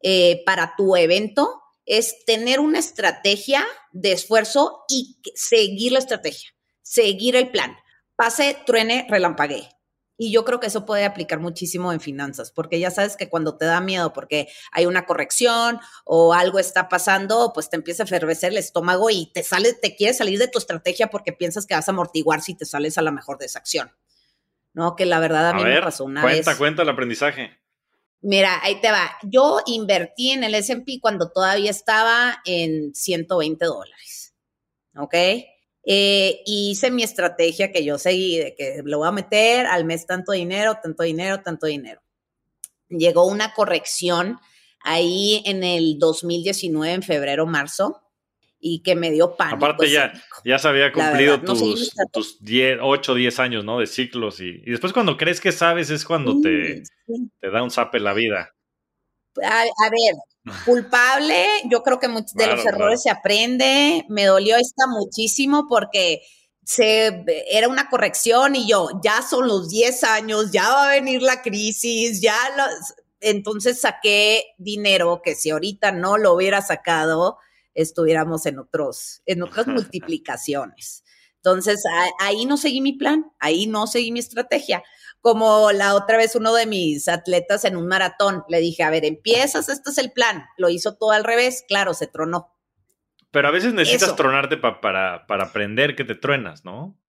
eh, 0.00 0.42
para 0.46 0.74
tu 0.76 0.94
evento, 0.96 1.60
es 1.86 2.24
tener 2.24 2.60
una 2.60 2.78
estrategia 2.78 3.66
de 3.92 4.12
esfuerzo 4.12 4.84
y 4.88 5.18
seguir 5.34 5.92
la 5.92 5.98
estrategia, 5.98 6.50
seguir 6.82 7.34
el 7.34 7.50
plan. 7.50 7.76
Pase, 8.14 8.56
truene, 8.64 9.06
relampaguee. 9.10 9.73
Y 10.16 10.32
yo 10.32 10.44
creo 10.44 10.60
que 10.60 10.68
eso 10.68 10.86
puede 10.86 11.04
aplicar 11.04 11.40
muchísimo 11.40 11.92
en 11.92 12.00
finanzas, 12.00 12.52
porque 12.52 12.78
ya 12.78 12.90
sabes 12.90 13.16
que 13.16 13.28
cuando 13.28 13.56
te 13.56 13.64
da 13.64 13.80
miedo 13.80 14.12
porque 14.12 14.48
hay 14.70 14.86
una 14.86 15.06
corrección 15.06 15.80
o 16.04 16.34
algo 16.34 16.60
está 16.60 16.88
pasando, 16.88 17.50
pues 17.52 17.68
te 17.68 17.76
empieza 17.76 18.04
a 18.04 18.06
efervecer 18.06 18.52
el 18.52 18.58
estómago 18.58 19.10
y 19.10 19.32
te 19.32 19.42
sale, 19.42 19.72
te 19.72 19.96
quieres 19.96 20.18
salir 20.18 20.38
de 20.38 20.46
tu 20.46 20.58
estrategia 20.58 21.08
porque 21.08 21.32
piensas 21.32 21.66
que 21.66 21.74
vas 21.74 21.88
a 21.88 21.92
amortiguar 21.92 22.42
si 22.42 22.54
te 22.54 22.64
sales 22.64 22.96
a 22.96 23.02
la 23.02 23.10
mejor 23.10 23.38
de 23.38 23.46
esa 23.46 23.58
acción. 23.58 23.90
No, 24.72 24.94
que 24.94 25.04
la 25.04 25.18
verdad 25.18 25.50
a, 25.50 25.54
mí 25.54 25.64
me 25.64 25.80
pasó 25.80 26.04
una 26.04 26.22
cuenta, 26.22 26.50
vez. 26.50 26.58
Cuenta, 26.58 26.82
el 26.82 26.88
aprendizaje. 26.88 27.58
Mira, 28.20 28.60
ahí 28.62 28.80
te 28.80 28.90
va. 28.90 29.18
Yo 29.22 29.60
invertí 29.66 30.30
en 30.30 30.44
el 30.44 30.54
SP 30.58 30.98
cuando 31.00 31.30
todavía 31.30 31.70
estaba 31.70 32.40
en 32.44 32.94
120 32.94 33.64
dólares. 33.64 34.34
¿Ok? 34.96 35.14
Eh, 35.86 36.42
hice 36.46 36.90
mi 36.90 37.02
estrategia 37.02 37.70
que 37.70 37.84
yo 37.84 37.98
seguí, 37.98 38.38
de 38.38 38.54
que 38.54 38.82
lo 38.84 38.98
voy 38.98 39.08
a 39.08 39.12
meter 39.12 39.66
al 39.66 39.84
mes 39.84 40.06
tanto 40.06 40.32
dinero, 40.32 40.78
tanto 40.82 41.02
dinero, 41.02 41.42
tanto 41.42 41.66
dinero. 41.66 42.00
Llegó 42.88 43.26
una 43.26 43.52
corrección 43.52 44.38
ahí 44.80 45.42
en 45.44 45.62
el 45.62 45.98
2019, 45.98 46.94
en 46.94 47.02
febrero, 47.02 47.46
marzo, 47.46 48.02
y 48.66 48.82
que 48.82 48.94
me 48.94 49.10
dio 49.10 49.36
pánico. 49.36 49.56
Aparte 49.56 49.90
ya, 49.90 50.10
ya 50.42 50.58
se 50.58 50.68
había 50.68 50.90
cumplido 50.90 51.42
tus, 51.42 51.92
tus 52.10 52.42
10, 52.42 52.78
8, 52.80 53.14
10 53.14 53.38
años, 53.40 53.64
¿no? 53.64 53.78
De 53.78 53.86
ciclos 53.86 54.40
y, 54.40 54.62
y, 54.64 54.70
después 54.70 54.94
cuando 54.94 55.18
crees 55.18 55.38
que 55.38 55.52
sabes 55.52 55.90
es 55.90 56.02
cuando 56.02 56.40
te, 56.40 56.82
te 57.40 57.50
da 57.50 57.62
un 57.62 57.70
zape 57.70 58.00
la 58.00 58.14
vida. 58.14 58.53
A, 59.42 59.62
a, 59.62 59.90
ver, 59.90 60.54
culpable, 60.64 61.46
yo 61.70 61.82
creo 61.82 61.98
que 61.98 62.08
muchos 62.08 62.34
de 62.34 62.46
los 62.46 62.64
errores 62.64 63.02
se 63.02 63.10
aprende, 63.10 64.04
me 64.08 64.26
dolió 64.26 64.56
esta 64.56 64.86
muchísimo 64.86 65.66
porque 65.68 66.22
se, 66.64 67.24
era 67.50 67.68
una 67.68 67.88
corrección 67.88 68.56
y 68.56 68.68
yo, 68.68 68.88
ya 69.02 69.22
son 69.22 69.48
los 69.48 69.68
10 69.68 70.04
años, 70.04 70.50
ya 70.52 70.68
va 70.68 70.88
a 70.88 70.94
venir 70.94 71.22
la 71.22 71.42
crisis, 71.42 72.20
ya 72.20 72.36
los, 72.56 72.94
entonces 73.20 73.80
saqué 73.80 74.44
dinero 74.58 75.20
que 75.22 75.34
si 75.34 75.50
ahorita 75.50 75.92
no 75.92 76.18
lo 76.18 76.34
hubiera 76.34 76.62
sacado, 76.62 77.38
estuviéramos 77.74 78.46
en 78.46 78.58
otros, 78.58 79.22
en 79.26 79.42
otras 79.42 79.66
multiplicaciones. 79.66 81.04
Entonces, 81.36 81.82
ahí 82.20 82.46
no 82.46 82.56
seguí 82.56 82.80
mi 82.80 82.94
plan, 82.94 83.30
ahí 83.38 83.66
no 83.66 83.86
seguí 83.86 84.12
mi 84.12 84.20
estrategia 84.20 84.82
como 85.24 85.72
la 85.72 85.94
otra 85.94 86.18
vez 86.18 86.36
uno 86.36 86.52
de 86.52 86.66
mis 86.66 87.08
atletas 87.08 87.64
en 87.64 87.78
un 87.78 87.86
maratón, 87.86 88.44
le 88.46 88.60
dije, 88.60 88.82
a 88.82 88.90
ver, 88.90 89.06
empiezas, 89.06 89.70
este 89.70 89.88
es 89.88 89.96
el 89.96 90.12
plan, 90.12 90.44
lo 90.58 90.68
hizo 90.68 90.98
todo 90.98 91.12
al 91.12 91.24
revés, 91.24 91.64
claro, 91.66 91.94
se 91.94 92.06
tronó. 92.06 92.54
Pero 93.30 93.48
a 93.48 93.50
veces 93.50 93.72
necesitas 93.72 94.16
tronarte 94.16 94.58
para, 94.58 95.26
para 95.26 95.44
aprender 95.44 95.96
que 95.96 96.04
te 96.04 96.14
truenas, 96.14 96.66
¿no? 96.66 97.00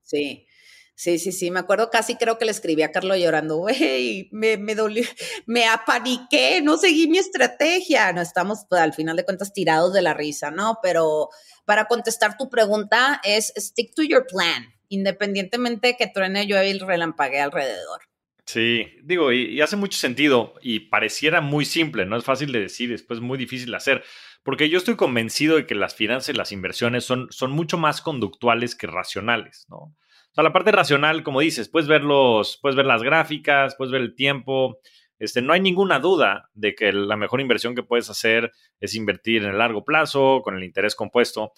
Sí, 0.00 0.46
sí, 0.94 1.18
sí, 1.18 1.32
sí, 1.32 1.50
me 1.50 1.60
acuerdo 1.60 1.90
casi 1.90 2.16
creo 2.16 2.38
que 2.38 2.46
le 2.46 2.50
escribí 2.50 2.80
a 2.80 2.92
Carlos 2.92 3.18
llorando, 3.18 3.58
güey, 3.58 4.30
me, 4.32 4.56
me 4.56 4.74
dolió, 4.74 5.04
me 5.44 5.66
apaniqué, 5.66 6.62
no 6.62 6.78
seguí 6.78 7.08
mi 7.08 7.18
estrategia, 7.18 8.10
no 8.14 8.22
estamos 8.22 8.60
pues, 8.70 8.80
al 8.80 8.94
final 8.94 9.16
de 9.18 9.26
cuentas 9.26 9.52
tirados 9.52 9.92
de 9.92 10.00
la 10.00 10.14
risa, 10.14 10.50
¿no? 10.50 10.78
Pero 10.82 11.28
para 11.66 11.88
contestar 11.88 12.38
tu 12.38 12.48
pregunta 12.48 13.20
es 13.22 13.52
stick 13.54 13.94
to 13.94 14.02
your 14.02 14.26
plan 14.26 14.79
independientemente 14.90 15.88
de 15.88 15.96
que 15.96 16.06
truene, 16.06 16.46
llueve 16.46 16.68
y 16.68 16.78
relampague 16.78 17.40
alrededor. 17.40 18.02
Sí, 18.44 18.88
digo, 19.04 19.32
y, 19.32 19.60
hace 19.60 19.76
mucho 19.76 19.96
sentido 19.96 20.54
y 20.60 20.80
pareciera 20.80 21.40
muy 21.40 21.64
simple, 21.64 22.04
no 22.04 22.16
es 22.16 22.24
fácil 22.24 22.50
de 22.52 22.60
decir, 22.60 22.90
después 22.90 23.20
muy 23.20 23.38
difícil 23.38 23.70
de 23.70 23.76
hacer, 23.76 24.04
porque 24.42 24.68
yo 24.68 24.78
estoy 24.78 24.96
convencido 24.96 25.56
de 25.56 25.66
que 25.66 25.76
las 25.76 25.94
finanzas 25.94 26.34
y 26.34 26.38
las 26.38 26.50
inversiones 26.50 27.04
son, 27.04 27.28
son 27.30 27.52
mucho 27.52 27.78
más 27.78 28.02
conductuales 28.02 28.74
que 28.74 28.88
racionales, 28.88 29.66
¿no? 29.68 29.76
O 29.76 30.34
sea, 30.34 30.44
la 30.44 30.52
parte 30.52 30.72
racional, 30.72 31.22
como 31.22 31.40
dices, 31.40 31.68
puedes 31.68 31.88
ver, 31.88 32.02
los, 32.02 32.58
puedes 32.60 32.76
ver 32.76 32.86
las 32.86 33.02
gráficas, 33.02 33.76
puedes 33.76 33.92
ver 33.92 34.00
el 34.00 34.14
tiempo, 34.14 34.80
este, 35.20 35.42
no 35.42 35.52
hay 35.52 35.60
ninguna 35.60 36.00
duda 36.00 36.48
de 36.54 36.74
que 36.74 36.92
la 36.92 37.16
mejor 37.16 37.40
inversión 37.40 37.74
que 37.74 37.82
puedes 37.82 38.08
hacer 38.08 38.52
es 38.80 38.94
invertir 38.94 39.42
en 39.42 39.50
el 39.50 39.58
largo 39.58 39.84
plazo, 39.84 40.40
con 40.42 40.56
el 40.56 40.64
interés 40.64 40.96
compuesto, 40.96 41.52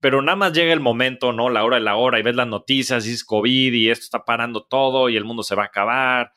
pero 0.00 0.22
nada 0.22 0.36
más 0.36 0.52
llega 0.52 0.72
el 0.72 0.80
momento, 0.80 1.32
¿no? 1.32 1.50
La 1.50 1.64
hora 1.64 1.76
de 1.76 1.82
la 1.82 1.96
hora 1.96 2.18
y 2.18 2.22
ves 2.22 2.34
las 2.34 2.48
noticias 2.48 3.06
y 3.06 3.12
es 3.12 3.24
COVID 3.24 3.72
y 3.72 3.90
esto 3.90 4.04
está 4.04 4.24
parando 4.24 4.64
todo 4.64 5.08
y 5.08 5.16
el 5.16 5.24
mundo 5.24 5.42
se 5.42 5.54
va 5.54 5.64
a 5.64 5.66
acabar 5.66 6.32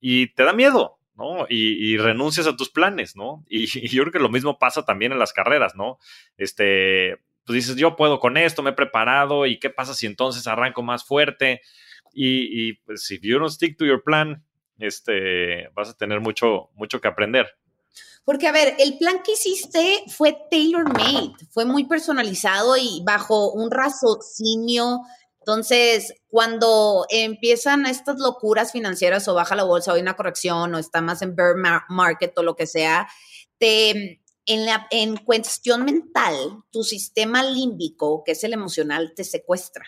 y 0.00 0.28
te 0.34 0.44
da 0.44 0.52
miedo, 0.52 0.98
¿no? 1.16 1.46
Y, 1.48 1.96
renuncias 1.96 2.46
a 2.46 2.56
tus 2.56 2.70
planes, 2.70 3.16
¿no? 3.16 3.44
Y, 3.50 3.66
yo 3.88 4.02
creo 4.04 4.12
que 4.12 4.18
lo 4.20 4.28
mismo 4.28 4.58
pasa 4.58 4.84
también 4.84 5.12
en 5.12 5.18
las 5.18 5.32
carreras, 5.32 5.74
¿no? 5.74 5.98
Este, 6.36 7.18
pues 7.44 7.56
dices, 7.56 7.76
yo 7.76 7.96
puedo 7.96 8.20
con 8.20 8.36
esto, 8.36 8.62
me 8.62 8.70
he 8.70 8.74
preparado 8.74 9.46
y 9.46 9.58
qué 9.58 9.70
pasa 9.70 9.94
si 9.94 10.06
entonces 10.06 10.46
arranco 10.46 10.82
más 10.82 11.04
fuerte 11.04 11.60
y, 12.12 12.68
y 12.68 12.72
pues 12.84 13.04
si 13.04 13.18
you 13.20 13.38
don't 13.38 13.50
stick 13.50 13.76
to 13.76 13.84
your 13.84 14.02
plan, 14.04 14.44
este, 14.78 15.68
vas 15.74 15.90
a 15.90 15.96
tener 15.96 16.20
mucho, 16.20 16.70
mucho 16.74 17.00
que 17.00 17.08
aprender. 17.08 17.48
Porque, 18.24 18.46
a 18.46 18.52
ver, 18.52 18.74
el 18.78 18.98
plan 18.98 19.22
que 19.22 19.32
hiciste 19.32 20.04
fue 20.08 20.36
tailor-made, 20.50 21.32
fue 21.50 21.64
muy 21.64 21.86
personalizado 21.86 22.76
y 22.76 23.02
bajo 23.02 23.52
un 23.52 23.70
raciocinio. 23.70 25.00
Entonces, 25.38 26.12
cuando 26.28 27.06
empiezan 27.08 27.86
estas 27.86 28.18
locuras 28.18 28.72
financieras 28.72 29.26
o 29.28 29.34
baja 29.34 29.56
la 29.56 29.64
bolsa 29.64 29.92
o 29.92 29.94
hay 29.94 30.02
una 30.02 30.16
corrección 30.16 30.74
o 30.74 30.78
está 30.78 31.00
más 31.00 31.22
en 31.22 31.34
bear 31.34 31.54
market 31.88 32.36
o 32.36 32.42
lo 32.42 32.54
que 32.54 32.66
sea, 32.66 33.08
te, 33.56 34.20
en, 34.44 34.66
la, 34.66 34.86
en 34.90 35.16
cuestión 35.16 35.84
mental, 35.86 36.64
tu 36.70 36.84
sistema 36.84 37.42
límbico, 37.42 38.24
que 38.24 38.32
es 38.32 38.44
el 38.44 38.52
emocional, 38.52 39.14
te 39.16 39.24
secuestra. 39.24 39.86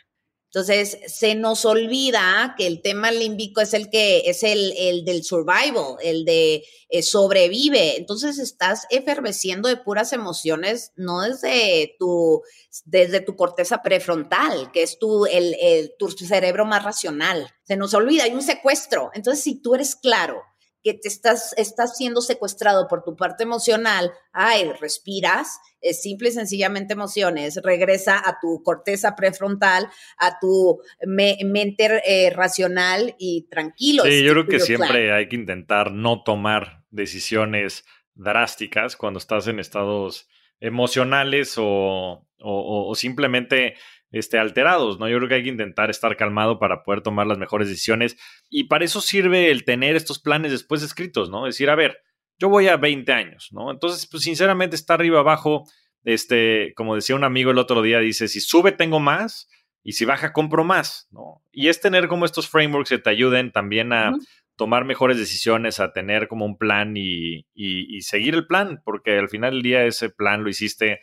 Entonces, 0.52 0.98
se 1.06 1.36
nos 1.36 1.64
olvida 1.64 2.56
que 2.58 2.66
el 2.66 2.82
tema 2.82 3.12
límbico 3.12 3.60
es 3.60 3.72
el 3.72 3.88
que 3.88 4.24
es 4.26 4.42
el, 4.42 4.74
el 4.76 5.04
del 5.04 5.22
survival, 5.22 5.96
el 6.02 6.24
de 6.24 6.64
eh, 6.88 7.02
sobrevive. 7.02 7.96
Entonces, 7.96 8.40
estás 8.40 8.84
eferveciendo 8.90 9.68
de 9.68 9.76
puras 9.76 10.12
emociones, 10.12 10.90
no 10.96 11.20
desde 11.20 11.94
tu, 12.00 12.42
desde 12.84 13.20
tu 13.20 13.36
corteza 13.36 13.80
prefrontal, 13.80 14.72
que 14.72 14.82
es 14.82 14.98
tu, 14.98 15.24
el, 15.26 15.54
el, 15.60 15.94
tu 15.96 16.08
cerebro 16.08 16.66
más 16.66 16.82
racional. 16.82 17.48
Se 17.62 17.76
nos 17.76 17.94
olvida, 17.94 18.24
hay 18.24 18.32
un 18.32 18.42
secuestro. 18.42 19.10
Entonces, 19.14 19.44
si 19.44 19.62
tú 19.62 19.76
eres 19.76 19.94
claro 19.94 20.42
que 20.82 20.94
te 20.94 21.08
estás, 21.08 21.54
estás 21.56 21.96
siendo 21.96 22.20
secuestrado 22.20 22.88
por 22.88 23.02
tu 23.02 23.16
parte 23.16 23.42
emocional, 23.42 24.12
ay, 24.32 24.72
respiras, 24.80 25.60
es 25.80 26.02
simple 26.02 26.28
y 26.28 26.32
sencillamente 26.32 26.94
emociones, 26.94 27.60
regresa 27.62 28.18
a 28.18 28.38
tu 28.40 28.62
corteza 28.62 29.16
prefrontal, 29.16 29.88
a 30.18 30.38
tu 30.40 30.80
mente 31.06 32.02
eh, 32.04 32.30
racional 32.30 33.14
y 33.18 33.48
tranquilo. 33.50 34.04
Sí, 34.04 34.22
yo 34.22 34.32
creo 34.32 34.46
que 34.46 34.60
siempre 34.60 35.12
hay 35.12 35.28
que 35.28 35.36
intentar 35.36 35.92
no 35.92 36.22
tomar 36.22 36.84
decisiones 36.90 37.84
drásticas 38.14 38.96
cuando 38.96 39.18
estás 39.18 39.46
en 39.46 39.58
estados 39.58 40.28
emocionales 40.60 41.54
o, 41.56 42.26
o 42.38 42.94
simplemente 42.94 43.74
este, 44.12 44.38
alterados, 44.38 44.98
¿no? 44.98 45.08
Yo 45.08 45.16
creo 45.18 45.28
que 45.28 45.34
hay 45.36 45.42
que 45.42 45.50
intentar 45.50 45.90
estar 45.90 46.16
calmado 46.16 46.58
para 46.58 46.82
poder 46.82 47.02
tomar 47.02 47.26
las 47.26 47.38
mejores 47.38 47.68
decisiones 47.68 48.16
y 48.48 48.64
para 48.64 48.84
eso 48.84 49.00
sirve 49.00 49.50
el 49.50 49.64
tener 49.64 49.96
estos 49.96 50.18
planes 50.18 50.52
después 50.52 50.82
escritos, 50.82 51.30
¿no? 51.30 51.44
Decir, 51.44 51.70
a 51.70 51.76
ver, 51.76 51.98
yo 52.38 52.48
voy 52.48 52.68
a 52.68 52.76
20 52.76 53.12
años, 53.12 53.48
¿no? 53.52 53.70
Entonces, 53.70 54.08
pues 54.10 54.22
sinceramente 54.24 54.74
está 54.74 54.94
arriba 54.94 55.20
abajo, 55.20 55.64
este, 56.04 56.72
como 56.74 56.94
decía 56.94 57.14
un 57.14 57.24
amigo 57.24 57.50
el 57.50 57.58
otro 57.58 57.82
día, 57.82 58.00
dice, 58.00 58.28
si 58.28 58.40
sube 58.40 58.72
tengo 58.72 58.98
más 58.98 59.48
y 59.82 59.92
si 59.92 60.04
baja 60.04 60.32
compro 60.32 60.64
más, 60.64 61.08
¿no? 61.10 61.44
Y 61.52 61.68
es 61.68 61.80
tener 61.80 62.08
como 62.08 62.24
estos 62.24 62.48
frameworks 62.48 62.90
que 62.90 62.98
te 62.98 63.10
ayuden 63.10 63.52
también 63.52 63.92
a 63.92 64.12
tomar 64.56 64.84
mejores 64.84 65.18
decisiones, 65.18 65.80
a 65.80 65.92
tener 65.92 66.28
como 66.28 66.44
un 66.44 66.58
plan 66.58 66.94
y, 66.96 67.46
y 67.54 68.02
seguir 68.02 68.34
el 68.34 68.46
plan, 68.46 68.82
porque 68.84 69.18
al 69.18 69.28
final 69.30 69.52
del 69.52 69.62
día 69.62 69.84
ese 69.84 70.10
plan 70.10 70.42
lo 70.42 70.50
hiciste 70.50 71.00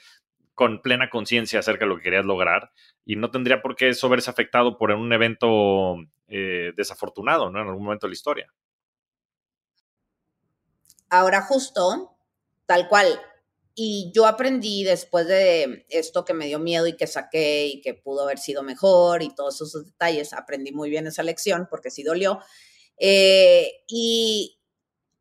con 0.53 0.82
plena 0.82 1.10
conciencia 1.10 1.60
acerca 1.60 1.86
de 1.86 1.89
lo 1.89 1.97
que 1.97 2.03
querías 2.03 2.26
lograr 2.26 2.72
y 3.08 3.16
no 3.16 3.32
tendría 3.32 3.62
por 3.62 3.78
qué 3.78 3.88
eso 3.88 4.10
verse 4.10 4.30
afectado 4.30 4.78
por 4.78 4.91
un 4.91 5.14
evento 5.14 5.95
eh, 6.28 6.74
desafortunado, 6.76 7.49
¿no? 7.49 7.62
En 7.62 7.70
algún 7.70 7.86
momento 7.86 8.05
de 8.05 8.12
la 8.12 8.16
historia. 8.16 8.53
Ahora 11.10 11.41
justo, 11.41 12.18
tal 12.66 12.89
cual, 12.89 13.08
y 13.74 14.12
yo 14.14 14.26
aprendí 14.26 14.84
después 14.84 15.26
de 15.26 15.86
esto 15.88 16.26
que 16.26 16.34
me 16.34 16.47
dio 16.47 16.60
miedo 16.60 16.86
y 16.86 16.97
que 16.97 17.08
saqué 17.08 17.68
y 17.68 17.82
que 17.82 17.93
pudo 17.93 18.24
haber 18.24 18.39
sido 18.39 18.62
mejor 18.62 19.24
y 19.24 19.34
todos 19.34 19.55
esos 19.55 19.86
detalles, 19.86 20.34
aprendí 20.34 20.74
muy 20.74 20.89
bien 20.89 21.08
esa 21.08 21.24
lección 21.24 21.70
porque 21.70 21.91
sí 21.91 22.03
dolió. 22.03 22.41
Eh, 22.97 23.86
y 23.88 24.60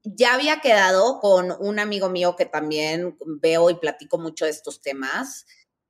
ya 0.02 0.34
había 0.34 0.60
quedado 0.60 1.20
con 1.20 1.54
un 1.60 1.78
amigo 1.78 2.08
mío 2.08 2.34
que 2.34 2.46
también 2.46 3.16
veo 3.24 3.70
y 3.70 3.74
platico 3.74 4.18
mucho 4.18 4.44
de 4.44 4.50
estos 4.50 4.82
temas, 4.82 5.46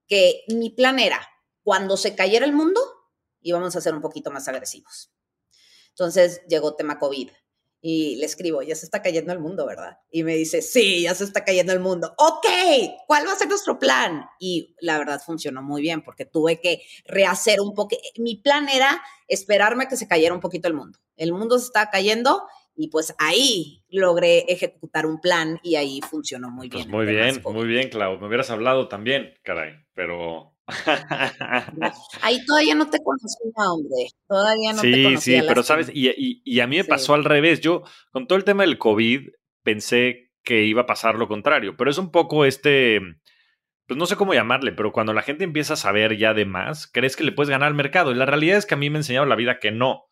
que 0.06 0.42
mi 0.48 0.68
plan 0.68 0.98
era, 0.98 1.26
cuando 1.66 1.96
se 1.96 2.14
cayera 2.14 2.46
el 2.46 2.52
mundo, 2.52 2.80
íbamos 3.40 3.74
a 3.74 3.80
ser 3.80 3.92
un 3.92 4.00
poquito 4.00 4.30
más 4.30 4.46
agresivos. 4.46 5.10
Entonces 5.88 6.42
llegó 6.48 6.76
tema 6.76 7.00
COVID 7.00 7.28
y 7.80 8.14
le 8.18 8.24
escribo, 8.24 8.62
ya 8.62 8.76
se 8.76 8.84
está 8.84 9.02
cayendo 9.02 9.32
el 9.32 9.40
mundo, 9.40 9.66
¿verdad? 9.66 9.98
Y 10.08 10.22
me 10.22 10.36
dice, 10.36 10.62
sí, 10.62 11.02
ya 11.02 11.14
se 11.16 11.24
está 11.24 11.44
cayendo 11.44 11.72
el 11.72 11.80
mundo. 11.80 12.14
Ok, 12.18 12.46
¿cuál 13.08 13.26
va 13.26 13.32
a 13.32 13.36
ser 13.36 13.48
nuestro 13.48 13.80
plan? 13.80 14.26
Y 14.38 14.76
la 14.80 14.96
verdad 14.96 15.20
funcionó 15.20 15.60
muy 15.60 15.82
bien 15.82 16.02
porque 16.02 16.24
tuve 16.24 16.60
que 16.60 16.82
rehacer 17.04 17.60
un 17.60 17.74
poco. 17.74 17.96
Mi 18.16 18.36
plan 18.36 18.68
era 18.68 19.02
esperarme 19.26 19.84
a 19.84 19.88
que 19.88 19.96
se 19.96 20.06
cayera 20.06 20.34
un 20.34 20.40
poquito 20.40 20.68
el 20.68 20.74
mundo. 20.74 21.00
El 21.16 21.32
mundo 21.32 21.58
se 21.58 21.66
está 21.66 21.90
cayendo 21.90 22.44
y 22.76 22.90
pues 22.90 23.12
ahí 23.18 23.82
logré 23.88 24.44
ejecutar 24.46 25.04
un 25.04 25.20
plan 25.20 25.58
y 25.64 25.74
ahí 25.74 26.00
funcionó 26.08 26.48
muy 26.48 26.68
pues 26.68 26.84
bien. 26.84 26.96
muy 26.96 27.06
bien, 27.06 27.42
muy 27.42 27.66
bien, 27.66 27.88
Clau. 27.88 28.20
Me 28.20 28.28
hubieras 28.28 28.50
hablado 28.50 28.86
también, 28.86 29.34
caray, 29.42 29.72
pero... 29.94 30.55
ahí 32.22 32.44
todavía 32.44 32.74
no 32.74 32.88
te 32.90 32.98
conocía, 33.02 33.72
hombre. 33.72 34.08
Todavía 34.28 34.72
no 34.72 34.80
sí, 34.80 34.92
te 34.92 35.02
conocía. 35.04 35.40
Sí, 35.40 35.46
pero 35.48 35.62
sabes, 35.62 35.90
y, 35.92 36.60
a 36.60 36.66
mí 36.66 36.76
me 36.76 36.84
pasó 36.84 37.14
al 37.14 37.24
revés. 37.24 37.60
Yo, 37.60 37.82
con 38.10 38.26
todo 38.26 38.38
el 38.38 38.44
tema 38.44 38.64
del 38.64 38.78
COVID, 38.78 39.28
pensé 39.62 40.32
que 40.42 40.64
iba 40.64 40.82
a 40.82 40.86
pasar 40.86 41.16
lo 41.16 41.28
contrario, 41.28 41.76
pero 41.76 41.90
es 41.90 41.98
un 41.98 42.10
poco 42.10 42.44
este 42.44 43.00
pues 43.86 43.98
no 43.98 44.06
sé 44.06 44.16
cómo 44.16 44.34
llamarle, 44.34 44.72
pero 44.72 44.92
cuando 44.92 45.12
la 45.12 45.22
gente 45.22 45.44
empieza 45.44 45.74
a 45.74 45.76
saber 45.76 46.16
ya 46.16 46.34
de 46.34 46.44
más, 46.44 46.88
crees 46.88 47.14
que 47.14 47.22
le 47.22 47.30
puedes 47.30 47.50
ganar 47.50 47.68
al 47.68 47.74
mercado. 47.74 48.10
Y 48.10 48.16
la 48.16 48.26
realidad 48.26 48.58
es 48.58 48.66
que 48.66 48.74
a 48.74 48.76
mí 48.76 48.90
me 48.90 48.96
ha 48.96 49.00
enseñado 49.00 49.26
la 49.26 49.36
vida 49.36 49.60
que 49.60 49.70
no. 49.70 50.06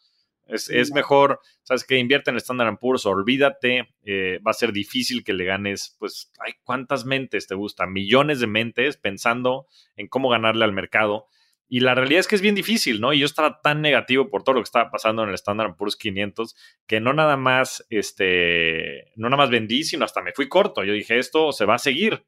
Es, 0.46 0.92
mejor, 0.92 1.40
¿sabes 1.62 1.84
que 1.84 1.96
Invierte 1.96 2.30
en 2.30 2.36
Standard 2.36 2.78
Poor's, 2.78 3.06
olvídate, 3.06 3.88
eh, 4.04 4.40
va 4.46 4.50
a 4.50 4.54
ser 4.54 4.72
difícil 4.72 5.24
que 5.24 5.32
le 5.32 5.44
ganes, 5.44 5.96
pues, 5.98 6.30
ay, 6.38 6.52
¿cuántas 6.64 7.06
mentes 7.06 7.46
te 7.46 7.54
gustan? 7.54 7.92
Millones 7.92 8.40
de 8.40 8.46
mentes 8.46 8.96
pensando 8.98 9.66
en 9.96 10.06
cómo 10.08 10.28
ganarle 10.28 10.64
al 10.64 10.72
mercado. 10.72 11.26
Y 11.66 11.80
la 11.80 11.94
realidad 11.94 12.20
es 12.20 12.28
que 12.28 12.36
es 12.36 12.42
bien 12.42 12.54
difícil, 12.54 13.00
¿no? 13.00 13.14
Y 13.14 13.20
yo 13.20 13.26
estaba 13.26 13.60
tan 13.62 13.80
negativo 13.80 14.28
por 14.28 14.44
todo 14.44 14.56
lo 14.56 14.60
que 14.60 14.66
estaba 14.66 14.90
pasando 14.90 15.22
en 15.22 15.30
el 15.30 15.34
Standard 15.34 15.76
Poor's 15.76 15.96
500 15.96 16.54
que 16.86 17.00
no 17.00 17.14
nada 17.14 17.36
más, 17.38 17.86
este, 17.88 19.12
no 19.16 19.30
nada 19.30 19.42
más 19.42 19.50
vendí, 19.50 19.82
sino 19.82 20.04
hasta 20.04 20.20
me 20.20 20.32
fui 20.32 20.48
corto. 20.48 20.84
Yo 20.84 20.92
dije, 20.92 21.18
esto 21.18 21.52
se 21.52 21.64
va 21.64 21.76
a 21.76 21.78
seguir. 21.78 22.26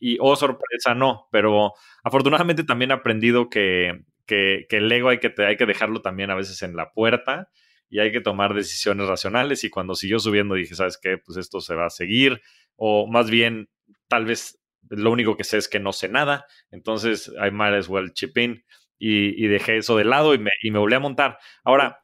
Y, 0.00 0.18
oh, 0.20 0.34
sorpresa, 0.34 0.94
no. 0.96 1.28
Pero 1.30 1.74
afortunadamente 2.02 2.64
también 2.64 2.90
he 2.90 2.94
aprendido 2.94 3.48
que, 3.48 4.02
que, 4.26 4.66
el 4.70 4.90
ego 4.90 5.08
hay 5.08 5.18
que, 5.18 5.32
hay 5.38 5.56
que 5.56 5.66
dejarlo 5.66 6.02
también 6.02 6.30
a 6.30 6.34
veces 6.34 6.62
en 6.62 6.76
la 6.76 6.92
puerta 6.92 7.50
y 7.88 8.00
hay 8.00 8.12
que 8.12 8.20
tomar 8.20 8.54
decisiones 8.54 9.06
racionales. 9.06 9.64
Y 9.64 9.70
cuando 9.70 9.94
siguió 9.94 10.18
subiendo 10.18 10.54
dije, 10.54 10.74
¿sabes 10.74 10.98
qué? 11.00 11.18
Pues 11.18 11.38
esto 11.38 11.60
se 11.60 11.74
va 11.74 11.86
a 11.86 11.90
seguir. 11.90 12.40
O 12.76 13.06
más 13.06 13.30
bien, 13.30 13.68
tal 14.08 14.24
vez 14.24 14.60
lo 14.88 15.10
único 15.10 15.36
que 15.36 15.44
sé 15.44 15.58
es 15.58 15.68
que 15.68 15.80
no 15.80 15.92
sé 15.92 16.08
nada. 16.08 16.46
Entonces, 16.70 17.28
I 17.28 17.50
might 17.50 17.74
as 17.74 17.88
well 17.88 18.12
chip 18.12 18.36
in. 18.38 18.64
Y, 19.04 19.48
dejé 19.48 19.78
eso 19.78 19.96
de 19.96 20.04
lado 20.04 20.32
y 20.32 20.38
me, 20.38 20.52
y 20.62 20.70
me 20.70 20.78
volví 20.78 20.94
a 20.94 21.00
montar. 21.00 21.36
Ahora, 21.64 21.98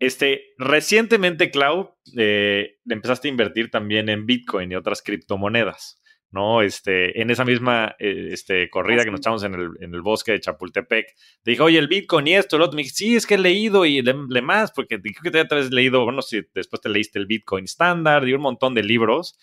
este, 0.00 0.46
recientemente, 0.58 1.52
Clau, 1.52 1.96
eh, 2.18 2.78
empezaste 2.90 3.28
a 3.28 3.30
invertir 3.30 3.70
también 3.70 4.08
en 4.08 4.26
Bitcoin 4.26 4.72
y 4.72 4.74
otras 4.74 5.00
criptomonedas. 5.02 6.01
¿No? 6.32 6.62
Este, 6.62 7.20
en 7.20 7.30
esa 7.30 7.44
misma 7.44 7.94
eh, 7.98 8.30
este, 8.32 8.68
corrida 8.70 9.04
que 9.04 9.10
nos 9.10 9.20
echamos 9.20 9.44
en 9.44 9.54
el, 9.54 9.70
en 9.80 9.94
el, 9.94 10.02
bosque 10.02 10.32
de 10.32 10.40
Chapultepec, 10.40 11.06
te 11.42 11.50
dije, 11.50 11.62
oye, 11.62 11.78
el 11.78 11.88
Bitcoin 11.88 12.26
y 12.26 12.34
esto, 12.34 12.56
el 12.56 12.62
otro, 12.62 12.76
me 12.76 12.82
dije, 12.82 12.94
sí, 12.94 13.16
es 13.16 13.26
que 13.26 13.34
he 13.34 13.38
leído 13.38 13.84
y 13.84 14.02
le, 14.02 14.42
más, 14.42 14.72
porque 14.72 15.00
creo 15.00 15.22
que 15.22 15.30
te 15.30 15.54
habías 15.54 15.70
leído, 15.70 16.04
bueno, 16.04 16.22
si 16.22 16.42
después 16.54 16.80
te 16.80 16.88
leíste 16.88 17.18
el 17.18 17.26
Bitcoin 17.26 17.64
Standard 17.64 18.26
y 18.26 18.32
un 18.32 18.42
montón 18.42 18.74
de 18.74 18.82
libros, 18.82 19.38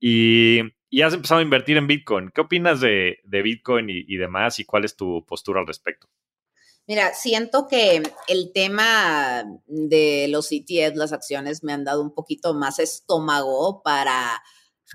y, 0.00 0.60
y 0.88 1.02
has 1.02 1.12
empezado 1.12 1.40
a 1.40 1.42
invertir 1.42 1.76
en 1.76 1.86
Bitcoin. 1.86 2.30
¿Qué 2.34 2.40
opinas 2.40 2.80
de, 2.80 3.18
de 3.22 3.42
Bitcoin 3.42 3.90
y, 3.90 4.04
y 4.08 4.16
demás, 4.16 4.58
y 4.58 4.64
cuál 4.64 4.86
es 4.86 4.96
tu 4.96 5.24
postura 5.26 5.60
al 5.60 5.66
respecto? 5.66 6.08
Mira, 6.86 7.14
siento 7.14 7.68
que 7.68 8.02
el 8.26 8.52
tema 8.52 9.44
de 9.66 10.26
los 10.28 10.50
ETFs, 10.50 10.96
las 10.96 11.12
acciones, 11.12 11.62
me 11.62 11.72
han 11.72 11.84
dado 11.84 12.02
un 12.02 12.14
poquito 12.14 12.54
más 12.54 12.78
estómago 12.78 13.82
para 13.84 14.42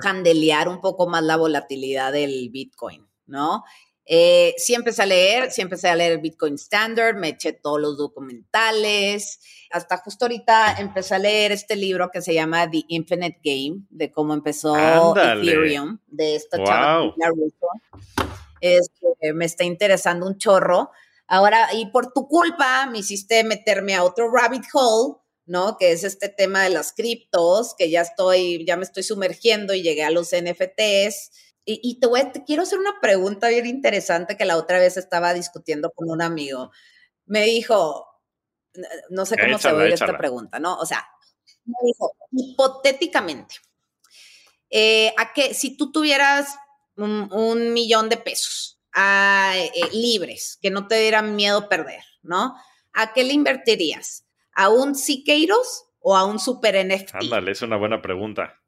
handelear 0.03 0.67
un 0.67 0.81
poco 0.81 1.07
más 1.07 1.23
la 1.23 1.37
volatilidad 1.37 2.11
del 2.11 2.49
Bitcoin, 2.49 3.07
¿no? 3.25 3.63
Eh, 4.07 4.53
sí 4.57 4.75
empecé 4.75 5.01
a 5.01 5.07
leer, 5.07 5.51
sí 5.51 5.61
empecé 5.61 5.89
a 5.89 5.95
leer 5.95 6.11
el 6.13 6.19
Bitcoin 6.19 6.55
Standard, 6.55 7.15
me 7.15 7.29
eché 7.29 7.53
todos 7.53 7.81
los 7.81 7.97
documentales, 7.97 9.39
hasta 9.71 9.97
justo 9.97 10.25
ahorita 10.25 10.75
empecé 10.77 11.15
a 11.15 11.19
leer 11.19 11.51
este 11.51 11.75
libro 11.75 12.11
que 12.13 12.21
se 12.21 12.33
llama 12.35 12.69
The 12.69 12.83
Infinite 12.87 13.39
Game, 13.43 13.85
de 13.89 14.11
cómo 14.11 14.35
empezó 14.35 15.15
Ethereum, 15.17 15.97
de 16.05 16.35
esta 16.35 16.63
chava 16.63 17.13
este, 18.61 19.33
me 19.33 19.45
está 19.45 19.63
interesando 19.63 20.25
un 20.25 20.37
chorro. 20.37 20.91
Ahora, 21.27 21.73
y 21.73 21.87
por 21.87 22.13
tu 22.13 22.27
culpa, 22.27 22.85
me 22.87 22.99
hiciste 22.99 23.43
meterme 23.43 23.95
a 23.95 24.03
otro 24.03 24.31
rabbit 24.31 24.63
hole 24.73 25.17
¿no? 25.45 25.77
Que 25.77 25.91
es 25.91 26.03
este 26.03 26.29
tema 26.29 26.63
de 26.63 26.69
las 26.69 26.93
criptos, 26.93 27.75
que 27.77 27.89
ya 27.89 28.01
estoy, 28.01 28.65
ya 28.65 28.77
me 28.77 28.83
estoy 28.83 29.03
sumergiendo 29.03 29.73
y 29.73 29.83
llegué 29.83 30.03
a 30.03 30.11
los 30.11 30.31
NFTs. 30.31 31.31
Y, 31.67 31.99
te, 31.99 32.05
voy, 32.05 32.21
te 32.31 32.43
quiero 32.43 32.61
hacer 32.61 32.77
una 32.77 32.99
pregunta 33.01 33.47
bien 33.47 33.65
interesante 33.65 34.37
que 34.37 34.45
la 34.45 34.55
otra 34.55 34.77
vez 34.77 34.97
estaba 34.97 35.33
discutiendo 35.33 35.89
con 35.91 36.11
un 36.11 36.21
amigo. 36.21 36.71
Me 37.25 37.41
dijo, 37.43 38.07
no 39.09 39.25
sé 39.25 39.35
cómo 39.35 39.57
se 39.57 39.73
ve 39.73 39.91
esta 39.91 40.15
pregunta, 40.15 40.59
¿no? 40.59 40.77
O 40.77 40.85
sea, 40.85 41.07
me 41.65 41.73
dijo, 41.87 42.15
hipotéticamente, 42.31 43.55
eh, 44.69 45.11
a 45.17 45.33
que 45.33 45.55
si 45.55 45.75
tú 45.75 45.91
tuvieras 45.91 46.55
un, 46.97 47.73
millón 47.73 48.09
de 48.09 48.17
pesos 48.17 48.79
ah, 48.93 49.55
eh, 49.57 49.89
libres, 49.91 50.59
que 50.61 50.69
no 50.69 50.87
te 50.87 50.99
dieran 50.99 51.35
miedo 51.35 51.67
perder, 51.67 52.03
¿no? 52.21 52.55
¿A 52.93 53.11
qué 53.13 53.23
le 53.23 53.33
invertirías? 53.33 54.24
¿A 54.55 54.69
un 54.69 54.95
Siqueiros 54.95 55.85
o 55.99 56.15
a 56.15 56.25
un 56.25 56.39
Super 56.39 56.75
NFT? 56.85 57.15
Ándale, 57.15 57.51
es 57.51 57.61
una 57.61 57.75
buena 57.75 58.01
pregunta. 58.01 58.61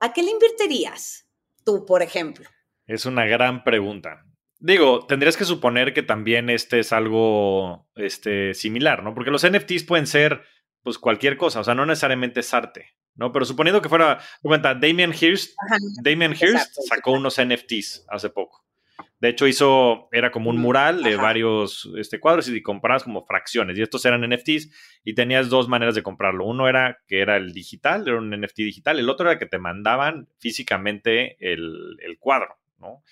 ¿A, 0.00 0.12
qué 0.12 0.22
le 0.22 0.30
invertirías 0.30 1.28
tú, 1.64 1.84
por 1.86 2.02
ejemplo? 2.02 2.48
Es 2.86 3.06
una 3.06 3.24
gran 3.26 3.64
pregunta. 3.64 4.24
Digo, 4.58 5.06
tendrías 5.06 5.36
que 5.36 5.44
suponer 5.44 5.94
que 5.94 6.02
también 6.02 6.50
este 6.50 6.80
es 6.80 6.92
algo 6.92 7.88
este, 7.94 8.54
similar, 8.54 9.02
¿no? 9.04 9.14
Porque 9.14 9.30
los 9.30 9.48
NFTs 9.48 9.84
pueden 9.84 10.06
ser 10.06 10.42
pues 10.82 10.98
cualquier 10.98 11.36
cosa, 11.36 11.60
o 11.60 11.64
sea, 11.64 11.74
no 11.74 11.86
necesariamente 11.86 12.40
es 12.40 12.54
arte, 12.54 12.96
¿no? 13.14 13.30
Pero 13.30 13.44
suponiendo 13.44 13.82
que 13.82 13.88
fuera, 13.88 14.20
cuenta, 14.42 14.74
Damien 14.74 15.12
Hirst, 15.12 15.56
Damien 16.02 16.32
Hirst 16.32 16.74
sacó 16.88 17.12
unos 17.12 17.40
NFTs 17.40 18.06
hace 18.08 18.30
poco. 18.30 18.64
De 19.20 19.30
hecho, 19.30 19.48
hizo, 19.48 20.08
era 20.12 20.30
como 20.30 20.50
un 20.50 20.58
mural 20.58 21.02
de 21.02 21.16
varios 21.16 21.90
este, 21.96 22.20
cuadros 22.20 22.48
y 22.48 22.62
comprabas 22.62 23.02
como 23.02 23.26
fracciones. 23.26 23.76
Y 23.76 23.82
estos 23.82 24.04
eran 24.04 24.28
NFTs 24.28 24.70
y 25.04 25.14
tenías 25.14 25.48
dos 25.48 25.68
maneras 25.68 25.96
de 25.96 26.04
comprarlo. 26.04 26.44
Uno 26.44 26.68
era 26.68 27.00
que 27.08 27.20
era 27.20 27.36
el 27.36 27.52
digital, 27.52 28.06
era 28.06 28.18
un 28.18 28.30
NFT 28.30 28.58
digital. 28.58 28.98
El 28.98 29.08
otro 29.08 29.28
era 29.28 29.38
que 29.38 29.46
te 29.46 29.58
mandaban 29.58 30.28
físicamente 30.38 31.36
el, 31.40 31.98
cuadro, 32.20 32.58
¿no? 32.78 33.02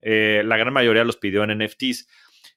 Eh, 0.00 0.42
la 0.46 0.56
gran 0.56 0.72
mayoría 0.72 1.04
los 1.04 1.18
pidió 1.18 1.44
en 1.44 1.58
NFTs. 1.58 2.08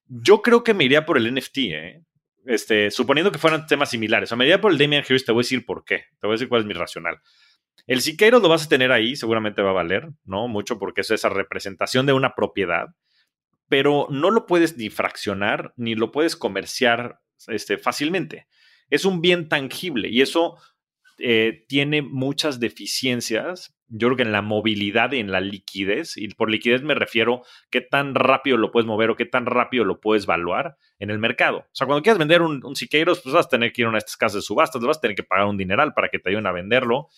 Yo 0.08 0.42
creo 0.42 0.64
que 0.64 0.74
me 0.74 0.86
iría 0.86 1.06
por 1.06 1.18
el 1.18 1.34
NFT, 1.34 1.58
¿eh? 1.58 2.02
Este, 2.46 2.90
suponiendo 2.90 3.32
que 3.34 3.40
fueran 3.40 3.68
temas 3.68 3.90
similares. 3.90 4.32
O 4.32 4.38
me 4.38 4.46
iría 4.46 4.62
por 4.62 4.72
el 4.72 4.78
Damian 4.78 5.04
Hirst, 5.08 5.26
te 5.26 5.34
voy 5.34 5.42
a 5.42 5.44
decir 5.44 5.66
por 5.66 5.84
qué. 5.84 6.06
Te 6.20 6.28
voy 6.28 6.32
a 6.32 6.36
decir 6.36 6.48
cuál 6.48 6.62
es 6.62 6.68
mi 6.68 6.74
racional. 6.74 7.20
El 7.86 8.02
Siqueiros 8.02 8.42
lo 8.42 8.50
vas 8.50 8.66
a 8.66 8.70
tener 8.70 8.92
ahí, 8.92 9.16
seguramente 9.16 9.62
va 9.62 9.72
a 9.72 9.74
valer, 9.74 10.10
¿no? 10.24 10.48
Mucho 10.48 10.80
porque 10.80 11.02
es 11.02 11.12
esa 11.12 11.30
representación 11.30 12.06
de 12.06 12.14
una 12.14 12.34
propiedad, 12.34 12.96
pero 13.68 14.08
no 14.10 14.32
lo 14.32 14.46
puedes 14.46 14.78
ni 14.78 14.90
fraccionar 14.90 15.74
ni 15.76 15.96
lo 15.96 16.12
puedes 16.12 16.36
comerciar 16.36 17.20
este, 17.48 17.78
fácilmente. 17.78 18.48
Es 18.90 19.06
un 19.06 19.22
bien 19.22 19.50
tangible 19.50 20.10
y 20.10 20.22
eso 20.22 20.58
eh, 21.20 21.66
tiene 21.68 22.02
muchas 22.02 22.60
deficiencias. 22.60 23.76
Yo 23.88 24.08
creo 24.08 24.18
que 24.18 24.24
en 24.24 24.32
la 24.32 24.42
movilidad 24.42 25.12
y 25.12 25.20
en 25.20 25.32
la 25.32 25.42
liquidez, 25.42 26.18
y 26.18 26.28
por 26.30 26.50
liquidez 26.50 26.82
me 26.82 26.96
refiero 26.96 27.44
qué 27.70 27.82
tan 27.82 28.16
rápido 28.16 28.58
lo 28.58 28.72
puedes 28.72 28.88
mover 28.88 29.10
o 29.10 29.16
qué 29.16 29.26
tan 29.26 29.46
rápido 29.46 29.84
lo 29.84 30.00
puedes 30.00 30.26
valuar 30.26 30.78
en 31.00 31.12
el 31.12 31.20
mercado. 31.20 31.60
O 31.60 31.70
sea, 31.74 31.86
cuando 31.86 32.02
quieras 32.02 32.18
vender 32.18 32.42
un, 32.42 32.64
un 32.66 32.74
pues 32.74 33.24
vas 33.26 33.46
a 33.46 33.50
tener 33.50 33.72
que 33.72 33.82
ir 33.82 33.86
a 33.86 33.90
una 33.90 33.98
de 33.98 34.06
estas 34.06 34.18
casas 34.18 34.36
de 34.36 34.42
subastas, 34.42 34.82
vas 34.82 34.98
a 34.98 35.02
tener 35.02 35.16
que 35.16 35.24
pagar 35.24 35.46
un 35.46 35.58
dineral 35.58 35.94
para 35.94 36.10
que 36.10 36.20
te 36.20 36.30
ayuden 36.30 36.48
a 36.48 36.52
venderlo 36.52 37.10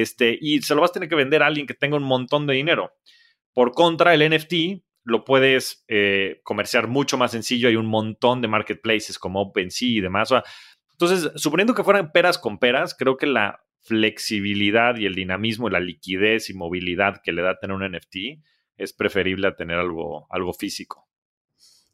este, 0.00 0.36
y 0.40 0.60
se 0.60 0.74
lo 0.74 0.82
vas 0.82 0.90
a 0.90 0.94
tener 0.94 1.08
que 1.08 1.14
vender 1.14 1.42
a 1.42 1.46
alguien 1.46 1.66
que 1.66 1.74
tenga 1.74 1.96
un 1.96 2.02
montón 2.02 2.46
de 2.46 2.54
dinero. 2.54 2.92
Por 3.54 3.72
contra, 3.72 4.12
el 4.12 4.28
NFT 4.30 4.82
lo 5.04 5.24
puedes 5.24 5.84
eh, 5.88 6.40
comerciar 6.42 6.88
mucho 6.88 7.16
más 7.16 7.30
sencillo. 7.30 7.68
Hay 7.68 7.76
un 7.76 7.86
montón 7.86 8.42
de 8.42 8.48
marketplaces 8.48 9.18
como 9.18 9.40
OpenSea 9.40 9.88
y 9.88 10.00
demás. 10.00 10.30
Entonces, 10.92 11.30
suponiendo 11.36 11.74
que 11.74 11.84
fueran 11.84 12.12
peras 12.12 12.36
con 12.36 12.58
peras, 12.58 12.94
creo 12.94 13.16
que 13.16 13.26
la 13.26 13.64
flexibilidad 13.80 14.96
y 14.96 15.06
el 15.06 15.14
dinamismo 15.14 15.68
y 15.68 15.70
la 15.70 15.80
liquidez 15.80 16.50
y 16.50 16.54
movilidad 16.54 17.22
que 17.22 17.32
le 17.32 17.42
da 17.42 17.58
tener 17.58 17.76
un 17.76 17.90
NFT 17.90 18.42
es 18.76 18.92
preferible 18.92 19.48
a 19.48 19.56
tener 19.56 19.78
algo, 19.78 20.26
algo 20.28 20.52
físico. 20.52 21.08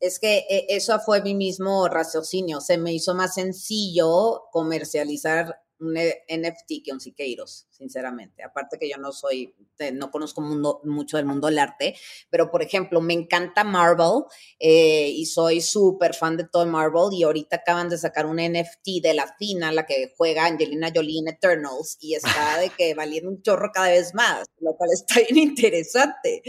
Es 0.01 0.19
que 0.19 0.39
eh, 0.51 0.67
eso 0.71 0.99
fue 0.99 1.23
mi 1.23 1.35
mismo 1.35 1.87
raciocinio. 1.87 2.61
Se 2.61 2.79
me 2.79 2.93
hizo 2.93 3.15
más 3.15 3.35
sencillo 3.35 4.43
comercializar 4.51 5.55
un 5.83 5.95
NFT 5.95 6.85
que 6.85 6.93
un 6.93 7.01
Siqueiros, 7.01 7.67
sinceramente. 7.71 8.43
Aparte 8.43 8.79
que 8.79 8.89
yo 8.89 8.97
no 8.97 9.13
soy, 9.13 9.55
no 9.93 10.11
conozco 10.11 10.41
mundo, 10.41 10.81
mucho 10.85 11.17
del 11.17 11.27
mundo 11.27 11.49
del 11.49 11.59
arte, 11.59 11.95
pero 12.31 12.51
por 12.51 12.63
ejemplo, 12.63 13.01
me 13.01 13.15
encanta 13.15 13.65
Marvel 13.65 14.25
eh, 14.59 15.09
y 15.11 15.27
soy 15.27 15.61
súper 15.61 16.15
fan 16.15 16.37
de 16.37 16.45
todo 16.45 16.65
Marvel 16.67 17.13
y 17.13 17.25
ahorita 17.25 17.57
acaban 17.57 17.89
de 17.89 17.99
sacar 17.99 18.27
un 18.27 18.37
NFT 18.37 19.03
de 19.03 19.15
la 19.15 19.35
Fina, 19.39 19.73
la 19.73 19.85
que 19.87 20.13
juega 20.17 20.47
Angelina 20.47 20.93
Jolie 20.95 21.21
en 21.21 21.29
Eternals 21.29 21.97
y 22.01 22.15
está 22.15 22.59
de 22.59 22.71
que 22.71 22.95
valiendo 22.95 23.31
un 23.31 23.43
chorro 23.43 23.71
cada 23.73 23.91
vez 23.91 24.15
más, 24.15 24.47
lo 24.61 24.75
cual 24.77 24.91
está 24.93 25.21
bien 25.21 25.49
interesante. 25.49 26.43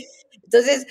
Entonces, 0.53 0.85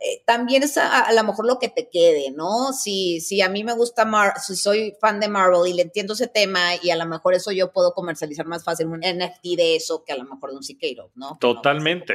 eh, 0.00 0.22
también 0.24 0.62
es 0.62 0.78
a, 0.78 1.12
lo 1.12 1.24
mejor 1.24 1.44
lo 1.44 1.58
que 1.58 1.68
te 1.68 1.88
quede, 1.88 2.30
¿no? 2.30 2.72
Si, 2.72 3.20
si 3.20 3.42
a 3.42 3.48
mí 3.48 3.64
me 3.64 3.72
gusta, 3.72 4.04
Mar 4.04 4.34
si 4.40 4.54
soy 4.54 4.94
fan 5.00 5.18
de 5.18 5.28
Marvel 5.28 5.68
y 5.68 5.74
le 5.74 5.82
entiendo 5.82 6.12
ese 6.12 6.28
tema 6.28 6.76
y 6.80 6.90
a 6.90 6.96
lo 6.96 7.04
mejor 7.04 7.34
eso 7.34 7.50
yo 7.50 7.72
puedo 7.72 7.94
comercializar 7.94 8.46
más 8.46 8.62
fácil 8.62 8.86
un 8.86 9.00
NFT 9.00 9.56
de 9.56 9.76
eso 9.76 10.04
que 10.04 10.12
a 10.12 10.16
lo 10.16 10.24
mejor 10.24 10.50
de 10.50 10.56
un 10.56 10.62
Siqueiro, 10.62 11.10
¿no? 11.16 11.36
Totalmente. 11.40 12.14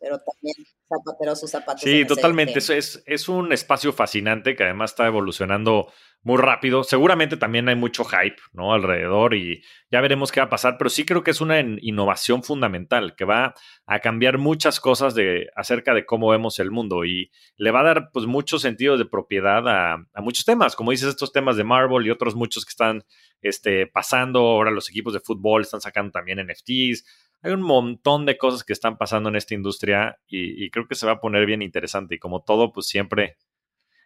pero 0.00 0.20
también 0.20 0.56
zapatero 0.88 1.36
sus 1.36 1.50
zapatos. 1.50 1.82
Sí, 1.82 2.04
totalmente. 2.06 2.58
Es, 2.58 2.70
es, 2.70 3.02
es, 3.06 3.28
un 3.28 3.52
espacio 3.52 3.92
fascinante 3.92 4.54
que 4.54 4.64
además 4.64 4.92
está 4.92 5.06
evolucionando 5.06 5.92
muy 6.22 6.38
rápido. 6.38 6.82
Seguramente 6.82 7.36
también 7.36 7.68
hay 7.68 7.76
mucho 7.76 8.04
hype, 8.04 8.36
¿no? 8.52 8.72
Alrededor 8.72 9.34
y 9.34 9.62
ya 9.90 10.00
veremos 10.00 10.32
qué 10.32 10.40
va 10.40 10.46
a 10.46 10.50
pasar, 10.50 10.76
pero 10.76 10.90
sí 10.90 11.04
creo 11.04 11.22
que 11.22 11.30
es 11.30 11.40
una 11.40 11.60
innovación 11.60 12.42
fundamental 12.42 13.14
que 13.14 13.24
va 13.24 13.54
a 13.86 14.00
cambiar 14.00 14.38
muchas 14.38 14.80
cosas 14.80 15.14
de, 15.14 15.48
acerca 15.54 15.94
de 15.94 16.04
cómo 16.04 16.30
vemos 16.30 16.58
el 16.58 16.72
mundo 16.72 17.04
y 17.04 17.30
le 17.56 17.70
va 17.70 17.80
a 17.80 17.84
dar 17.84 18.10
pues 18.12 18.26
mucho 18.26 18.58
sentido 18.58 18.98
de 18.98 19.04
propiedad 19.04 19.68
a, 19.68 19.94
a 20.14 20.20
muchos 20.20 20.44
temas, 20.44 20.74
como 20.74 20.90
dices, 20.90 21.08
estos 21.08 21.32
temas 21.32 21.56
de 21.56 21.64
Marvel 21.64 22.04
y 22.06 22.10
otros 22.10 22.34
muchos 22.34 22.64
que 22.64 22.70
están 22.70 23.04
este, 23.40 23.86
pasando. 23.86 24.40
Ahora 24.40 24.70
los 24.70 24.90
equipos 24.90 25.12
de 25.12 25.20
fútbol 25.20 25.62
están 25.62 25.80
sacando 25.80 26.10
también 26.10 26.40
NFTs. 26.44 27.04
Hay 27.46 27.52
un 27.52 27.62
montón 27.62 28.26
de 28.26 28.36
cosas 28.36 28.64
que 28.64 28.72
están 28.72 28.98
pasando 28.98 29.28
en 29.28 29.36
esta 29.36 29.54
industria 29.54 30.18
y, 30.26 30.64
y 30.64 30.70
creo 30.70 30.86
que 30.88 30.94
se 30.94 31.06
va 31.06 31.12
a 31.12 31.20
poner 31.20 31.46
bien 31.46 31.62
interesante 31.62 32.16
y 32.16 32.18
como 32.18 32.42
todo, 32.42 32.72
pues 32.72 32.86
siempre 32.86 33.36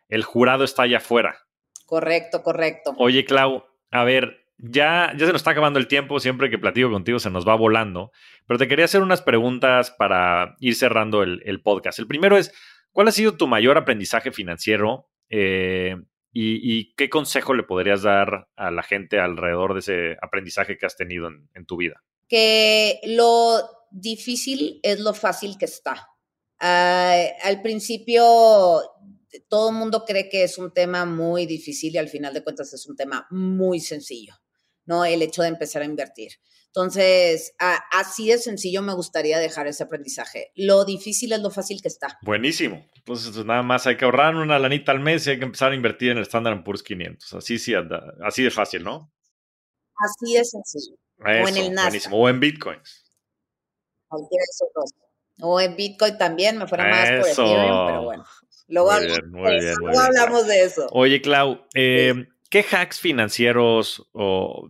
el 0.09 0.25
jurado 0.25 0.65
está 0.65 0.83
allá 0.83 0.99
afuera 0.99 1.37
Correcto, 1.91 2.45
correcto. 2.45 2.95
Oye, 2.99 3.25
Clau, 3.25 3.65
a 3.91 4.05
ver, 4.05 4.47
ya, 4.59 5.13
ya 5.17 5.27
se 5.27 5.33
nos 5.33 5.41
está 5.41 5.51
acabando 5.51 5.81
el 5.81 5.89
tiempo, 5.89 6.21
siempre 6.21 6.49
que 6.49 6.57
platico 6.57 6.89
contigo 6.89 7.19
se 7.19 7.31
nos 7.31 7.47
va 7.47 7.57
volando, 7.57 8.13
pero 8.47 8.59
te 8.59 8.69
quería 8.69 8.85
hacer 8.85 9.03
unas 9.03 9.23
preguntas 9.23 9.91
para 9.91 10.55
ir 10.61 10.77
cerrando 10.77 11.25
el, 11.25 11.61
podcast. 11.65 11.99
El 11.99 12.07
primero 12.07 12.37
es, 12.37 12.55
¿cuál 12.93 13.09
ha 13.09 13.11
sido 13.11 13.37
tu 13.37 13.49
mayor 13.49 13.77
aprendizaje 13.77 14.31
financiero 14.31 15.09
eh, 15.31 15.97
y, 16.33 16.95
qué 16.95 17.11
consejo 17.11 17.55
le 17.55 17.65
podrías 17.65 18.03
dar 18.03 18.47
a 18.55 18.71
la 18.71 18.85
gente 18.85 19.19
alrededor 19.19 19.75
de 19.75 19.81
ese 19.81 20.17
aprendizaje 20.23 20.79
que 20.79 20.87
has 20.87 20.97
tenido 20.97 21.27
en, 21.27 21.67
tu 21.67 21.77
vida? 21.77 22.05
Que 22.31 23.01
lo 23.05 23.61
difícil 23.91 24.81
es 24.83 25.01
lo 25.01 25.13
fácil 25.13 25.59
que 25.59 25.67
está. 25.67 26.09
Al 26.61 27.61
principio 27.61 28.81
todo 29.49 29.71
el 29.71 29.77
mundo 29.77 30.05
cree 30.07 30.29
que 30.29 30.45
es 30.45 30.57
un 30.59 30.73
tema 30.73 31.05
muy 31.05 31.47
difícil 31.47 31.95
y 31.95 31.99
al 31.99 32.09
final 32.09 32.33
de 32.33 32.43
cuentas 32.43 32.73
es 32.73 32.87
un 32.87 32.97
tema 32.97 33.27
muy 33.31 33.81
sencillo, 33.81 34.35
¿no? 34.85 35.05
El 35.05 35.23
hecho 35.23 35.43
de 35.43 35.49
empezar 35.49 35.83
a 35.83 35.87
invertir. 35.87 36.33
Entonces, 36.67 37.53
así 37.59 38.29
de 38.29 38.39
sencillo 38.39 38.81
me 38.81 38.95
gustaría 38.95 39.41
dejar 39.41 39.67
ese 39.67 39.83
aprendizaje. 39.83 40.53
Lo 40.55 40.85
difícil 40.85 41.33
es 41.33 41.41
lo 41.41 41.51
fácil 41.51 41.83
que 41.83 41.89
está. 41.89 42.17
Buenísimo. 42.23 42.89
Entonces, 42.95 43.33
pues, 43.35 43.45
nada 43.45 43.65
más 43.65 43.89
hay 43.89 43.97
que 43.97 44.05
ahorrar 44.05 44.37
una 44.37 44.57
lanita 44.61 44.93
al 44.93 45.01
mes 45.01 45.27
y 45.27 45.31
hay 45.31 45.39
que 45.39 45.47
empezar 45.47 45.73
a 45.73 45.75
invertir 45.75 46.13
en 46.13 46.19
el 46.19 46.25
Standard 46.25 46.63
Poor's 46.63 46.85
500. 46.85 47.35
Así 47.35 47.59
sí 47.59 47.75
anda, 47.75 48.15
así 48.25 48.45
de 48.45 48.53
fácil, 48.53 48.85
¿no? 48.85 49.13
Así 49.97 50.35
de 50.35 50.45
sencillo. 50.45 50.97
O 51.25 51.49
en 51.49 51.57
el 51.57 51.73
Nasdaq. 51.73 52.13
O 52.13 52.29
en 52.29 52.41
Bitcoins. 52.41 53.05
O 55.41 55.61
en 55.61 55.77
Bitcoin 55.77 56.19
también, 56.19 56.59
me 56.59 56.67
fuera 56.67 56.87
más 56.89 57.11
por 57.11 57.29
Ethereum, 57.29 57.87
pero 57.87 58.03
bueno. 58.03 58.25
Luego, 58.69 58.91
hablamos, 58.93 60.47
de 60.47 60.63
eso. 60.63 60.87
Oye, 60.93 61.21
Clau, 61.21 61.67
eh, 61.75 62.29
¿qué 62.51 62.65
hacks 62.71 63.01
financieros 63.01 64.09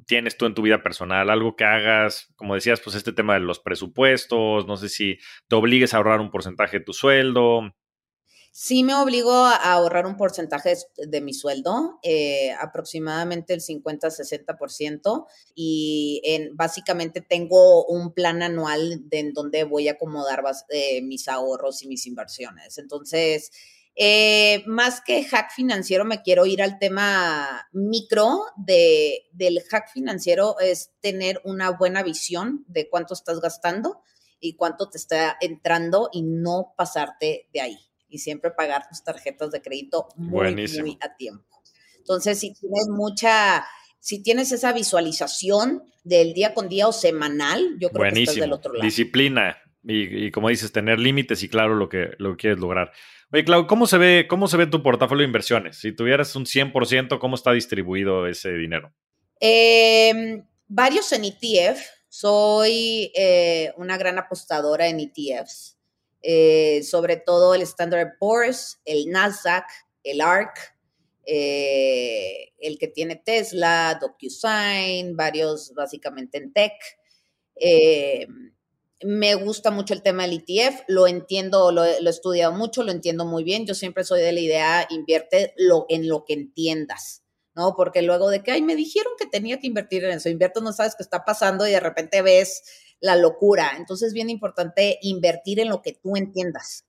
tienes 0.07 0.37
tú 0.37 0.47
en 0.47 0.55
tu 0.55 0.63
vida 0.63 0.83
personal? 0.83 1.29
Algo 1.29 1.55
que 1.55 1.65
hagas, 1.65 2.33
como 2.37 2.55
decías, 2.55 2.81
pues 2.81 2.97
este 2.97 3.13
tema 3.13 3.35
de 3.35 3.41
los 3.41 3.59
presupuestos, 3.61 4.67
no 4.67 4.77
sé 4.77 4.89
si 4.89 5.19
te 5.49 5.57
obligues 5.57 5.93
a 5.93 5.99
ahorrar 5.99 6.21
un 6.21 6.31
porcentaje 6.31 6.79
de 6.79 6.85
tu 6.85 6.93
sueldo. 6.93 7.75
Sí 8.53 8.83
me 8.83 8.95
obligo 8.97 9.33
a 9.33 9.55
ahorrar 9.55 10.07
un 10.07 10.17
porcentaje 10.17 10.75
de 10.97 11.21
mi 11.21 11.33
sueldo, 11.33 12.01
eh, 12.03 12.51
aproximadamente 12.61 13.55
el 13.55 13.61
50-60%, 13.61 15.27
y 15.55 16.21
en, 16.25 16.57
básicamente 16.57 17.21
tengo 17.21 17.87
un 17.87 18.13
plan 18.13 18.43
anual 18.43 19.09
de 19.09 19.21
en 19.21 19.33
donde 19.35 19.63
voy 19.63 19.89
a 19.89 19.93
acomodar 19.93 20.43
eh, 20.71 21.01
mis 21.03 21.29
ahorros 21.29 21.83
y 21.85 21.89
mis 21.89 22.07
inversiones. 22.07 22.79
Entonces, 22.79 23.53
eh, 23.95 24.65
más 24.67 25.01
que 25.01 25.23
hack 25.25 25.53
financiero, 25.53 26.05
me 26.05 26.23
quiero 26.23 26.45
ir 26.45 26.61
al 26.61 26.81
tema 26.81 27.69
micro 27.73 28.47
de, 28.57 29.29
del 29.33 29.63
hack 29.71 29.93
financiero, 29.93 30.59
es 30.59 30.91
tener 31.01 31.41
una 31.45 31.71
buena 31.71 32.03
visión 32.03 32.65
de 32.67 32.89
cuánto 32.89 33.15
estás 33.15 33.41
gastando 33.41 34.03
y 34.41 34.57
cuánto 34.57 34.91
te 34.91 34.99
está 34.99 35.37
entrando 35.41 36.09
y 36.13 36.23
no 36.23 36.75
pasarte 36.77 37.49
de 37.53 37.61
ahí. 37.61 37.90
Y 38.11 38.19
siempre 38.19 38.51
pagar 38.51 38.89
tus 38.89 39.03
tarjetas 39.03 39.51
de 39.51 39.63
crédito 39.63 40.09
muy, 40.17 40.55
muy 40.55 40.99
a 41.01 41.17
tiempo. 41.17 41.63
Entonces, 41.99 42.39
si 42.39 42.53
tienes 42.55 42.89
mucha, 42.89 43.65
si 43.99 44.23
tienes 44.23 44.53
esa 44.53 44.73
visualización 44.73 45.85
del 46.03 46.35
día 46.35 46.55
con 46.55 46.69
día 46.69 46.89
o 46.89 46.93
semanal, 46.93 47.77
yo 47.79 47.91
creo 47.91 48.13
que 48.13 48.21
estás 48.23 48.37
del 48.37 48.53
otro 48.53 48.73
lado. 48.73 48.85
Disciplina 48.85 49.57
y, 49.85 50.27
y 50.27 50.31
como 50.31 50.49
dices, 50.49 50.73
tener 50.73 50.99
límites 50.99 51.43
y 51.43 51.49
claro 51.49 51.77
lo 51.77 51.89
que, 51.89 52.11
lo 52.19 52.33
que 52.33 52.37
quieres 52.37 52.59
lograr. 52.59 52.93
Oye, 53.33 53.45
Clau, 53.45 53.67
¿cómo 53.67 53.87
se 53.87 53.97
ve, 53.97 54.27
cómo 54.29 54.49
se 54.49 54.57
ve 54.57 54.67
tu 54.67 54.83
portafolio 54.83 55.23
de 55.23 55.29
inversiones? 55.29 55.79
Si 55.79 55.93
tuvieras 55.93 56.35
un 56.35 56.47
100%, 56.47 57.19
¿cómo 57.19 57.37
está 57.37 57.53
distribuido 57.53 58.27
ese 58.27 58.53
dinero? 58.53 58.93
Em, 59.39 60.45
varios 60.67 61.13
en 61.13 61.25
ETF. 61.25 61.81
Soy 62.09 63.13
eh, 63.15 63.73
una 63.77 63.97
gran 63.97 64.19
apostadora 64.19 64.89
en 64.89 64.99
ETFs, 64.99 65.79
eh, 66.23 66.83
sobre 66.83 67.17
todo 67.17 67.55
el 67.55 67.63
Standard 67.63 68.19
Poor's, 68.19 68.81
el 68.85 69.11
Nasdaq, 69.11 69.67
el 70.05 70.21
ARC, 70.21 70.59
eh, 71.25 72.53
el 72.59 72.79
que 72.79 72.89
tiene 72.89 73.17
Tesla, 73.17 73.99
DocuSign, 74.01 75.17
varios 75.17 75.73
básicamente 75.75 76.39
en 76.39 76.53
tech. 76.53 76.73
Em, 77.57 78.53
me 79.03 79.35
gusta 79.35 79.71
mucho 79.71 79.95
el 79.95 80.03
tema 80.03 80.25
del 80.27 80.43
ETF, 80.47 80.83
lo 80.89 81.07
entiendo, 81.07 81.73
lo, 81.73 81.85
he 81.85 81.99
estudiado 82.09 82.53
mucho, 82.53 82.83
lo 82.83 82.93
entiendo 82.93 83.25
muy 83.25 83.45
bien. 83.45 83.67
Yo 83.67 83.75
siempre 83.75 84.05
soy 84.05 84.21
de 84.21 84.33
la 84.33 84.41
idea, 84.41 84.87
invierte 84.91 85.55
lo, 85.57 85.87
en 85.89 86.09
lo 86.09 86.25
que 86.25 86.35
entiendas, 86.35 87.23
¿no? 87.55 87.75
Porque 87.77 88.03
luego 88.03 88.29
de 88.29 88.43
que, 88.43 88.51
ay, 88.53 88.63
me 88.63 88.77
dijeron 88.77 89.13
que 89.19 89.27
tenía 89.27 89.59
que 89.59 89.67
invertir 89.67 90.05
en 90.05 90.13
eso, 90.13 90.29
invierto, 90.29 90.61
no 90.61 90.73
sabes 90.73 90.97
qué 90.97 91.03
está 91.03 91.25
pasando 91.25 91.67
y 91.67 91.71
de 91.71 91.81
repente 91.81 92.21
ves 92.21 92.63
la 93.01 93.17
locura. 93.17 93.73
Entonces 93.77 94.09
es 94.09 94.15
bien 94.15 94.31
importante 94.31 94.99
invertir 95.03 95.61
en 95.61 95.69
lo 95.69 95.83
que 95.83 95.93
tú 95.93 96.17
entiendas. 96.17 96.85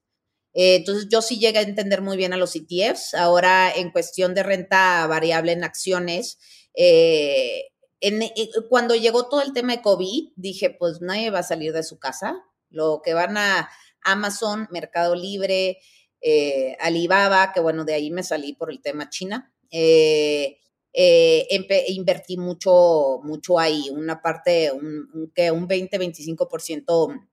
Eh, 0.54 0.76
entonces 0.76 1.08
yo 1.10 1.22
sí 1.22 1.40
llegué 1.40 1.60
a 1.60 1.64
entender 1.64 2.02
muy 2.02 2.18
bien 2.18 2.34
a 2.34 2.38
los 2.38 2.56
ETFs. 2.56 3.14
Ahora 3.14 3.72
en 3.74 3.92
cuestión 3.92 4.36
de 4.36 4.44
renta 4.44 5.08
variable 5.08 5.54
en 5.54 5.64
acciones, 5.64 6.38
eh, 6.76 7.68
eh, 8.02 8.50
cuando 8.70 8.96
llegó 8.96 9.28
todo 9.28 9.42
el 9.42 9.54
tema 9.54 9.76
de 9.76 9.82
COVID, 9.82 10.34
dije, 10.36 10.70
pues 10.72 11.02
nadie 11.02 11.30
va 11.30 11.40
a 11.40 11.44
salir 11.44 11.74
de 11.74 11.84
su 11.84 12.00
casa. 12.00 12.44
Lo 12.70 13.02
que 13.04 13.14
van 13.14 13.38
a 13.38 13.70
Amazon, 14.04 14.68
Mercado 14.72 15.16
Libre, 15.16 15.80
Alibaba, 16.80 17.52
que 17.54 17.60
bueno, 17.60 17.84
de 17.84 17.94
ahí 17.94 18.12
me 18.12 18.24
salí 18.24 18.54
por 18.54 18.72
el 18.72 18.82
tema 18.82 19.10
China. 19.10 19.54
Invertí 20.94 22.38
mucho, 22.38 23.20
mucho 23.24 23.60
ahí. 23.60 23.90
Una 23.92 24.22
parte, 24.22 24.72
un, 24.72 25.32
que 25.34 25.52
un 25.52 25.68
20-25% 25.68 27.28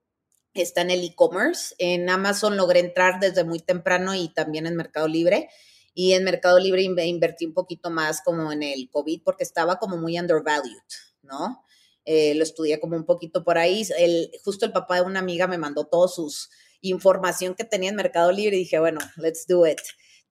está 0.55 0.83
en 0.83 0.91
el 0.91 1.05
e-commerce. 1.05 1.75
En 1.79 2.09
Amazon 2.09 2.57
logré 2.57 2.81
entrar 2.81 3.21
desde 3.21 3.45
muy 3.45 3.61
temprano 3.61 4.15
y 4.15 4.29
también 4.29 4.67
en 4.67 4.77
Mercado 4.77 5.09
Libre. 5.09 5.49
Y 5.95 6.13
en 6.13 6.25
Mercado 6.25 6.59
Libre 6.59 6.83
invertí 6.83 7.47
un 7.47 7.55
poquito 7.55 7.91
más 7.91 8.23
como 8.23 8.53
en 8.53 8.63
el 8.63 8.89
COVID 8.91 9.23
porque 9.25 9.43
estaba 9.43 9.79
como 9.79 9.97
muy 9.97 10.19
undervalued, 10.19 10.79
¿no? 11.23 11.65
Eh, 12.05 12.35
lo 12.37 12.43
estudié 12.43 12.81
como 12.81 12.97
un 12.97 13.05
poquito 13.05 13.45
por 13.45 13.59
ahí. 13.59 13.87
El, 13.99 14.31
justo 14.45 14.65
el 14.65 14.73
papá 14.73 14.97
de 14.97 15.03
una 15.03 15.19
amiga 15.19 15.47
me 15.47 15.59
mandó 15.59 15.85
toda 15.87 16.09
su 16.09 16.33
información 16.81 17.55
que 17.55 17.65
tenía 17.65 17.91
en 17.91 17.97
Mercado 17.97 18.31
Libre 18.33 18.57
y 18.57 18.61
dije, 18.61 18.79
bueno, 18.79 19.01
let's 19.17 19.47
do 19.47 19.67
it. 19.67 19.81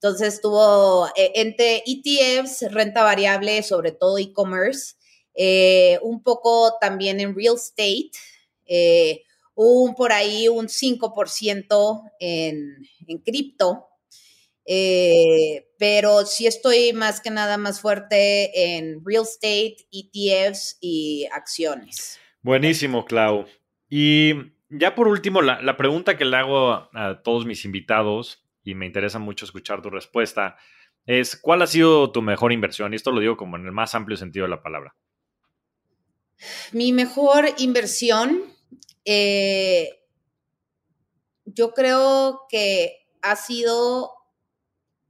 Entonces 0.00 0.34
estuvo 0.34 1.08
eh, 1.16 1.32
entre 1.34 1.82
ETFs, 1.86 2.70
renta 2.70 3.02
variable, 3.02 3.62
sobre 3.62 3.92
todo 3.92 4.18
e-commerce, 4.18 4.94
eh, 5.34 5.98
un 6.02 6.22
poco 6.22 6.74
también 6.80 7.20
en 7.20 7.34
real 7.34 7.56
estate, 7.56 8.10
un 9.54 9.94
por 9.94 10.12
ahí 10.12 10.46
un 10.48 10.68
5% 10.68 12.02
en, 12.20 12.76
en 13.06 13.18
cripto, 13.18 13.88
Eh, 14.70 15.66
pero 15.78 16.26
sí 16.26 16.46
estoy 16.46 16.92
más 16.92 17.22
que 17.22 17.30
nada 17.30 17.56
más 17.56 17.80
fuerte 17.80 18.76
en 18.76 19.02
real 19.02 19.22
estate, 19.22 19.78
ETFs 19.90 20.76
y 20.78 21.26
acciones. 21.32 22.18
Buenísimo, 22.42 23.06
Clau. 23.06 23.46
Y 23.88 24.34
ya 24.68 24.94
por 24.94 25.08
último, 25.08 25.40
la, 25.40 25.76
pregunta 25.78 26.18
que 26.18 26.26
le 26.26 26.36
hago 26.36 26.70
a, 26.70 27.22
todos 27.24 27.46
mis 27.46 27.64
invitados, 27.64 28.44
y 28.68 28.74
me 28.74 28.84
interesa 28.84 29.18
mucho 29.18 29.46
escuchar 29.46 29.80
tu 29.80 29.88
respuesta, 29.88 30.56
es 31.06 31.36
¿cuál 31.36 31.62
ha 31.62 31.66
sido 31.66 32.12
tu 32.12 32.20
mejor 32.20 32.52
inversión? 32.52 32.92
Y 32.92 32.96
esto 32.96 33.12
lo 33.12 33.20
digo 33.20 33.38
como 33.38 33.56
en 33.56 33.64
el 33.64 33.72
más 33.72 33.94
amplio 33.94 34.18
sentido 34.18 34.44
de 34.44 34.50
la 34.50 34.62
palabra. 34.62 34.94
Mi 36.72 36.92
mejor 36.92 37.46
inversión, 37.56 38.42
eh, 39.06 39.88
yo 41.46 41.72
creo 41.72 42.42
que 42.50 43.06
ha 43.22 43.36
sido 43.36 44.12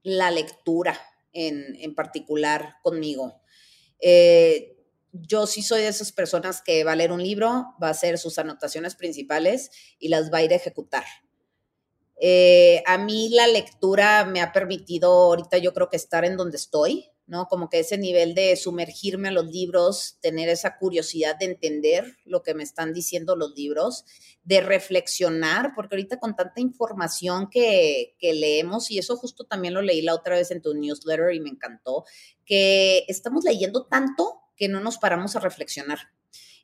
la 0.04 0.30
lectura 0.30 0.96
en, 1.32 1.94
particular 1.96 2.76
conmigo. 2.82 3.42
Eh, 4.00 4.76
yo 5.10 5.48
sí 5.48 5.62
soy 5.62 5.80
de 5.80 5.88
esas 5.88 6.12
personas 6.12 6.62
que 6.62 6.84
va 6.84 6.92
a 6.92 6.96
leer 6.96 7.10
un 7.10 7.24
libro, 7.24 7.74
va 7.82 7.88
a 7.88 7.90
hacer 7.90 8.18
sus 8.18 8.38
anotaciones 8.38 8.94
principales 8.94 9.70
y 9.98 10.10
las 10.10 10.32
va 10.32 10.38
a 10.38 10.42
ir 10.44 10.52
a 10.52 10.56
ejecutar. 10.56 11.04
Eh, 12.20 12.82
a 12.86 12.98
mí 12.98 13.28
la 13.30 13.46
lectura 13.46 14.24
me 14.24 14.40
ha 14.40 14.52
permitido 14.52 15.10
ahorita 15.10 15.58
yo 15.58 15.72
creo 15.72 15.88
que 15.88 15.96
estar 15.96 16.24
en 16.24 16.36
donde 16.36 16.56
estoy, 16.56 17.10
¿no? 17.26 17.46
Como 17.46 17.68
que 17.68 17.78
ese 17.78 17.98
nivel 17.98 18.34
de 18.34 18.56
sumergirme 18.56 19.28
a 19.28 19.32
los 19.32 19.46
libros, 19.46 20.16
tener 20.20 20.48
esa 20.48 20.78
curiosidad 20.78 21.36
de 21.38 21.44
entender 21.44 22.16
lo 22.24 22.42
que 22.42 22.54
me 22.54 22.62
están 22.62 22.92
diciendo 22.92 23.36
los 23.36 23.54
libros, 23.54 24.04
de 24.42 24.62
reflexionar, 24.62 25.72
porque 25.76 25.94
ahorita 25.94 26.18
con 26.18 26.34
tanta 26.34 26.60
información 26.60 27.48
que, 27.50 28.16
que 28.18 28.32
leemos, 28.32 28.90
y 28.90 28.98
eso 28.98 29.16
justo 29.16 29.44
también 29.44 29.74
lo 29.74 29.82
leí 29.82 30.00
la 30.00 30.14
otra 30.14 30.36
vez 30.36 30.50
en 30.50 30.62
tu 30.62 30.74
newsletter 30.74 31.34
y 31.34 31.40
me 31.40 31.50
encantó, 31.50 32.04
que 32.46 33.04
estamos 33.08 33.44
leyendo 33.44 33.86
tanto 33.86 34.40
que 34.56 34.68
no 34.68 34.80
nos 34.80 34.98
paramos 34.98 35.36
a 35.36 35.40
reflexionar. 35.40 35.98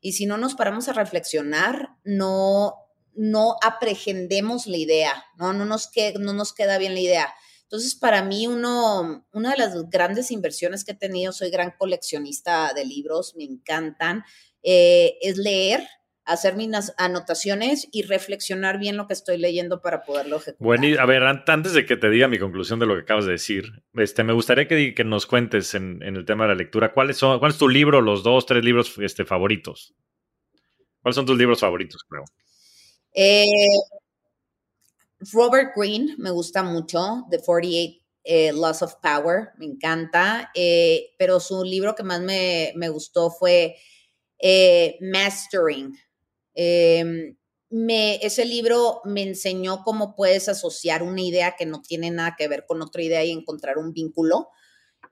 Y 0.01 0.13
si 0.13 0.27
no 0.27 0.37
nos 0.37 0.55
paramos 0.55 0.89
a 0.89 0.93
reflexionar, 0.93 1.97
no, 2.05 2.75
no 3.17 3.57
aprehendemos 3.63 4.67
la 4.67 4.77
idea, 4.77 5.25
¿no? 5.37 5.53
No 5.53 5.65
nos, 5.65 5.91
no 6.19 6.33
nos 6.33 6.53
queda 6.53 6.79
bien 6.79 6.95
la 6.95 7.01
idea. 7.01 7.35
Entonces, 7.63 7.95
para 7.95 8.23
mí, 8.23 8.47
uno, 8.47 9.27
una 9.33 9.51
de 9.51 9.59
las 9.59 9.91
grandes 9.91 10.31
inversiones 10.31 10.85
que 10.85 10.93
he 10.93 10.97
tenido, 10.97 11.33
soy 11.33 11.51
gran 11.51 11.75
coleccionista 11.77 12.73
de 12.75 12.85
libros, 12.85 13.35
me 13.37 13.45
encantan, 13.45 14.25
eh, 14.63 15.17
es 15.21 15.39
leer, 15.39 15.87
hacer 16.25 16.55
mis 16.57 16.71
anotaciones 16.97 17.89
y 17.93 18.03
reflexionar 18.03 18.79
bien 18.79 18.97
lo 18.97 19.07
que 19.07 19.13
estoy 19.13 19.39
leyendo 19.39 19.83
para 19.83 20.03
poderlo 20.05 20.37
ejecutar. 20.37 20.65
Bueno, 20.65 20.87
y 20.87 20.97
a 20.97 21.05
ver, 21.05 21.23
antes 21.23 21.73
de 21.73 21.85
que 21.85 21.97
te 21.97 22.09
diga 22.11 22.29
mi 22.29 22.39
conclusión 22.39 22.79
de 22.79 22.87
lo 22.87 22.95
que 22.95 23.03
acabas 23.03 23.27
de 23.27 23.33
decir, 23.33 23.65
este, 23.95 24.25
me 24.25 24.33
gustaría 24.33 24.67
que, 24.67 24.95
que 24.95 25.05
nos 25.05 25.27
cuentes 25.27 25.75
en, 25.75 26.03
el 26.03 26.25
tema 26.25 26.45
de 26.45 26.51
la 26.51 26.55
lectura, 26.55 26.93
¿cuáles 26.93 27.17
son, 27.17 27.39
¿cuál 27.39 27.53
es 27.53 27.59
tu 27.59 27.69
libro, 27.69 28.01
los 28.01 28.23
dos, 28.23 28.47
tres 28.47 28.65
libros 28.65 28.95
este, 28.99 29.25
favoritos? 29.25 29.95
¿Cuáles 31.01 31.17
son 31.17 31.27
tus 31.27 31.37
libros 31.37 31.61
favoritos, 31.61 32.05
creo? 32.09 32.25
Eh, 33.15 33.45
Robert 35.33 35.73
Greene 35.75 36.15
me 36.19 36.31
gusta 36.31 36.63
mucho, 36.63 37.27
The 37.31 37.39
48 37.39 38.05
eh, 38.25 38.53
Loss 38.53 38.83
of 38.83 38.97
Power, 39.03 39.51
me 39.59 39.67
encanta, 39.67 40.51
eh, 40.55 41.15
pero 41.19 41.41
su 41.41 41.63
libro 41.63 41.95
que 41.95 42.03
más 42.03 42.21
me, 42.21 42.73
gustó 42.89 43.31
fue 43.31 43.77
eh, 44.39 44.97
Mastering. 45.01 45.97
Em, 46.55 47.37
me, 47.71 48.17
ese 48.17 48.45
libro 48.45 49.03
me 49.05 49.23
enseñó 49.23 49.83
cómo 49.85 50.15
puedes 50.15 50.49
asociar 50.49 51.03
una 51.03 51.21
idea 51.21 51.57
que 51.57 51.67
no 51.67 51.83
tiene 51.83 52.11
nada 52.11 52.35
que 52.39 52.49
ver 52.49 52.65
con 52.67 52.81
otra 52.83 53.03
idea 53.03 53.25
y 53.25 53.31
encontrar 53.31 53.79
un 53.79 53.93
vínculo. 53.93 54.49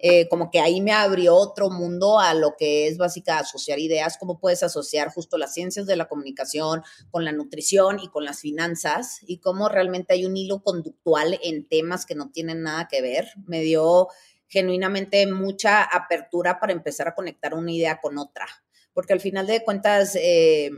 Eh, 0.04 0.28
como 0.28 0.50
que 0.50 0.58
ahí 0.58 0.80
me 0.80 0.90
abrió 0.90 1.36
otro 1.36 1.70
mundo 1.70 2.18
a 2.18 2.34
lo 2.34 2.56
que 2.58 2.88
es 2.88 2.98
básica 2.98 3.38
asociar 3.38 3.78
ideas, 3.78 4.18
cómo 4.18 4.40
puedes 4.40 4.64
asociar 4.64 5.12
justo 5.14 5.38
las 5.38 5.54
ciencias 5.54 5.86
de 5.86 5.94
la 5.94 6.08
comunicación 6.08 6.82
con 7.12 7.24
la 7.24 7.30
nutrición 7.30 8.00
y 8.00 8.08
con 8.08 8.24
las 8.24 8.40
finanzas 8.40 9.20
y 9.24 9.38
cómo 9.38 9.68
realmente 9.68 10.14
hay 10.14 10.26
un 10.26 10.36
hilo 10.36 10.60
conductual 10.64 11.38
en 11.44 11.68
temas 11.68 12.04
que 12.04 12.16
no 12.16 12.32
tienen 12.32 12.62
nada 12.62 12.88
que 12.90 13.00
ver. 13.00 13.28
Me 13.46 13.60
dio 13.60 14.08
genuinamente 14.48 15.24
mucha 15.28 15.84
apertura 15.84 16.58
para 16.58 16.72
empezar 16.72 17.06
a 17.06 17.14
conectar 17.14 17.54
una 17.54 17.70
idea 17.70 18.00
con 18.00 18.18
otra, 18.18 18.46
porque 18.92 19.12
al 19.12 19.20
final 19.20 19.46
de 19.46 19.62
cuentas... 19.62 20.16
Eh, 20.16 20.72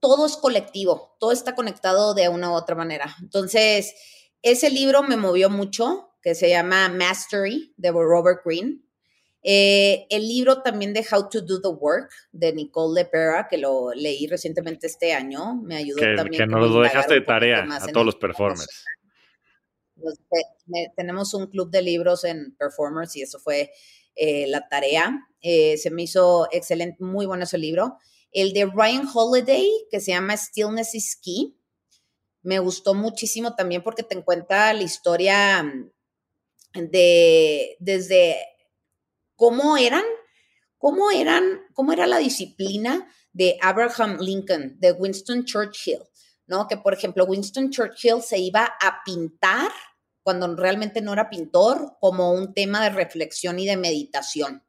todo 0.00 0.24
es 0.24 0.36
colectivo, 0.36 1.16
todo 1.20 1.32
está 1.32 1.54
conectado 1.54 2.14
de 2.14 2.30
una 2.30 2.50
u 2.50 2.54
otra 2.54 2.74
manera. 2.74 3.14
Entonces, 3.20 3.94
ese 4.40 4.70
libro 4.70 5.02
me 5.02 5.16
movió 5.16 5.50
mucho, 5.50 6.07
que 6.22 6.34
se 6.34 6.48
llama 6.48 6.88
Mastery 6.88 7.72
de 7.76 7.90
Robert 7.90 8.40
Greene. 8.44 8.80
Eh, 9.42 10.06
el 10.10 10.26
libro 10.26 10.62
también 10.62 10.92
de 10.92 11.06
How 11.10 11.28
to 11.28 11.40
Do 11.42 11.60
the 11.60 11.68
Work 11.68 12.10
de 12.32 12.52
Nicole 12.52 13.00
Lepera, 13.00 13.46
que 13.48 13.56
lo 13.56 13.92
leí 13.94 14.26
recientemente 14.26 14.88
este 14.88 15.12
año, 15.12 15.54
me 15.54 15.76
ayudó 15.76 16.00
también. 16.16 16.42
Que 16.42 16.46
nos 16.46 16.70
lo 16.70 16.80
dejaste 16.80 17.14
de 17.14 17.20
tarea 17.20 17.66
a 17.70 17.86
todos 17.88 18.06
los 18.06 18.16
performers. 18.16 18.84
tenemos 20.96 21.34
un 21.34 21.46
club 21.46 21.70
de 21.70 21.82
libros 21.82 22.24
en 22.24 22.54
performers 22.56 23.14
y 23.16 23.22
eso 23.22 23.38
fue 23.38 23.70
eh, 24.16 24.46
la 24.48 24.68
tarea. 24.68 25.28
Eh, 25.40 25.76
se 25.76 25.90
me 25.90 26.02
hizo 26.02 26.48
excelente, 26.50 26.96
muy 27.02 27.24
bueno 27.24 27.44
ese 27.44 27.58
libro. 27.58 27.96
El 28.32 28.52
de 28.52 28.66
Ryan 28.66 29.08
Holiday, 29.12 29.66
que 29.90 30.00
se 30.00 30.10
llama 30.10 30.36
Stillness 30.36 30.94
is 30.94 31.18
Key, 31.22 31.56
me 32.42 32.58
gustó 32.58 32.94
muchísimo 32.94 33.54
también 33.54 33.82
porque 33.82 34.02
te 34.02 34.16
encuentra 34.16 34.72
la 34.72 34.82
historia 34.82 35.72
de 36.72 37.76
desde 37.80 38.36
cómo 39.36 39.76
eran, 39.76 40.04
cómo 40.78 41.10
eran, 41.10 41.62
cómo 41.72 41.92
era 41.92 42.06
la 42.06 42.18
disciplina 42.18 43.08
de 43.32 43.58
Abraham 43.62 44.18
Lincoln, 44.20 44.78
de 44.80 44.92
Winston 44.92 45.44
Churchill, 45.44 46.02
¿no? 46.46 46.66
Que 46.66 46.76
por 46.76 46.94
ejemplo 46.94 47.24
Winston 47.24 47.70
Churchill 47.70 48.22
se 48.22 48.38
iba 48.38 48.64
a 48.64 49.02
pintar 49.04 49.70
cuando 50.22 50.54
realmente 50.56 51.00
no 51.00 51.14
era 51.14 51.30
pintor, 51.30 51.96
como 52.00 52.32
un 52.32 52.52
tema 52.52 52.82
de 52.82 52.90
reflexión 52.90 53.58
y 53.58 53.66
de 53.66 53.78
meditación 53.78 54.62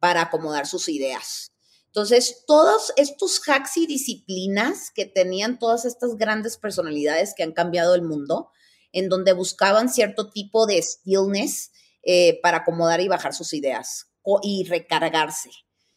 para 0.00 0.22
acomodar 0.22 0.66
sus 0.66 0.88
ideas. 0.88 1.52
Entonces, 1.86 2.44
todos 2.46 2.92
estos 2.96 3.40
hacks 3.46 3.76
y 3.76 3.86
disciplinas 3.86 4.90
que 4.90 5.06
tenían 5.06 5.58
todas 5.58 5.84
estas 5.84 6.16
grandes 6.16 6.56
personalidades 6.56 7.32
que 7.36 7.42
han 7.42 7.52
cambiado 7.52 7.94
el 7.94 8.02
mundo, 8.02 8.50
en 8.92 9.08
donde 9.08 9.32
buscaban 9.32 9.88
cierto 9.88 10.30
tipo 10.30 10.66
de 10.66 10.82
stillness 10.82 11.70
eh, 12.02 12.40
para 12.42 12.58
acomodar 12.58 13.00
y 13.00 13.08
bajar 13.08 13.34
sus 13.34 13.52
ideas 13.52 14.08
y 14.42 14.64
recargarse. 14.64 15.50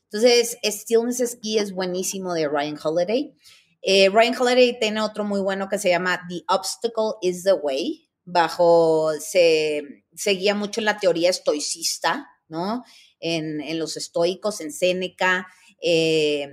Entonces, 0.05 0.57
Stillness 0.63 1.19
is 1.19 1.37
Key 1.41 1.57
es 1.57 1.73
buenísimo 1.73 2.33
de 2.33 2.47
Ryan 2.47 2.77
Holiday. 2.81 3.35
Eh, 3.81 4.09
Ryan 4.09 4.35
Holiday 4.39 4.79
tiene 4.79 5.01
otro 5.01 5.23
muy 5.23 5.41
bueno 5.41 5.69
que 5.69 5.79
se 5.79 5.89
llama 5.89 6.21
The 6.29 6.43
Obstacle 6.47 7.13
is 7.21 7.43
the 7.43 7.53
Way. 7.53 8.09
Bajo, 8.23 9.11
se 9.19 10.03
seguía 10.13 10.53
mucho 10.53 10.81
en 10.81 10.85
la 10.85 10.99
teoría 10.99 11.29
estoicista, 11.29 12.27
¿no? 12.47 12.83
En, 13.19 13.79
los 13.79 13.97
estoicos, 13.97 14.61
en 14.61 14.71
Séneca, 14.71 15.47
eh, 15.81 16.49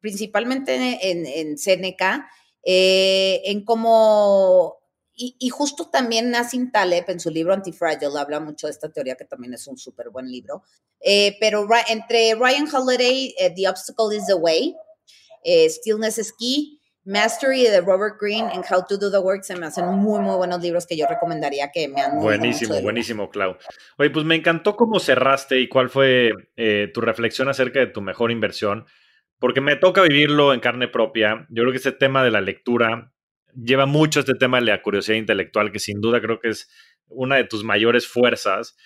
principalmente 0.00 1.10
en, 1.10 1.26
en 1.26 1.58
Séneca, 1.58 2.28
eh, 2.62 3.40
en 3.46 3.64
cómo, 3.64 4.78
y, 5.14 5.48
justo 5.50 5.90
también 5.90 6.30
Nassim 6.30 6.70
Taleb 6.70 7.04
en 7.08 7.20
su 7.20 7.30
libro 7.30 7.52
Antifragile 7.52 8.18
habla 8.18 8.40
mucho 8.40 8.66
de 8.66 8.72
esta 8.72 8.90
teoría 8.90 9.16
que 9.16 9.24
también 9.24 9.54
es 9.54 9.66
un 9.66 9.76
súper 9.76 10.10
buen 10.10 10.30
libro, 10.30 10.62
eh, 11.00 11.36
pero 11.40 11.66
entre 11.88 12.34
Ryan 12.34 12.68
Holiday, 12.72 13.34
eh, 13.38 13.52
The 13.54 13.68
Obstacle 13.68 14.16
is 14.16 14.26
the 14.26 14.34
Way, 14.34 14.76
Stillness 15.68 16.18
is 16.18 16.32
Key, 16.38 16.78
Mastery 17.04 17.64
de 17.64 17.80
Robert 17.80 18.16
Greene 18.20 18.50
and 18.52 18.64
How 18.70 18.84
to 18.86 18.98
Do 18.98 19.10
the 19.10 19.18
Work 19.18 19.42
se 19.42 19.56
me 19.56 19.66
hacen 19.66 19.86
muy, 19.86 20.20
muy 20.20 20.36
buenos 20.36 20.62
libros 20.62 20.86
que 20.86 20.96
yo 20.96 21.06
recomendaría 21.06 21.70
que 21.72 21.88
me 21.88 22.02
han 22.02 22.18
Buenísimo, 22.18 22.80
buenísimo, 22.82 23.30
Clau. 23.30 23.56
Oye, 23.96 24.10
pues 24.10 24.26
me 24.26 24.36
encantó 24.36 24.76
cómo 24.76 25.00
cerraste 25.00 25.60
y 25.60 25.68
cuál 25.68 25.88
fue 25.88 26.30
tu 26.92 27.00
reflexión 27.00 27.48
acerca 27.48 27.80
de 27.80 27.86
tu 27.86 28.02
mejor 28.02 28.30
inversión 28.30 28.86
porque 29.40 29.60
me 29.60 29.74
toca 29.74 30.02
vivirlo 30.02 30.54
en 30.54 30.60
carne 30.60 30.86
propia. 30.86 31.46
Yo 31.48 31.62
creo 31.62 31.72
que 31.72 31.78
este 31.78 31.92
tema 31.92 32.22
de 32.22 32.30
la 32.30 32.42
lectura 32.42 33.12
lleva 33.56 33.86
mucho 33.86 34.20
este 34.20 34.34
tema 34.34 34.60
de 34.60 34.66
la 34.66 34.82
curiosidad 34.82 35.16
intelectual, 35.16 35.72
que 35.72 35.80
sin 35.80 36.00
duda 36.00 36.20
creo 36.20 36.38
que 36.38 36.50
es 36.50 36.70
una 37.08 37.36
de 37.36 37.44
tus 37.44 37.64
mayores 37.64 38.06
fuerzas. 38.06 38.76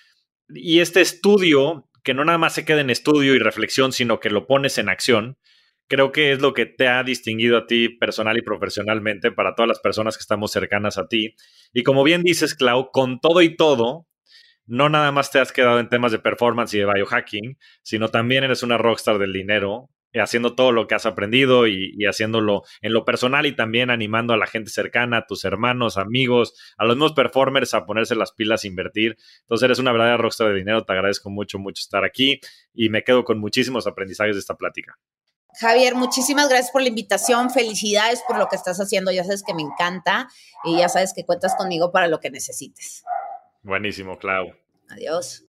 Y 0.47 0.79
este 0.79 1.01
estudio, 1.01 1.89
que 2.03 2.13
no 2.13 2.23
nada 2.23 2.37
más 2.37 2.53
se 2.53 2.65
queda 2.65 2.81
en 2.81 2.89
estudio 2.89 3.35
y 3.35 3.39
reflexión, 3.39 3.91
sino 3.91 4.19
que 4.19 4.29
lo 4.29 4.47
pones 4.47 4.77
en 4.77 4.87
acción, 4.87 5.37
creo 5.87 6.13
que 6.13 6.31
es 6.31 6.41
lo 6.41 6.53
que 6.53 6.65
te 6.65 6.87
ha 6.87 7.03
distinguido 7.03 7.57
a 7.57 7.67
ti 7.67 7.89
personal 7.89 8.37
y 8.37 8.41
profesionalmente 8.41 9.31
para 9.31 9.55
todas 9.55 9.67
las 9.67 9.79
personas 9.81 10.17
que 10.17 10.21
estamos 10.21 10.51
cercanas 10.51 10.97
a 10.97 11.07
ti. 11.07 11.35
Y 11.73 11.83
como 11.83 12.03
bien 12.03 12.23
dices, 12.23 12.55
Clau, 12.55 12.91
con 12.91 13.19
todo 13.19 13.41
y 13.41 13.57
todo, 13.57 14.07
no 14.65 14.87
nada 14.87 15.11
más 15.11 15.31
te 15.31 15.39
has 15.39 15.51
quedado 15.51 15.79
en 15.79 15.89
temas 15.89 16.13
de 16.13 16.19
performance 16.19 16.73
y 16.73 16.79
de 16.79 16.85
biohacking, 16.85 17.57
sino 17.83 18.07
también 18.07 18.45
eres 18.45 18.63
una 18.63 18.77
rockstar 18.77 19.19
del 19.19 19.33
dinero 19.33 19.89
haciendo 20.21 20.55
todo 20.55 20.71
lo 20.71 20.87
que 20.87 20.95
has 20.95 21.05
aprendido 21.05 21.67
y, 21.67 22.05
haciéndolo 22.05 22.63
en 22.81 22.93
lo 22.93 23.05
personal 23.05 23.45
y 23.45 23.55
también 23.55 23.89
animando 23.89 24.33
a 24.33 24.37
la 24.37 24.47
gente 24.47 24.69
cercana, 24.69 25.17
a 25.17 25.25
tus 25.25 25.45
hermanos, 25.45 25.97
amigos, 25.97 26.53
a 26.77 26.85
los 26.85 26.97
nuevos 26.97 27.15
performers 27.15 27.73
a 27.73 27.85
ponerse 27.85 28.15
las 28.15 28.31
pilas 28.31 28.63
e 28.63 28.67
invertir. 28.67 29.17
Entonces 29.41 29.65
eres 29.65 29.79
una 29.79 29.91
verdadera 29.91 30.17
rockstar 30.17 30.49
de 30.49 30.55
dinero, 30.55 30.83
te 30.83 30.93
agradezco 30.93 31.29
mucho, 31.29 31.59
mucho 31.59 31.81
estar 31.81 32.03
aquí 32.03 32.39
y 32.73 32.89
me 32.89 33.03
quedo 33.03 33.23
con 33.23 33.39
muchísimos 33.39 33.87
aprendizajes 33.87 34.35
de 34.35 34.39
esta 34.39 34.55
plática. 34.55 34.97
Javier, 35.59 35.95
muchísimas 35.95 36.49
gracias 36.49 36.71
por 36.71 36.81
la 36.81 36.89
invitación. 36.89 37.49
Felicidades 37.49 38.21
por 38.27 38.37
lo 38.37 38.47
que 38.47 38.57
estás 38.57 38.77
haciendo. 38.79 39.11
Ya 39.11 39.23
sabes 39.23 39.41
que 39.41 39.53
me 39.53 39.61
encanta 39.61 40.27
y 40.65 40.77
ya 40.77 40.89
sabes 40.89 41.13
que 41.15 41.25
cuentas 41.25 41.55
conmigo 41.55 41.91
para 41.91 42.07
lo 42.07 42.19
que 42.19 42.29
necesites. 42.29 43.03
Buenísimo, 43.63 44.17
Clau. 44.17 44.53
Adiós. 44.89 45.45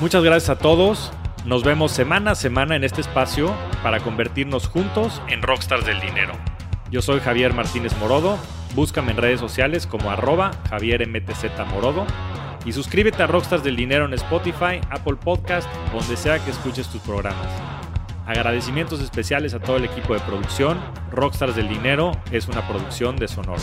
Muchas 0.00 0.22
gracias 0.22 0.50
a 0.50 0.58
todos. 0.58 1.12
Nos 1.46 1.62
vemos 1.62 1.92
semana 1.92 2.32
a 2.32 2.34
semana 2.34 2.74
en 2.74 2.82
este 2.82 3.00
espacio 3.00 3.54
para 3.80 4.00
convertirnos 4.00 4.66
juntos 4.66 5.22
en 5.28 5.42
rockstars 5.42 5.86
del 5.86 6.00
dinero. 6.00 6.32
Yo 6.90 7.02
soy 7.02 7.20
Javier 7.20 7.54
Martínez 7.54 7.96
Morodo. 7.98 8.36
Búscame 8.74 9.12
en 9.12 9.18
redes 9.18 9.38
sociales 9.38 9.86
como 9.86 10.10
arroba 10.10 10.50
Javier 10.68 11.06
MTZ 11.06 11.44
Morodo. 11.70 12.04
Y 12.64 12.72
suscríbete 12.72 13.22
a 13.22 13.28
Rockstars 13.28 13.62
del 13.62 13.76
Dinero 13.76 14.06
en 14.06 14.14
Spotify, 14.14 14.80
Apple 14.90 15.14
Podcast, 15.22 15.72
donde 15.92 16.16
sea 16.16 16.44
que 16.44 16.50
escuches 16.50 16.88
tus 16.88 17.00
programas. 17.02 17.46
Agradecimientos 18.26 19.00
especiales 19.00 19.54
a 19.54 19.60
todo 19.60 19.76
el 19.76 19.84
equipo 19.84 20.14
de 20.14 20.20
producción. 20.20 20.80
Rockstars 21.12 21.54
del 21.54 21.68
Dinero 21.68 22.10
es 22.32 22.48
una 22.48 22.66
producción 22.66 23.14
de. 23.14 23.28
Sonoro. 23.28 23.62